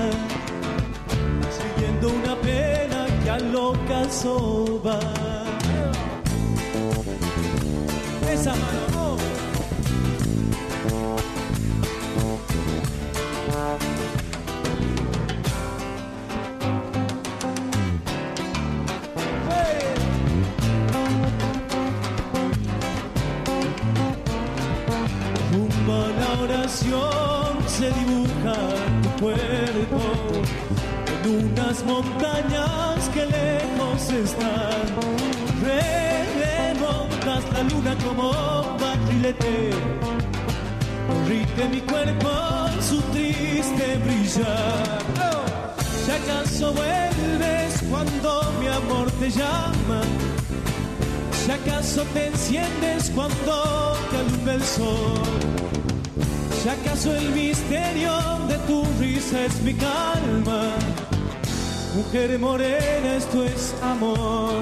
siguiendo 1.57 2.09
una 2.09 2.35
pena 2.41 3.05
que 3.23 3.29
al 3.29 3.55
ocaso 3.55 4.81
va. 4.83 4.99
Esa 8.33 8.53
mano, 8.55 8.98
se 27.67 27.91
dibuja 27.91 28.55
tu 29.03 29.23
cuerpo 29.23 30.01
en 31.23 31.51
unas 31.51 31.83
montañas 31.85 33.09
que 33.13 33.25
lejos 33.25 34.11
están. 34.11 34.87
Remontas 36.43 37.43
la 37.53 37.63
luna 37.63 37.95
como 38.05 38.31
barrilete, 38.79 39.69
corrige 41.07 41.69
mi 41.69 41.81
cuerpo 41.81 42.29
su 42.81 43.01
triste 43.13 43.97
brillar. 44.03 44.99
Si 46.05 46.11
acaso 46.11 46.73
vuelves 46.73 47.83
cuando 47.89 48.41
mi 48.59 48.67
amor 48.67 49.11
te 49.19 49.29
llama, 49.29 50.01
si 51.45 51.51
acaso 51.51 52.03
te 52.13 52.27
enciendes 52.27 53.11
cuando 53.13 53.95
te 54.09 54.17
alumbra 54.17 54.53
el 54.55 54.63
sol. 54.63 55.58
Si 56.61 56.67
acaso 56.67 57.15
el 57.15 57.29
misterio 57.29 58.11
de 58.49 58.57
tu 58.67 58.83
risa 58.99 59.45
es 59.45 59.61
mi 59.61 59.73
calma. 59.73 60.73
Mujer 61.95 62.37
morena, 62.37 63.15
esto 63.15 63.45
es 63.45 63.73
amor. 63.81 64.61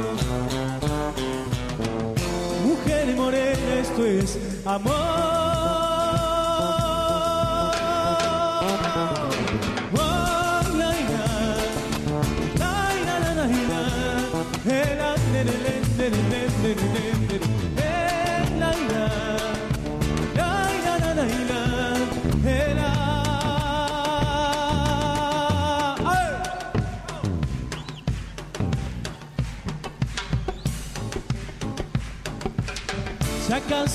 Mujer 2.63 3.15
morena, 3.15 3.79
esto 3.81 4.05
es 4.05 4.37
amor. 4.63 5.06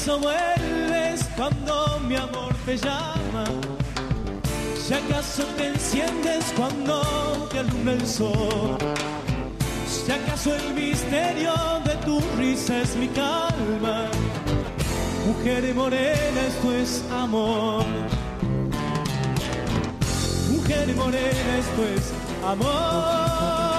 Acaso 0.03 0.19
vuelves 0.19 1.25
cuando 1.37 2.01
mi 2.09 2.17
amor 2.17 2.53
te 2.67 2.77
llama, 2.77 3.45
si 4.77 4.95
acaso 4.95 5.45
te 5.57 5.69
enciendes 5.69 6.53
cuando 6.57 7.49
te 7.53 7.61
alumbra 7.61 7.93
el 7.93 8.07
sol, 8.07 8.79
si 9.87 10.11
acaso 10.11 10.57
el 10.57 10.75
misterio 10.75 11.53
de 11.85 11.95
tu 12.05 12.21
risa 12.37 12.81
es 12.81 12.97
mi 12.97 13.07
calma, 13.09 14.09
mujer 15.25 15.73
morena, 15.73 16.41
esto 16.49 16.75
es 16.75 17.05
amor. 17.13 17.85
Mujer 20.51 20.97
morena, 20.97 21.59
esto 21.59 21.87
es 21.87 22.13
amor. 22.45 23.72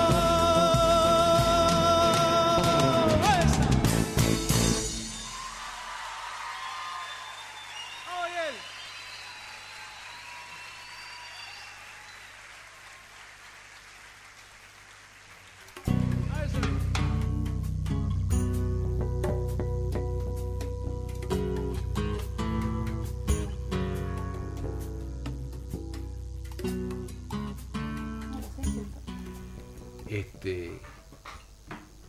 Este, 30.13 30.79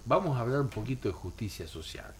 vamos 0.04 0.36
a 0.36 0.40
hablar 0.40 0.60
un 0.60 0.68
poquito 0.68 1.08
de 1.08 1.14
justicia 1.14 1.66
social. 1.66 2.12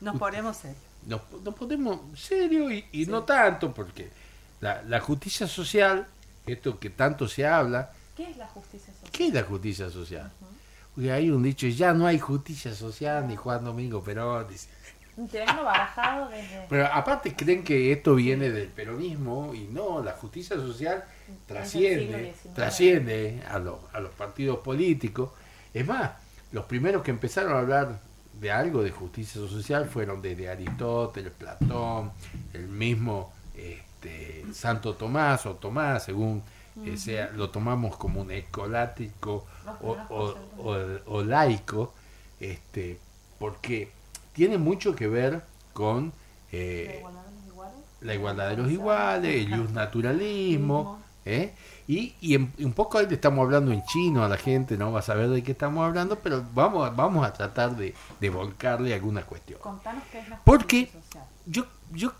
Nos 0.00 0.16
ponemos 0.16 0.56
serios. 0.56 0.78
Nos, 1.06 1.20
nos 1.42 1.54
ponemos 1.54 2.00
serio 2.18 2.70
y, 2.70 2.84
y 2.92 3.06
no 3.06 3.24
tanto, 3.24 3.72
porque 3.72 4.10
la, 4.60 4.82
la 4.82 5.00
justicia 5.00 5.46
social, 5.46 6.06
esto 6.46 6.78
que 6.78 6.90
tanto 6.90 7.26
se 7.26 7.46
habla, 7.46 7.92
¿Qué 8.16 8.30
es 8.30 8.36
la 8.36 8.46
justicia 8.48 8.92
social? 8.92 9.10
¿qué 9.12 9.26
es 9.28 9.34
la 9.34 9.42
justicia 9.42 9.90
social? 9.90 10.30
Porque 10.94 11.10
hay 11.10 11.30
un 11.30 11.42
dicho, 11.42 11.66
ya 11.68 11.92
no 11.94 12.06
hay 12.06 12.18
justicia 12.18 12.74
social 12.74 13.26
ni 13.26 13.36
Juan 13.36 13.64
Domingo 13.64 14.02
Perón. 14.02 14.46
dice. 14.48 14.68
Barajado 15.64 16.28
desde... 16.30 16.66
Pero 16.68 16.86
aparte 16.86 17.34
creen 17.34 17.62
que 17.64 17.92
esto 17.92 18.14
viene 18.14 18.50
del 18.50 18.68
peronismo 18.68 19.52
y 19.54 19.60
no, 19.64 20.02
la 20.02 20.12
justicia 20.12 20.56
social 20.56 21.04
trasciende, 21.46 22.34
trasciende 22.54 23.42
a, 23.48 23.58
los 23.58 23.76
a 23.92 24.00
los 24.00 24.12
partidos 24.12 24.58
políticos. 24.60 25.30
Es 25.74 25.86
más, 25.86 26.12
los 26.52 26.64
primeros 26.64 27.02
que 27.02 27.10
empezaron 27.10 27.52
a 27.54 27.58
hablar 27.58 27.98
de 28.40 28.50
algo 28.50 28.82
de 28.82 28.90
justicia 28.90 29.40
social 29.40 29.86
fueron 29.88 30.22
desde 30.22 30.48
Aristóteles, 30.48 31.32
Platón, 31.32 32.12
el 32.54 32.66
mismo 32.68 33.32
este, 33.54 34.44
Santo 34.54 34.94
Tomás 34.94 35.44
o 35.46 35.54
Tomás, 35.56 36.04
según 36.04 36.42
eh, 36.86 36.96
sea, 36.96 37.30
lo 37.34 37.50
tomamos 37.50 37.96
como 37.96 38.22
un 38.22 38.30
escolático 38.30 39.46
o, 39.82 39.96
o- 40.08 40.36
o- 40.58 41.00
o 41.18 41.22
laico, 41.22 41.92
este, 42.40 42.98
porque 43.38 43.90
tiene 44.32 44.58
mucho 44.58 44.94
que 44.94 45.08
ver 45.08 45.42
con 45.72 46.12
eh, 46.52 47.02
la 48.00 48.14
igualdad 48.14 48.50
de 48.50 48.56
los 48.56 48.70
iguales, 48.70 49.46
el 49.46 49.72
naturalismo, 49.74 50.98
¿eh? 51.24 51.52
y, 51.86 52.14
y 52.20 52.34
en- 52.34 52.52
y 52.56 52.64
un 52.64 52.72
poco 52.72 52.98
ahí 52.98 53.06
le 53.06 53.14
estamos 53.14 53.44
hablando 53.44 53.72
en 53.72 53.84
chino 53.84 54.24
a 54.24 54.28
la 54.28 54.36
gente, 54.36 54.76
no 54.76 54.90
va 54.92 55.00
a 55.00 55.02
saber 55.02 55.28
de 55.28 55.42
qué 55.42 55.52
estamos 55.52 55.84
hablando, 55.86 56.18
pero 56.18 56.44
vamos, 56.54 56.86
a- 56.86 56.90
vamos 56.90 57.26
a 57.26 57.32
tratar 57.32 57.76
de, 57.76 57.94
de 58.20 58.30
volcarle 58.30 58.94
alguna 58.94 59.22
cuestión. 59.22 59.60
Contanos 59.60 60.02
qué 60.10 60.20
es 60.20 60.28
la 60.28 60.38
Porque 60.44 60.86
social. 60.92 61.24
yo, 61.46 61.66
yo 61.92 62.12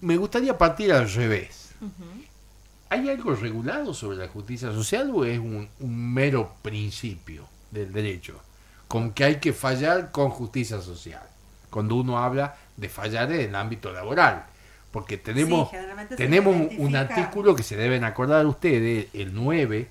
me 0.00 0.16
gustaría 0.16 0.56
partir 0.58 0.92
al 0.92 1.10
revés. 1.10 1.70
¿Hay 2.90 3.08
algo 3.10 3.34
regulado 3.34 3.92
sobre 3.92 4.16
la 4.16 4.28
justicia 4.28 4.72
social 4.72 5.10
o 5.14 5.24
es 5.24 5.38
un, 5.38 5.68
un 5.78 6.12
mero 6.14 6.54
principio 6.62 7.44
del 7.70 7.92
derecho? 7.92 8.40
Con 8.88 9.12
que 9.12 9.24
hay 9.24 9.36
que 9.36 9.52
fallar 9.52 10.10
con 10.10 10.30
justicia 10.30 10.80
social. 10.80 11.22
Cuando 11.70 11.96
uno 11.96 12.18
habla 12.18 12.56
de 12.76 12.88
fallar 12.88 13.30
en 13.32 13.40
el 13.40 13.54
ámbito 13.54 13.92
laboral. 13.92 14.46
Porque 14.90 15.18
tenemos, 15.18 15.68
Sí, 15.70 15.76
tenemos 16.16 16.56
un- 16.78 16.96
artículo 16.96 17.54
que 17.54 17.62
se 17.62 17.76
deben 17.76 18.04
acordar 18.04 18.46
ustedes, 18.46 19.08
el 19.12 19.34
9 19.34 19.88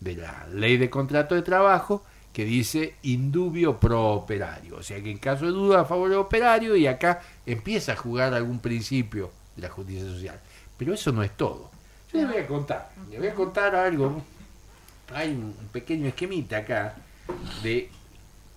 de 0.00 0.14
la 0.16 0.46
ley 0.52 0.76
de 0.76 0.88
contrato 0.88 1.34
de 1.34 1.42
trabajo, 1.42 2.04
que 2.32 2.44
dice 2.44 2.94
indubio 3.02 3.80
pro 3.80 4.10
operario. 4.12 4.76
O 4.76 4.82
sea 4.82 5.02
que 5.02 5.10
en 5.10 5.18
caso 5.18 5.46
de 5.46 5.50
duda 5.52 5.80
a 5.80 5.84
favor 5.84 6.10
del 6.10 6.18
operario 6.18 6.76
y 6.76 6.86
acá 6.86 7.22
empieza 7.44 7.92
a 7.92 7.96
jugar 7.96 8.34
algún 8.34 8.58
principio 8.60 9.30
de 9.56 9.62
la 9.62 9.70
justicia 9.70 10.04
social. 10.04 10.40
Pero 10.76 10.92
eso 10.94 11.10
no 11.12 11.22
es 11.22 11.30
todo. 11.36 11.70
Yo 12.12 12.20
les 12.20 12.28
voy 12.30 12.42
a 12.42 12.46
contar, 12.46 12.90
les 13.10 13.18
voy 13.18 13.28
a 13.28 13.34
contar 13.34 13.74
algo. 13.74 14.22
Hay 15.14 15.30
un 15.30 15.54
un 15.60 15.68
pequeño 15.72 16.06
esquemita 16.08 16.58
acá 16.58 16.94
de 17.62 17.90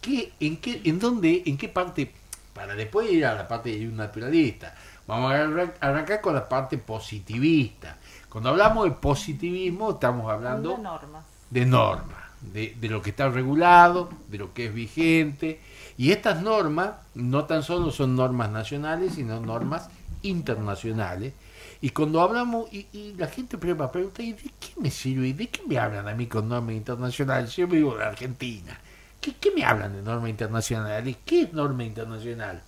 qué, 0.01 0.33
en 0.39 0.57
qué, 0.57 0.81
en 0.83 0.99
dónde, 0.99 1.43
en 1.45 1.57
qué 1.57 1.69
parte, 1.69 2.11
para 2.59 2.75
después 2.75 3.09
ir 3.09 3.25
a 3.25 3.33
la 3.35 3.47
parte 3.47 3.69
de 3.69 3.87
un 3.87 3.95
naturalista. 3.95 4.75
Vamos 5.07 5.31
a 5.31 5.35
arran- 5.45 5.73
arrancar 5.79 6.19
con 6.19 6.35
la 6.35 6.49
parte 6.49 6.77
positivista. 6.77 7.97
Cuando 8.27 8.49
hablamos 8.49 8.83
de 8.83 8.91
positivismo, 8.91 9.91
estamos 9.91 10.29
hablando 10.29 10.73
Una 10.75 10.89
normas. 10.91 11.23
de 11.49 11.65
normas, 11.65 12.17
de, 12.41 12.75
de 12.77 12.89
lo 12.89 13.01
que 13.01 13.11
está 13.11 13.29
regulado, 13.29 14.09
de 14.27 14.37
lo 14.39 14.53
que 14.53 14.65
es 14.65 14.73
vigente. 14.73 15.61
Y 15.97 16.11
estas 16.11 16.41
normas 16.41 16.95
no 17.15 17.45
tan 17.45 17.63
solo 17.63 17.91
son 17.91 18.17
normas 18.17 18.49
nacionales, 18.51 19.13
sino 19.13 19.39
normas 19.39 19.89
internacionales. 20.21 21.33
Y 21.79 21.91
cuando 21.91 22.19
hablamos, 22.19 22.67
y, 22.73 22.87
y 22.91 23.13
la 23.17 23.27
gente 23.27 23.57
pregunta, 23.57 24.21
¿y 24.21 24.33
de 24.33 24.51
qué 24.59 24.71
me 24.81 24.91
sirve? 24.91 25.29
¿Y 25.29 25.33
de 25.33 25.47
qué 25.47 25.61
me 25.65 25.77
hablan 25.79 26.09
a 26.09 26.13
mí 26.13 26.27
con 26.27 26.49
normas 26.49 26.75
internacionales? 26.75 27.55
Yo 27.55 27.67
vivo 27.67 27.95
en 27.95 28.01
Argentina. 28.01 28.77
¿Qué, 29.21 29.35
qué 29.37 29.51
me 29.51 29.65
hablan 29.65 29.93
de 29.93 30.01
norma 30.01 30.29
internacional? 30.29 31.07
¿Y 31.07 31.15
qué 31.15 31.43
es 31.43 31.53
norma 31.53 31.83
internacional? 31.83 32.63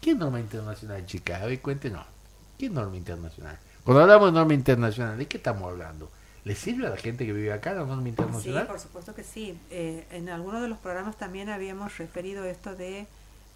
¿Qué 0.00 0.10
es 0.12 0.16
norma 0.16 0.40
internacional, 0.40 1.04
chicas? 1.06 1.42
A 1.42 1.46
ver, 1.46 1.60
cuéntenos. 1.60 2.06
¿Qué 2.58 2.66
es 2.66 2.72
norma 2.72 2.96
internacional? 2.96 3.58
Cuando 3.84 4.02
hablamos 4.02 4.28
de 4.32 4.38
norma 4.38 4.54
internacional, 4.54 5.18
¿de 5.18 5.26
qué 5.26 5.36
estamos 5.38 5.70
hablando? 5.70 6.10
¿Le 6.44 6.54
sirve 6.54 6.86
a 6.86 6.90
la 6.90 6.96
gente 6.96 7.26
que 7.26 7.32
vive 7.32 7.52
acá 7.52 7.72
la 7.74 7.84
norma 7.84 8.02
Sí, 8.02 8.08
internacional? 8.08 8.66
por 8.66 8.78
supuesto 8.80 9.14
que 9.14 9.24
sí. 9.24 9.58
Eh, 9.70 10.06
en 10.10 10.28
algunos 10.28 10.62
de 10.62 10.68
los 10.68 10.78
programas 10.78 11.16
también 11.16 11.48
habíamos 11.48 11.98
referido 11.98 12.44
esto 12.44 12.76
de, 12.76 13.06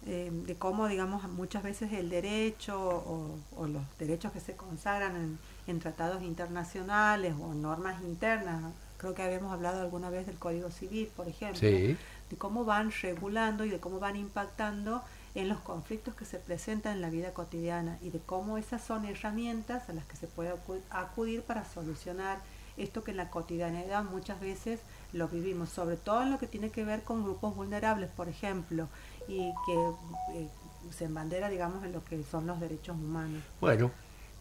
eh, 0.05 0.29
de 0.31 0.55
cómo, 0.57 0.87
digamos, 0.87 1.23
muchas 1.29 1.63
veces 1.63 1.93
el 1.93 2.09
derecho 2.09 2.79
o, 2.79 3.39
o 3.55 3.67
los 3.67 3.83
derechos 3.97 4.31
que 4.33 4.39
se 4.41 4.55
consagran 4.55 5.15
en, 5.15 5.39
en 5.67 5.79
tratados 5.79 6.21
internacionales 6.23 7.33
o 7.39 7.53
normas 7.53 8.01
internas, 8.03 8.73
creo 8.97 9.13
que 9.13 9.23
habíamos 9.23 9.53
hablado 9.53 9.81
alguna 9.81 10.09
vez 10.09 10.27
del 10.27 10.37
Código 10.37 10.69
Civil, 10.69 11.09
por 11.15 11.27
ejemplo, 11.27 11.59
Sí. 11.59 11.97
De 12.31 12.37
cómo 12.37 12.65
van 12.65 12.91
regulando 13.01 13.65
y 13.65 13.69
de 13.69 13.79
cómo 13.79 13.99
van 13.99 14.15
impactando 14.15 15.03
en 15.35 15.47
los 15.47 15.59
conflictos 15.59 16.15
que 16.15 16.25
se 16.25 16.39
presentan 16.39 16.93
en 16.93 17.01
la 17.01 17.09
vida 17.09 17.33
cotidiana 17.33 17.97
y 18.01 18.09
de 18.09 18.19
cómo 18.19 18.57
esas 18.57 18.81
son 18.83 19.05
herramientas 19.05 19.87
a 19.89 19.93
las 19.93 20.05
que 20.05 20.15
se 20.17 20.27
puede 20.27 20.51
acu- 20.53 20.81
acudir 20.89 21.43
para 21.43 21.63
solucionar 21.65 22.39
esto 22.77 23.03
que 23.03 23.11
en 23.11 23.17
la 23.17 23.29
cotidianidad 23.29 24.03
muchas 24.03 24.39
veces 24.39 24.79
lo 25.13 25.27
vivimos, 25.27 25.69
sobre 25.69 25.97
todo 25.97 26.23
en 26.23 26.31
lo 26.31 26.39
que 26.39 26.47
tiene 26.47 26.69
que 26.69 26.85
ver 26.85 27.03
con 27.03 27.23
grupos 27.23 27.53
vulnerables, 27.55 28.09
por 28.09 28.29
ejemplo, 28.29 28.87
y 29.27 29.51
que 29.65 29.91
eh, 30.33 30.47
se 30.89 31.05
embandera, 31.05 31.49
digamos, 31.49 31.83
en 31.83 31.91
lo 31.91 32.03
que 32.03 32.23
son 32.23 32.47
los 32.47 32.59
derechos 32.59 32.95
humanos. 32.95 33.41
Bueno, 33.59 33.91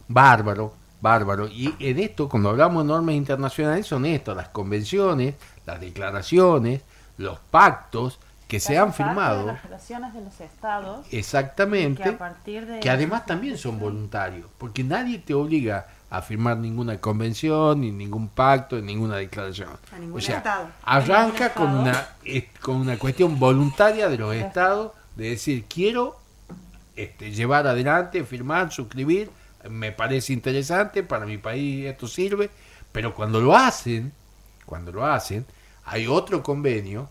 bárbaro, 0.09 0.72
bárbaro. 1.01 1.49
Y 1.49 1.74
en 1.80 1.99
esto, 1.99 2.28
cuando 2.28 2.51
hablamos 2.51 2.84
de 2.84 2.88
normas 2.88 3.14
internacionales, 3.16 3.86
son 3.86 4.07
esto, 4.07 4.34
las 4.34 4.49
convenciones, 4.49 5.34
las 5.66 5.80
declaraciones, 5.80 6.82
los 7.20 7.38
pactos 7.38 8.18
que 8.48 8.58
se 8.58 8.78
han 8.78 8.88
de 8.88 8.94
firmado 8.94 9.46
las 9.46 9.62
relaciones 9.62 10.12
de 10.12 10.22
los 10.22 10.40
estados. 10.40 11.06
exactamente, 11.12 12.02
que 12.02 12.08
a 12.08 12.18
partir 12.18 12.66
de 12.66 12.80
que 12.80 12.90
además 12.90 13.26
también 13.26 13.56
son 13.56 13.78
voluntarios, 13.78 14.46
porque 14.58 14.82
nadie 14.82 15.18
te 15.18 15.34
obliga 15.34 15.86
a 16.08 16.22
firmar 16.22 16.56
ninguna 16.56 16.98
convención, 16.98 17.82
ni 17.82 17.92
ningún 17.92 18.28
pacto, 18.28 18.76
ni 18.76 18.94
ninguna 18.94 19.16
declaración. 19.16 19.68
A 19.94 19.98
ningún 19.98 20.18
o 20.18 20.20
sea, 20.20 20.38
estado. 20.38 20.68
arranca 20.82 21.54
con 21.54 21.70
una, 21.70 22.08
con 22.60 22.76
una 22.76 22.98
cuestión 22.98 23.38
voluntaria 23.38 24.08
de 24.08 24.18
los 24.18 24.34
estados 24.34 24.92
de 25.14 25.30
decir, 25.30 25.66
quiero 25.68 26.18
este, 26.96 27.30
llevar 27.30 27.68
adelante, 27.68 28.24
firmar, 28.24 28.72
suscribir, 28.72 29.30
me 29.68 29.92
parece 29.92 30.32
interesante, 30.32 31.04
para 31.04 31.26
mi 31.26 31.38
país 31.38 31.86
esto 31.86 32.08
sirve, 32.08 32.50
pero 32.90 33.14
cuando 33.14 33.40
lo 33.40 33.56
hacen, 33.56 34.12
cuando 34.66 34.90
lo 34.90 35.06
hacen, 35.06 35.46
hay 35.85 36.07
otro 36.07 36.43
convenio, 36.43 37.09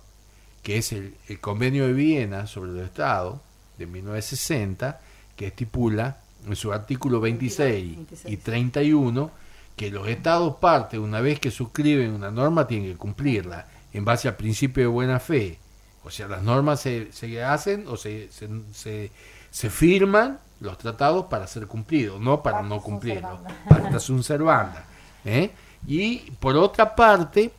que 0.63 0.77
es 0.77 0.91
el, 0.91 1.15
el 1.27 1.39
convenio 1.39 1.87
de 1.87 1.93
Viena 1.93 2.47
sobre 2.47 2.71
los 2.71 2.83
estados 2.83 3.39
de 3.77 3.85
1960, 3.85 4.99
que 5.35 5.47
estipula 5.47 6.17
en 6.45 6.55
su 6.55 6.71
artículo 6.73 7.19
26 7.19 7.97
y 8.25 8.37
31 8.37 9.31
que 9.75 9.89
los 9.89 10.09
estados 10.09 10.57
partes, 10.57 10.99
una 10.99 11.21
vez 11.21 11.39
que 11.39 11.51
suscriben 11.51 12.11
una 12.11 12.29
norma, 12.29 12.67
tienen 12.67 12.91
que 12.91 12.97
cumplirla 12.97 13.65
en 13.93 14.03
base 14.03 14.27
al 14.27 14.35
principio 14.35 14.83
de 14.83 14.87
buena 14.87 15.21
fe. 15.21 15.57
O 16.03 16.11
sea, 16.11 16.27
las 16.27 16.43
normas 16.43 16.81
se, 16.81 17.13
se 17.13 17.41
hacen 17.41 17.87
o 17.87 17.95
se, 17.95 18.29
se, 18.29 18.49
se, 18.73 19.11
se 19.49 19.69
firman 19.69 20.39
los 20.59 20.77
tratados 20.77 21.27
para 21.27 21.47
ser 21.47 21.67
cumplidos, 21.67 22.19
no 22.19 22.43
para 22.43 22.57
Pacta 22.57 22.69
no 22.69 22.81
cumplirlos. 22.81 23.39
Pacta 23.69 23.99
sunt 23.99 24.23
servanda. 24.23 24.83
¿eh? 25.23 25.51
Y 25.87 26.31
por 26.31 26.57
otra 26.57 26.93
parte, 26.93 27.53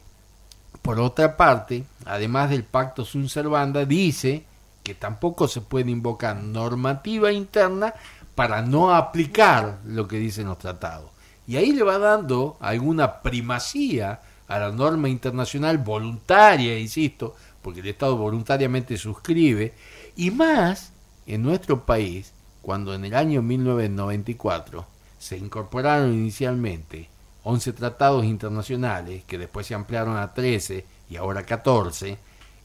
por 0.82 0.98
otra 0.98 1.36
parte, 1.36 1.84
además 2.06 2.50
del 2.50 2.64
pacto 2.64 3.04
sunt 3.04 3.28
servanda, 3.28 3.84
dice 3.84 4.44
que 4.82 4.94
tampoco 4.94 5.46
se 5.46 5.60
puede 5.60 5.90
invocar 5.90 6.36
normativa 6.36 7.30
interna 7.30 7.94
para 8.34 8.62
no 8.62 8.94
aplicar 8.94 9.80
lo 9.84 10.08
que 10.08 10.16
dicen 10.16 10.46
los 10.46 10.58
tratados. 10.58 11.10
Y 11.46 11.56
ahí 11.56 11.72
le 11.72 11.82
va 11.82 11.98
dando 11.98 12.56
alguna 12.60 13.20
primacía 13.20 14.20
a 14.48 14.58
la 14.58 14.72
norma 14.72 15.08
internacional 15.08 15.78
voluntaria, 15.78 16.78
insisto, 16.78 17.36
porque 17.60 17.80
el 17.80 17.88
Estado 17.88 18.16
voluntariamente 18.16 18.96
suscribe, 18.96 19.74
y 20.16 20.30
más 20.30 20.92
en 21.26 21.42
nuestro 21.42 21.84
país, 21.84 22.32
cuando 22.62 22.94
en 22.94 23.04
el 23.04 23.14
año 23.14 23.42
1994 23.42 24.86
se 25.18 25.36
incorporaron 25.36 26.14
inicialmente 26.14 27.09
11 27.44 27.72
tratados 27.72 28.24
internacionales, 28.24 29.24
que 29.26 29.38
después 29.38 29.66
se 29.66 29.74
ampliaron 29.74 30.16
a 30.16 30.32
13 30.34 30.84
y 31.08 31.16
ahora 31.16 31.44
14, 31.44 32.18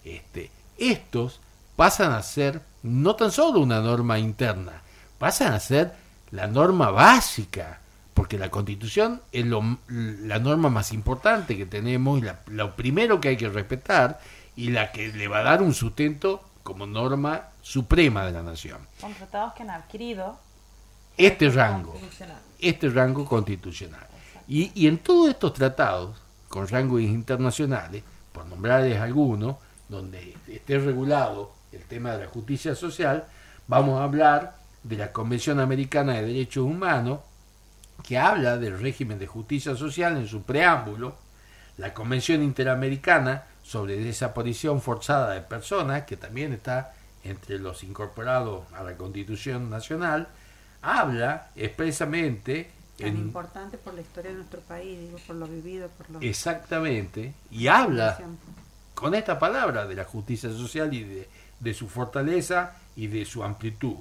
este, 0.03 0.51
estos 0.77 1.39
pasan 1.75 2.11
a 2.11 2.21
ser 2.23 2.61
no 2.83 3.15
tan 3.15 3.31
solo 3.31 3.59
una 3.59 3.81
norma 3.81 4.19
interna, 4.19 4.81
pasan 5.17 5.53
a 5.53 5.59
ser 5.59 5.93
la 6.31 6.47
norma 6.47 6.91
básica, 6.91 7.79
porque 8.13 8.37
la 8.37 8.49
constitución 8.49 9.21
es 9.31 9.45
lo- 9.45 9.77
la 9.87 10.39
norma 10.39 10.69
más 10.69 10.91
importante 10.93 11.57
que 11.57 11.65
tenemos 11.65 12.21
la- 12.21 12.39
lo 12.47 12.75
primero 12.75 13.19
que 13.19 13.29
hay 13.29 13.37
que 13.37 13.49
respetar, 13.49 14.19
y 14.57 14.69
la 14.69 14.91
que 14.93 15.09
le 15.09 15.27
va 15.27 15.39
a 15.39 15.43
dar 15.43 15.61
un 15.61 15.73
sustento 15.73 16.41
como 16.63 16.85
norma 16.85 17.49
suprema 17.61 18.25
de 18.25 18.31
la 18.31 18.41
nación. 18.41 18.77
Son 19.01 19.13
tratados 19.13 19.53
que 19.53 19.63
han 19.63 19.69
adquirido 19.71 20.39
Este 21.17 21.49
rango, 21.49 21.97
este 22.59 22.89
rango 22.89 23.25
constitucional. 23.25 24.05
Y, 24.47 24.87
en 24.87 24.99
todos 24.99 25.29
estos 25.29 25.53
tratados, 25.53 26.17
con 26.49 26.67
rangos 26.67 27.01
internacionales, 27.01 28.03
por 28.31 28.45
nombrarles 28.45 28.99
algunos, 28.99 29.57
donde 29.89 30.35
esté 30.47 30.79
regulado 30.79 31.51
el 31.71 31.83
tema 31.83 32.11
de 32.11 32.25
la 32.25 32.29
justicia 32.29 32.75
social, 32.75 33.25
vamos 33.67 33.99
a 33.99 34.03
hablar 34.03 34.57
de 34.83 34.97
la 34.97 35.11
Convención 35.11 35.59
Americana 35.59 36.13
de 36.13 36.27
Derechos 36.27 36.63
Humanos, 36.63 37.19
que 38.03 38.17
habla 38.17 38.57
del 38.57 38.79
régimen 38.79 39.17
de 39.17 39.27
justicia 39.27 39.75
social 39.75 40.17
en 40.17 40.27
su 40.27 40.43
preámbulo, 40.43 41.15
la 41.77 41.93
Convención 41.93 42.43
Interamericana 42.43 43.43
sobre 43.63 43.97
desaparición 43.97 44.81
forzada 44.81 45.33
de 45.33 45.41
personas, 45.41 46.03
que 46.03 46.17
también 46.17 46.53
está 46.53 46.93
entre 47.23 47.57
los 47.57 47.83
incorporados 47.83 48.71
a 48.73 48.83
la 48.83 48.95
Constitución 48.95 49.69
Nacional, 49.71 50.27
habla 50.83 51.49
expresamente 51.55 52.71
Tan 52.97 53.07
en- 53.09 53.17
importante 53.17 53.77
por 53.77 53.93
la 53.93 54.01
historia 54.01 54.31
de 54.31 54.37
nuestro 54.37 54.61
país, 54.61 54.99
digo, 54.99 55.17
por 55.27 55.35
lo 55.35 55.47
vivido, 55.47 55.89
por 55.89 56.09
lo 56.09 56.19
exactamente 56.21 57.33
y 57.51 57.67
habla 57.67 58.17
con 58.93 59.13
esta 59.15 59.37
palabra 59.37 59.85
de 59.85 59.95
la 59.95 60.05
justicia 60.05 60.49
social 60.49 60.93
y 60.93 61.03
de, 61.03 61.29
de 61.59 61.73
su 61.73 61.89
fortaleza 61.89 62.77
y 62.95 63.07
de 63.07 63.25
su 63.25 63.43
amplitud. 63.43 63.95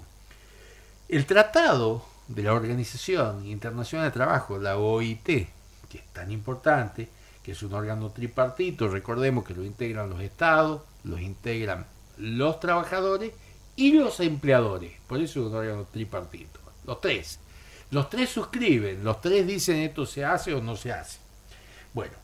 El 1.08 1.26
tratado 1.26 2.04
de 2.28 2.42
la 2.44 2.52
Organización 2.54 3.44
Internacional 3.46 4.06
de 4.06 4.12
Trabajo, 4.12 4.58
la 4.58 4.78
OIT, 4.78 5.24
que 5.26 5.48
es 5.98 6.06
tan 6.12 6.30
importante, 6.30 7.08
que 7.42 7.52
es 7.52 7.62
un 7.62 7.74
órgano 7.74 8.10
tripartito, 8.10 8.88
recordemos 8.88 9.44
que 9.44 9.54
lo 9.54 9.64
integran 9.64 10.08
los 10.08 10.20
estados, 10.20 10.82
los 11.02 11.20
integran 11.20 11.86
los 12.16 12.60
trabajadores 12.60 13.32
y 13.76 13.92
los 13.92 14.20
empleadores, 14.20 14.92
por 15.08 15.20
eso 15.20 15.40
es 15.40 15.46
un 15.46 15.54
órgano 15.56 15.84
tripartito, 15.92 16.60
los 16.86 17.00
tres. 17.00 17.40
Los 17.94 18.10
tres 18.10 18.28
suscriben, 18.28 19.04
los 19.04 19.20
tres 19.20 19.46
dicen 19.46 19.76
esto 19.76 20.04
se 20.04 20.24
hace 20.24 20.52
o 20.52 20.60
no 20.60 20.74
se 20.74 20.92
hace. 20.92 21.20
Bueno, 21.92 22.14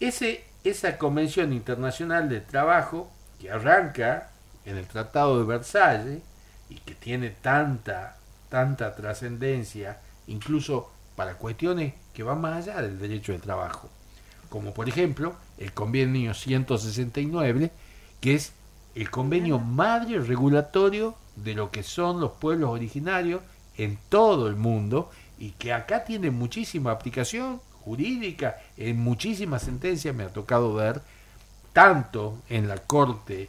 ese, 0.00 0.42
esa 0.64 0.96
Convención 0.96 1.52
Internacional 1.52 2.30
del 2.30 2.46
Trabajo, 2.46 3.12
que 3.38 3.50
arranca 3.50 4.30
en 4.64 4.78
el 4.78 4.86
Tratado 4.86 5.38
de 5.38 5.44
Versalles 5.44 6.22
y 6.70 6.76
que 6.76 6.94
tiene 6.94 7.28
tanta, 7.28 8.16
tanta 8.48 8.96
trascendencia, 8.96 9.98
incluso 10.28 10.90
para 11.14 11.34
cuestiones 11.34 11.92
que 12.14 12.22
van 12.22 12.40
más 12.40 12.66
allá 12.66 12.80
del 12.80 12.98
derecho 12.98 13.32
del 13.32 13.42
trabajo, 13.42 13.90
como 14.48 14.72
por 14.72 14.88
ejemplo 14.88 15.36
el 15.58 15.74
convenio 15.74 16.32
169, 16.32 17.70
que 18.22 18.34
es 18.34 18.54
el 18.94 19.10
convenio 19.10 19.58
madre 19.58 20.20
regulatorio 20.20 21.16
de 21.36 21.52
lo 21.52 21.70
que 21.70 21.82
son 21.82 22.18
los 22.18 22.30
pueblos 22.32 22.70
originarios 22.70 23.42
en 23.78 23.98
todo 24.10 24.48
el 24.48 24.56
mundo 24.56 25.10
y 25.38 25.52
que 25.52 25.72
acá 25.72 26.04
tiene 26.04 26.30
muchísima 26.30 26.90
aplicación 26.90 27.60
jurídica, 27.84 28.58
en 28.76 28.98
muchísimas 28.98 29.62
sentencias 29.62 30.14
me 30.14 30.24
ha 30.24 30.28
tocado 30.28 30.74
ver, 30.74 31.00
tanto 31.72 32.36
en 32.50 32.68
la 32.68 32.76
Corte 32.76 33.48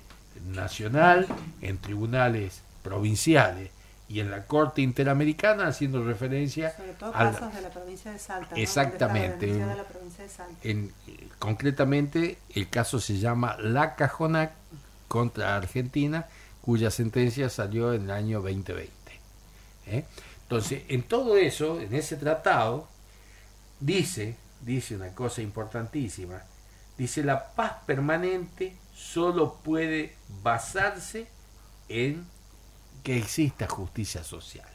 Nacional, 0.54 1.28
en 1.62 1.78
tribunales 1.80 2.62
provinciales 2.84 3.72
y 4.08 4.22
en 4.22 4.32
la 4.32 4.46
Corte 4.46 4.82
Interamericana, 4.82 5.68
haciendo 5.68 6.04
referencia 6.04 6.76
Sobre 6.76 6.94
todo 6.94 7.12
la- 7.12 7.32
casos 7.32 7.54
de 7.54 7.62
la 7.62 7.70
provincia 7.70 8.12
de 8.12 8.20
Salta. 8.20 8.56
Exactamente. 8.56 9.46
Denunciada 9.48 9.76
la 9.76 9.84
provincia 9.84 10.24
de 10.24 10.30
Salta. 10.30 10.54
en, 10.64 10.94
concretamente 11.38 12.38
el 12.56 12.70
caso 12.70 13.00
se 13.00 13.18
llama 13.20 13.58
La 13.60 13.96
Cajonac 13.96 14.52
contra 15.08 15.56
Argentina, 15.56 16.28
cuya 16.62 16.92
sentencia 16.92 17.50
salió 17.50 17.94
en 17.94 18.04
el 18.04 18.12
año 18.12 18.42
2020. 18.42 18.92
¿Eh? 19.90 20.06
Entonces, 20.44 20.84
en 20.88 21.04
todo 21.04 21.38
eso, 21.38 21.80
en 21.80 21.94
ese 21.94 22.16
tratado, 22.16 22.88
dice, 23.80 24.36
dice 24.62 24.96
una 24.96 25.14
cosa 25.14 25.42
importantísima, 25.42 26.42
dice 26.98 27.24
la 27.24 27.54
paz 27.54 27.74
permanente 27.86 28.76
solo 28.96 29.56
puede 29.64 30.16
basarse 30.44 31.28
en 31.88 32.26
que 33.04 33.18
exista 33.18 33.68
justicia 33.68 34.24
social. 34.24 34.68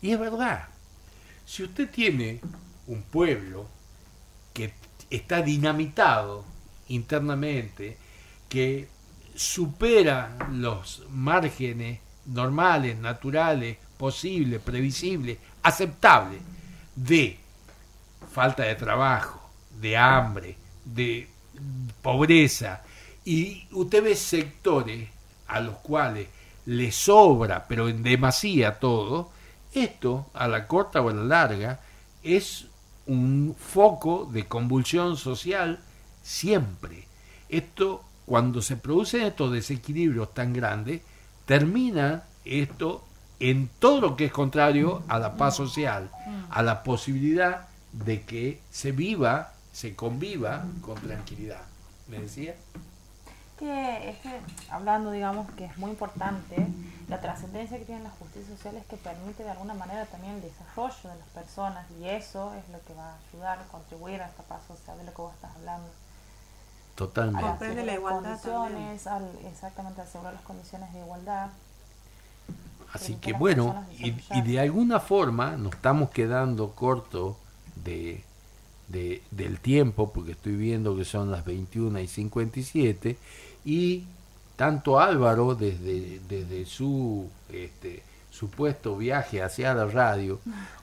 Y 0.00 0.12
es 0.12 0.18
verdad, 0.18 0.68
si 1.44 1.62
usted 1.62 1.90
tiene 1.90 2.40
un 2.86 3.02
pueblo 3.02 3.66
que 4.52 4.72
está 5.10 5.42
dinamitado 5.42 6.44
internamente, 6.88 7.96
que 8.48 8.88
supera 9.34 10.36
los 10.52 11.04
márgenes 11.10 12.00
normales, 12.26 12.96
naturales, 12.98 13.78
posibles, 14.04 14.60
previsibles, 14.60 15.38
aceptables 15.62 16.38
de 16.94 17.38
falta 18.30 18.64
de 18.64 18.74
trabajo, 18.74 19.40
de 19.80 19.96
hambre, 19.96 20.58
de 20.84 21.26
pobreza, 22.02 22.82
y 23.24 23.66
usted 23.72 24.04
ve 24.04 24.14
sectores 24.14 25.08
a 25.46 25.58
los 25.60 25.76
cuales 25.78 26.28
le 26.66 26.92
sobra, 26.92 27.66
pero 27.66 27.88
en 27.88 28.02
demasía 28.02 28.78
todo, 28.78 29.30
esto 29.72 30.26
a 30.34 30.48
la 30.48 30.66
corta 30.66 31.00
o 31.00 31.08
a 31.08 31.14
la 31.14 31.24
larga 31.24 31.80
es 32.22 32.66
un 33.06 33.56
foco 33.58 34.28
de 34.30 34.44
convulsión 34.44 35.16
social 35.16 35.80
siempre. 36.22 37.08
Esto, 37.48 38.04
cuando 38.26 38.60
se 38.60 38.76
producen 38.76 39.22
estos 39.22 39.50
desequilibrios 39.50 40.34
tan 40.34 40.52
grandes, 40.52 41.00
termina 41.46 42.24
esto 42.44 43.02
en 43.50 43.68
todo 43.78 44.00
lo 44.00 44.16
que 44.16 44.24
es 44.24 44.32
contrario 44.32 45.02
a 45.06 45.18
la 45.18 45.36
paz 45.36 45.56
social, 45.56 46.10
a 46.50 46.62
la 46.62 46.82
posibilidad 46.82 47.68
de 47.92 48.22
que 48.22 48.60
se 48.70 48.92
viva, 48.92 49.52
se 49.70 49.94
conviva 49.94 50.64
con 50.80 50.94
tranquilidad. 50.94 51.60
¿Me 52.08 52.20
decía? 52.20 52.54
que 53.58 54.10
es 54.10 54.18
que 54.18 54.40
hablando 54.68 55.12
digamos 55.12 55.48
que 55.52 55.66
es 55.66 55.78
muy 55.78 55.90
importante 55.90 56.56
la 57.08 57.20
trascendencia 57.20 57.78
que 57.78 57.84
tiene 57.84 58.02
la 58.02 58.10
justicia 58.10 58.56
social 58.56 58.74
es 58.76 58.84
que 58.86 58.96
permite 58.96 59.44
de 59.44 59.50
alguna 59.50 59.74
manera 59.74 60.06
también 60.06 60.34
el 60.34 60.42
desarrollo 60.42 61.10
de 61.10 61.16
las 61.16 61.28
personas 61.28 61.86
y 62.00 62.08
eso 62.08 62.52
es 62.54 62.68
lo 62.70 62.82
que 62.82 62.94
va 62.94 63.10
a 63.12 63.16
ayudar 63.28 63.60
a 63.60 63.64
contribuir 63.68 64.22
a 64.22 64.26
esta 64.26 64.42
paz 64.42 64.60
social 64.66 64.98
de 64.98 65.04
lo 65.04 65.12
que 65.14 65.22
vos 65.22 65.34
estás 65.34 65.54
hablando 65.54 65.86
a 65.86 66.96
Totalmente. 66.96 67.42
las 67.42 67.50
Comprende 67.50 67.84
la 67.84 67.94
igualdad 67.94 68.40
condiciones 68.40 69.06
al, 69.06 69.30
exactamente 69.46 70.00
asegurar 70.00 70.34
las 70.34 70.42
condiciones 70.42 70.92
de 70.92 70.98
igualdad 70.98 71.50
Así 72.94 73.14
que 73.16 73.32
bueno, 73.32 73.84
y, 73.98 74.14
y 74.34 74.42
de 74.42 74.60
alguna 74.60 75.00
forma 75.00 75.56
nos 75.56 75.74
estamos 75.74 76.10
quedando 76.10 76.70
cortos 76.70 77.36
de, 77.84 78.22
de- 78.88 79.20
del 79.30 79.58
tiempo, 79.60 80.12
porque 80.12 80.32
estoy 80.32 80.54
viendo 80.56 80.96
que 80.96 81.04
son 81.04 81.30
las 81.30 81.44
21 81.44 81.98
y 82.00 82.06
57, 82.06 83.16
y 83.64 84.04
tanto 84.56 85.00
Álvaro 85.00 85.54
desde, 85.56 86.20
desde 86.28 86.64
su 86.66 87.28
este, 87.52 88.02
supuesto 88.30 88.96
viaje 88.96 89.42
hacia 89.42 89.74
la 89.74 89.86
radio, 89.86 90.38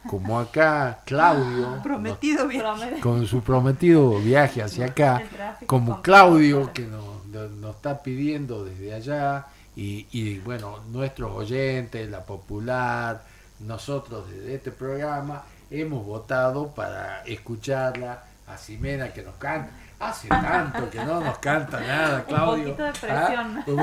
como 0.10 0.38
acá 0.40 1.00
Claudio, 1.06 1.82
Prometido 1.82 3.00
con 3.02 3.26
su 3.26 3.42
prometido 3.42 4.20
viaje 4.20 4.62
hacia 4.62 4.88
acá, 4.88 5.24
como 5.66 6.02
Claudio 6.02 6.74
que 6.74 6.86
nos- 6.88 7.12
nos 7.52 7.76
está 7.78 8.04
pidiendo 8.04 8.66
desde 8.66 8.94
allá, 8.94 9.48
y, 9.76 10.08
y, 10.12 10.40
bueno, 10.40 10.80
nuestros 10.90 11.32
oyentes, 11.32 12.10
la 12.10 12.24
popular, 12.24 13.24
nosotros 13.60 14.30
desde 14.30 14.56
este 14.56 14.72
programa, 14.72 15.44
hemos 15.70 16.06
votado 16.06 16.68
para 16.70 17.22
escucharla 17.24 18.24
a 18.48 18.58
Ximena 18.58 19.14
que 19.14 19.22
nos 19.24 19.36
canta. 19.36 19.72
Hace 20.00 20.28
tanto 20.30 20.90
que 20.90 20.98
no 21.06 21.22
nos 21.22 21.38
canta 21.38 21.80
nada, 21.80 22.18
Un 22.22 22.24
Claudio. 22.26 22.64
poquito 22.76 22.84
de 22.84 22.92
presión. 22.92 23.64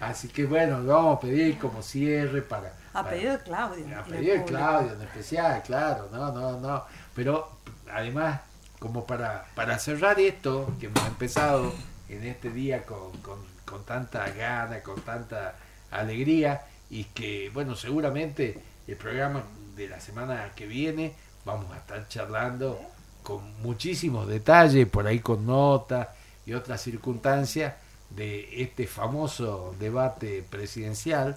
¿Ah? 0.00 0.08
Así 0.10 0.28
que 0.28 0.46
bueno, 0.46 0.80
le 0.80 0.86
vamos 0.92 1.16
a 1.18 1.20
pedir 1.20 1.58
como 1.58 1.82
cierre 1.82 2.42
para... 2.42 2.68
A 2.92 3.02
para- 3.02 3.10
pedido 3.10 3.32
de 3.32 3.38
Claudio. 3.42 3.98
a 3.98 4.04
pedido 4.04 4.34
de. 4.34 4.44
Claudio 4.44 4.92
en 4.92 5.02
especial, 5.02 5.62
claro, 5.62 6.08
no, 6.12 6.30
no, 6.32 6.58
no. 6.60 6.84
Pero 7.14 7.50
además, 7.92 8.40
como 8.78 9.04
para, 9.06 9.44
para 9.54 9.78
cerrar 9.78 10.18
esto 10.20 10.72
que 10.78 10.86
hemos 10.86 11.04
empezado 11.06 11.72
en 12.08 12.24
este 12.24 12.50
día 12.50 12.84
con, 12.84 13.12
con, 13.22 13.38
con 13.64 13.84
tanta 13.84 14.28
gana, 14.30 14.82
con 14.82 15.00
tanta 15.02 15.56
alegría, 15.90 16.62
y 16.90 17.04
que, 17.04 17.50
bueno, 17.52 17.76
seguramente 17.76 18.58
el 18.86 18.96
programa 18.96 19.42
de 19.76 19.88
la 19.88 20.00
semana 20.00 20.52
que 20.56 20.66
viene 20.66 21.14
vamos 21.44 21.72
a 21.72 21.78
estar 21.78 22.08
charlando 22.08 22.80
con 23.22 23.60
muchísimos 23.62 24.26
detalles, 24.26 24.88
por 24.88 25.06
ahí 25.06 25.20
con 25.20 25.46
notas 25.46 26.08
y 26.46 26.54
otras 26.54 26.80
circunstancias 26.80 27.74
de 28.10 28.62
este 28.62 28.86
famoso 28.86 29.74
debate 29.78 30.42
presidencial, 30.48 31.36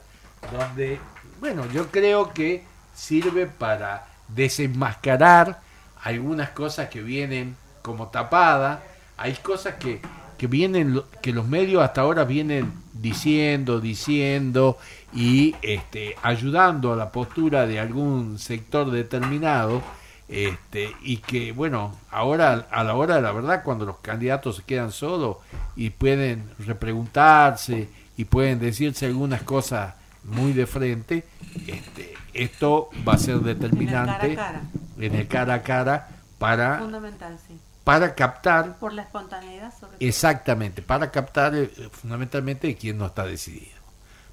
donde, 0.51 0.99
bueno, 1.39 1.65
yo 1.71 1.91
creo 1.91 2.33
que 2.33 2.63
sirve 2.95 3.45
para 3.45 4.07
desenmascarar 4.29 5.59
algunas 6.01 6.49
cosas 6.51 6.89
que 6.89 7.01
vienen 7.01 7.57
como 7.81 8.07
tapadas, 8.07 8.79
hay 9.17 9.33
cosas 9.35 9.75
que, 9.75 10.01
que 10.41 10.47
vienen, 10.47 11.03
que 11.21 11.33
los 11.33 11.47
medios 11.47 11.83
hasta 11.83 12.01
ahora 12.01 12.23
vienen 12.23 12.73
diciendo, 12.93 13.79
diciendo 13.79 14.79
y 15.13 15.53
este, 15.61 16.15
ayudando 16.23 16.91
a 16.91 16.95
la 16.95 17.11
postura 17.11 17.67
de 17.67 17.79
algún 17.79 18.39
sector 18.39 18.89
determinado, 18.89 19.83
este, 20.27 20.95
y 21.03 21.17
que 21.17 21.51
bueno, 21.51 21.95
ahora 22.09 22.65
a 22.71 22.83
la 22.83 22.95
hora 22.95 23.17
de 23.17 23.21
la 23.21 23.31
verdad, 23.33 23.61
cuando 23.63 23.85
los 23.85 23.99
candidatos 23.99 24.55
se 24.55 24.63
quedan 24.63 24.91
solos 24.91 25.37
y 25.75 25.91
pueden 25.91 26.49
repreguntarse 26.57 27.89
y 28.17 28.25
pueden 28.25 28.57
decirse 28.57 29.05
algunas 29.05 29.43
cosas 29.43 29.93
muy 30.23 30.53
de 30.53 30.65
frente, 30.65 31.23
este, 31.67 32.15
esto 32.33 32.89
va 33.07 33.13
a 33.13 33.17
ser 33.19 33.41
determinante 33.41 34.25
En 34.25 34.31
el 34.31 34.37
cara 34.37 34.49
a 34.49 34.53
cara. 34.53 34.61
en 34.97 35.15
el 35.15 35.27
cara 35.27 35.53
a 35.53 35.61
cara 35.61 36.09
para, 36.39 36.79
Fundamental, 36.79 37.37
sí. 37.47 37.59
Para 37.83 38.13
captar 38.15 38.77
Por 38.77 38.93
la 38.93 39.01
espontaneidad, 39.03 39.71
sobre 39.73 39.97
todo. 39.97 40.07
exactamente, 40.07 40.81
para 40.81 41.09
captar 41.11 41.55
eh, 41.55 41.67
fundamentalmente 41.91 42.75
quién 42.75 42.97
no 42.97 43.07
está 43.07 43.25
decidido. 43.25 43.79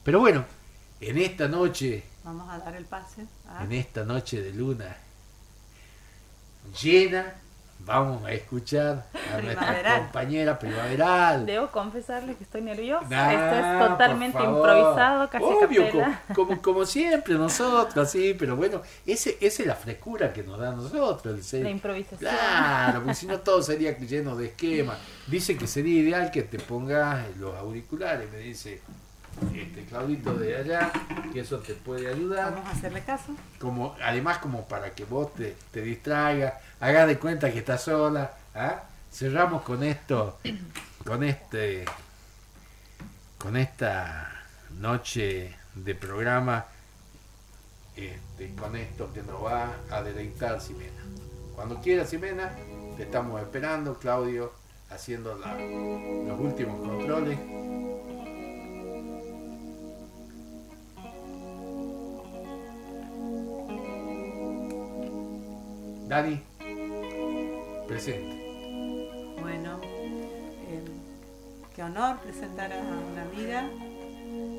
Pero 0.05 0.21
bueno, 0.21 0.45
en 1.01 1.19
esta 1.19 1.49
noche, 1.49 2.05
Vamos 2.25 2.49
a 2.51 2.59
dar 2.59 2.75
el 2.77 2.85
pase. 2.85 3.27
a- 3.49 3.65
en 3.65 3.73
esta 3.73 4.05
noche 4.05 4.43
de 4.43 4.53
luna 4.53 4.97
llena, 6.83 7.35
vamos 7.81 8.24
a 8.24 8.33
escuchar 8.33 9.07
a 9.35 9.41
nuestra 9.41 9.99
compañera 9.99 10.59
primaveral. 10.59 11.47
Debo 11.47 11.68
confesarles 11.68 12.37
que 12.37 12.45
estoy 12.45 12.61
nerviosa. 12.62 13.07
Nah, 13.09 13.33
Esto 13.33 13.57
es 13.83 13.89
totalmente 13.89 14.43
improvisado, 14.43 15.29
casi 15.31 15.45
Obvio, 15.45 15.85
como, 16.35 16.61
como 16.62 16.85
siempre 16.87 17.35
nosotros, 17.35 18.11
sí, 18.11 18.35
pero 18.39 18.57
bueno, 18.57 18.83
ese, 19.07 19.39
esa 19.41 19.62
es 19.62 19.68
la 19.68 19.74
frescura 19.74 20.33
que 20.33 20.43
nos 20.43 20.59
da 20.59 20.70
a 20.70 20.72
nosotros. 20.72 21.35
el 21.35 21.43
ser- 21.43 21.62
La 21.64 21.70
improvisación. 21.70 22.18
Claro, 22.20 23.01
porque 23.01 23.14
si 23.14 23.26
no 23.26 23.39
todo 23.41 23.62
sería 23.62 23.97
lleno 23.99 24.37
de 24.37 24.47
esquemas. 24.47 24.99
Dice 25.26 25.57
que 25.57 25.66
sería 25.66 26.01
ideal 26.03 26.31
que 26.31 26.43
te 26.43 26.59
pongas 26.59 27.24
los 27.39 27.55
auriculares, 27.57 28.31
me 28.31 28.39
dice 28.39 28.81
este 29.55 29.84
Claudito 29.89 30.34
de 30.34 30.57
allá, 30.57 30.91
que 31.32 31.41
eso 31.41 31.59
te 31.59 31.74
puede 31.74 32.09
ayudar. 32.09 32.53
Vamos 32.55 32.68
a 32.68 32.72
hacerle 32.72 33.03
caso. 33.03 33.34
Como, 33.61 33.97
además 34.03 34.39
como 34.39 34.66
para 34.66 34.91
que 34.95 35.05
vos 35.05 35.34
te, 35.34 35.57
te 35.70 35.82
distraigas, 35.82 36.55
hagas 36.80 37.07
de 37.09 37.18
cuenta 37.18 37.53
que 37.53 37.59
estás 37.59 37.82
sola. 37.82 38.32
¿ah? 38.55 38.82
Cerramos 39.12 39.62
con 39.62 39.82
esto, 39.82 40.39
con 41.05 41.22
este, 41.24 41.84
con 43.39 43.57
esta 43.57 44.30
noche 44.78 45.55
de 45.74 45.95
programa, 45.95 46.66
este, 47.97 48.55
con 48.55 48.76
esto 48.76 49.12
que 49.12 49.22
nos 49.22 49.45
va 49.45 49.72
a 49.91 50.03
deleitar 50.03 50.61
Ximena. 50.61 51.03
Cuando 51.55 51.80
quieras 51.80 52.11
Ximena, 52.11 52.51
te 52.97 53.05
estamos 53.05 53.41
esperando, 53.41 53.95
Claudio, 53.95 54.53
haciendo 54.91 55.36
la- 55.39 55.55
los 55.57 56.39
últimos 56.41 56.78
controles. 56.86 57.39
Dani, 66.09 66.43
presente. 67.87 69.37
Bueno, 69.43 69.79
eh, 69.85 70.83
qué 71.77 71.83
honor 71.83 72.17
presentar 72.21 72.73
a 72.73 72.79
una 72.79 73.23
amiga. 73.25 73.69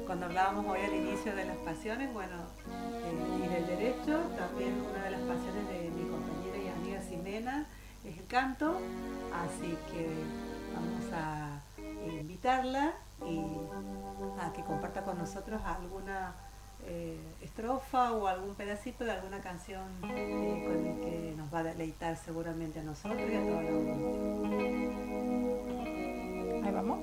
Cuando 0.05 0.27
hablábamos 0.27 0.67
hoy 0.67 0.81
al 0.81 0.93
inicio 0.93 1.35
de 1.35 1.45
las 1.45 1.57
pasiones, 1.57 2.13
bueno, 2.13 2.35
eh, 2.67 3.43
y 3.43 3.47
del 3.47 3.65
derecho, 3.65 4.19
también 4.37 4.79
una 4.79 5.03
de 5.03 5.09
las 5.09 5.21
pasiones 5.21 5.67
de 5.69 5.89
mi 5.89 6.07
compañera 6.07 6.57
y 6.59 6.67
amiga 6.67 7.01
Ximena 7.01 7.65
es 8.05 8.15
el 8.15 8.27
canto, 8.27 8.79
así 9.33 9.75
que 9.91 10.07
vamos 10.75 11.11
a 11.13 11.61
invitarla 12.19 12.93
y 13.25 13.41
a 14.39 14.53
que 14.53 14.61
comparta 14.61 15.03
con 15.03 15.17
nosotros 15.17 15.59
alguna 15.65 16.35
eh, 16.87 17.17
estrofa 17.41 18.13
o 18.13 18.27
algún 18.27 18.55
pedacito 18.55 19.03
de 19.03 19.11
alguna 19.11 19.41
canción 19.41 19.83
eh, 20.09 20.63
con 20.65 20.87
el 20.87 20.99
que 21.01 21.33
nos 21.37 21.53
va 21.53 21.59
a 21.59 21.63
deleitar 21.63 22.15
seguramente 22.17 22.79
a 22.79 22.83
nosotros 22.83 23.21
y 23.21 23.35
a 23.35 23.41
toda 23.41 23.61
la 23.61 23.69
audiencia. 23.69 24.19
Ahí 26.65 26.71
vamos. 26.73 26.99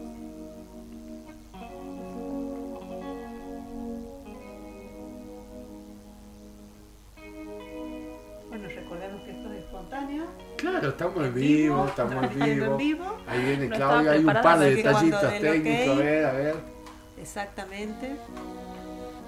Bueno, 8.48 8.68
recordemos 8.68 9.22
que 9.22 9.30
esto 9.30 9.52
es 9.52 9.58
espontáneo. 9.58 10.24
Claro, 10.56 10.88
estamos 10.88 11.26
en 11.26 11.34
vivo, 11.34 11.74
vivo, 11.74 11.86
estamos 11.86 12.24
en 12.24 12.38
vivo. 12.38 12.66
en 12.66 12.76
vivo. 12.76 13.16
Ahí 13.26 13.44
viene 13.44 13.68
Claudia, 13.68 14.12
hay 14.12 14.24
un 14.24 14.32
par 14.32 14.58
de 14.58 14.74
detallitos 14.74 15.38
técnicos, 15.38 15.88
a 15.88 16.00
ver, 16.00 16.24
a 16.24 16.32
ver. 16.32 16.56
Exactamente. 17.18 18.16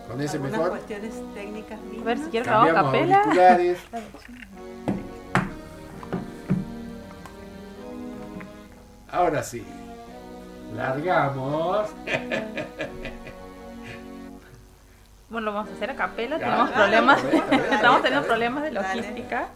Con 0.09 0.21
ese 0.21 0.37
Algunas 0.37 0.53
mejor. 0.59 0.71
cuestiones 0.71 1.35
técnicas 1.35 1.79
A 2.01 2.05
ver 2.05 2.19
si 2.19 2.25
quiero 2.31 2.47
Cambiamos 2.47 2.85
capela. 2.93 3.17
auriculares. 3.19 3.79
Ahora 9.11 9.43
sí. 9.43 9.65
Largamos. 10.75 11.89
Bueno, 15.31 15.47
lo 15.47 15.53
vamos 15.55 15.71
a 15.71 15.75
hacer 15.75 15.91
a 15.91 15.95
capela. 15.95 16.39
Ya, 16.39 16.45
Tenemos 16.45 16.71
problemas. 16.71 17.19
a 17.25 17.27
a 17.27 17.71
a 17.71 17.75
Estamos 17.75 18.01
a 18.01 18.03
teniendo 18.03 18.27
problemas 18.27 18.63
de 18.65 18.71
Dale. 18.71 18.95
logística. 18.97 19.49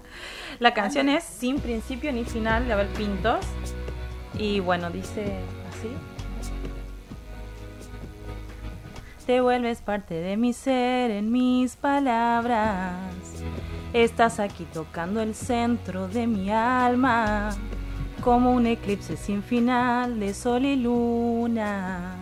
La 0.59 0.75
canción 0.75 1.09
es 1.09 1.25
Sin 1.25 1.61
principio 1.61 2.13
ni 2.13 2.25
final 2.25 2.67
de 2.67 2.73
Abel 2.75 2.89
Pintos. 2.89 3.45
Y 4.35 4.61
bueno, 4.61 4.91
dice 4.91 5.39
así. 5.71 5.89
Te 9.33 9.41
vuelves 9.41 9.81
parte 9.81 10.13
de 10.17 10.37
mi 10.37 10.53
ser 10.53 11.11
en 11.11 11.33
mis 11.33 11.77
palabras. 11.77 12.93
Estás 13.95 14.39
aquí 14.39 14.67
tocando 14.75 15.23
el 15.23 15.35
centro 15.35 16.07
de 16.07 16.27
mi 16.27 16.51
alma, 16.51 17.49
como 18.23 18.53
un 18.53 18.67
eclipse 18.67 19.17
sin 19.17 19.43
final 19.43 20.21
de 20.21 20.35
sol 20.35 20.67
y 20.67 20.77
luna, 20.77 22.15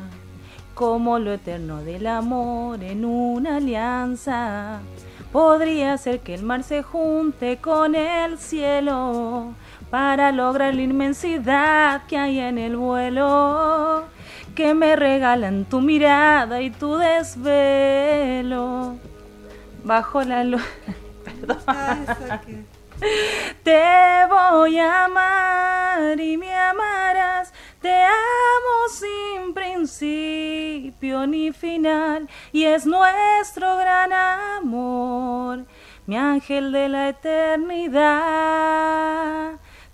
como 0.72 1.18
lo 1.18 1.32
eterno 1.32 1.82
del 1.82 2.06
amor 2.06 2.80
en 2.84 3.04
una 3.04 3.56
alianza. 3.56 4.78
Podría 5.32 5.98
ser 5.98 6.20
que 6.20 6.34
el 6.34 6.44
mar 6.44 6.62
se 6.62 6.84
junte 6.84 7.56
con 7.56 7.96
el 7.96 8.38
cielo 8.38 9.48
para 9.90 10.30
lograr 10.30 10.76
la 10.76 10.82
inmensidad 10.82 12.06
que 12.06 12.16
hay 12.16 12.38
en 12.38 12.56
el 12.56 12.76
vuelo 12.76 14.04
que 14.54 14.74
me 14.74 14.96
regalan 14.96 15.64
tu 15.64 15.80
mirada 15.80 16.60
y 16.60 16.70
tu 16.70 16.96
desvelo. 16.96 18.96
Bajo 19.84 20.22
la 20.22 20.44
luz. 20.44 20.62
Perdón. 21.24 21.58
Te 23.62 24.26
voy 24.28 24.78
a 24.78 25.06
amar 25.06 26.20
y 26.20 26.36
me 26.36 26.54
amarás. 26.54 27.50
Te 27.80 27.90
amo 27.90 28.88
sin 28.90 29.54
principio 29.54 31.26
ni 31.26 31.50
final. 31.52 32.28
Y 32.52 32.64
es 32.64 32.84
nuestro 32.84 33.78
gran 33.78 34.12
amor, 34.12 35.64
mi 36.06 36.18
ángel 36.18 36.72
de 36.72 36.90
la 36.90 37.08
eternidad. 37.08 38.00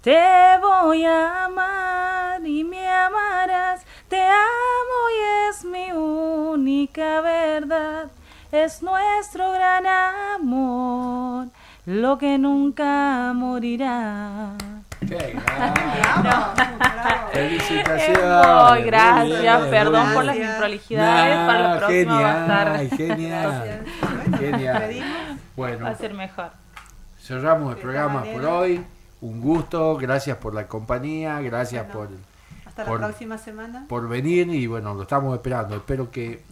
Te 0.06 0.56
voy 0.62 1.04
a 1.04 1.46
amar 1.46 2.40
y 2.46 2.62
me 2.62 2.88
amarás. 2.88 3.84
Te 4.08 4.22
amo 4.22 5.00
y 5.10 5.48
es 5.50 5.64
mi 5.64 5.90
única 5.90 7.20
verdad. 7.22 8.04
Es 8.52 8.84
nuestro 8.84 9.50
gran 9.50 9.84
amor, 9.84 11.48
lo 11.86 12.18
que 12.18 12.38
nunca 12.38 13.32
morirá. 13.34 14.50
Qué 15.00 15.36
grande. 15.44 15.80
Bravo, 16.22 16.52
bravo. 16.54 17.28
Felicitaciones. 17.32 18.70
Muy 18.70 18.82
gracias, 18.84 19.40
bien, 19.60 19.70
perdón 19.70 20.14
por 20.14 20.24
las 20.24 20.36
Gracias. 20.36 20.54
improlijidades. 20.54 21.36
Para 21.48 21.58
la 21.60 21.68
Nah, 21.68 21.78
próxima 21.78 22.20
va 22.22 22.62
a 22.62 22.78
genial, 22.78 22.80
estar. 22.84 22.96
genial. 22.96 23.84
Bueno, 24.22 24.38
Genial. 24.38 24.90
Bueno, 25.56 25.84
Va 25.86 25.90
a 25.90 25.94
ser 25.96 26.14
mejor. 26.14 26.50
cerramos 27.20 27.74
el 27.74 27.82
programa 27.82 28.22
por 28.22 28.44
hoy. 28.44 28.84
Un 29.20 29.40
gusto, 29.40 29.96
gracias 29.96 30.36
por 30.38 30.54
la 30.54 30.66
compañía, 30.66 31.40
gracias 31.40 31.86
Bueno, 31.92 32.10
por, 32.10 32.18
Hasta 32.68 32.84
Por- 32.84 33.00
la 33.00 33.06
próxima 33.08 33.38
semana. 33.38 33.86
por 33.88 34.08
venir 34.08 34.48
y 34.50 34.66
bueno, 34.66 34.94
lo 34.94 35.02
estamos 35.02 35.34
esperando. 35.34 35.76
Espero 35.76 36.10
que, 36.10 36.42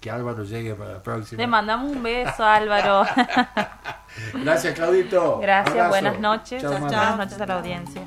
que 0.00 0.10
Álvaro 0.10 0.44
llegue 0.44 0.74
para 0.74 0.92
la 0.94 1.02
próxima. 1.02 1.40
Le 1.40 1.46
mandamos 1.48 1.90
un 1.90 2.02
beso, 2.02 2.44
Álvaro. 2.44 3.02
Gracias, 4.44 4.74
Claudito. 4.74 5.38
Gracias, 5.40 5.72
Abrazo. 5.74 5.88
buenas 5.90 6.20
noches. 6.20 6.62
Chao, 6.62 6.70
Chao, 6.72 6.80
mamá. 6.80 6.96
Buenas 6.96 7.16
noches 7.18 7.40
a 7.40 7.46
la 7.46 7.54
audiencia. 7.54 8.02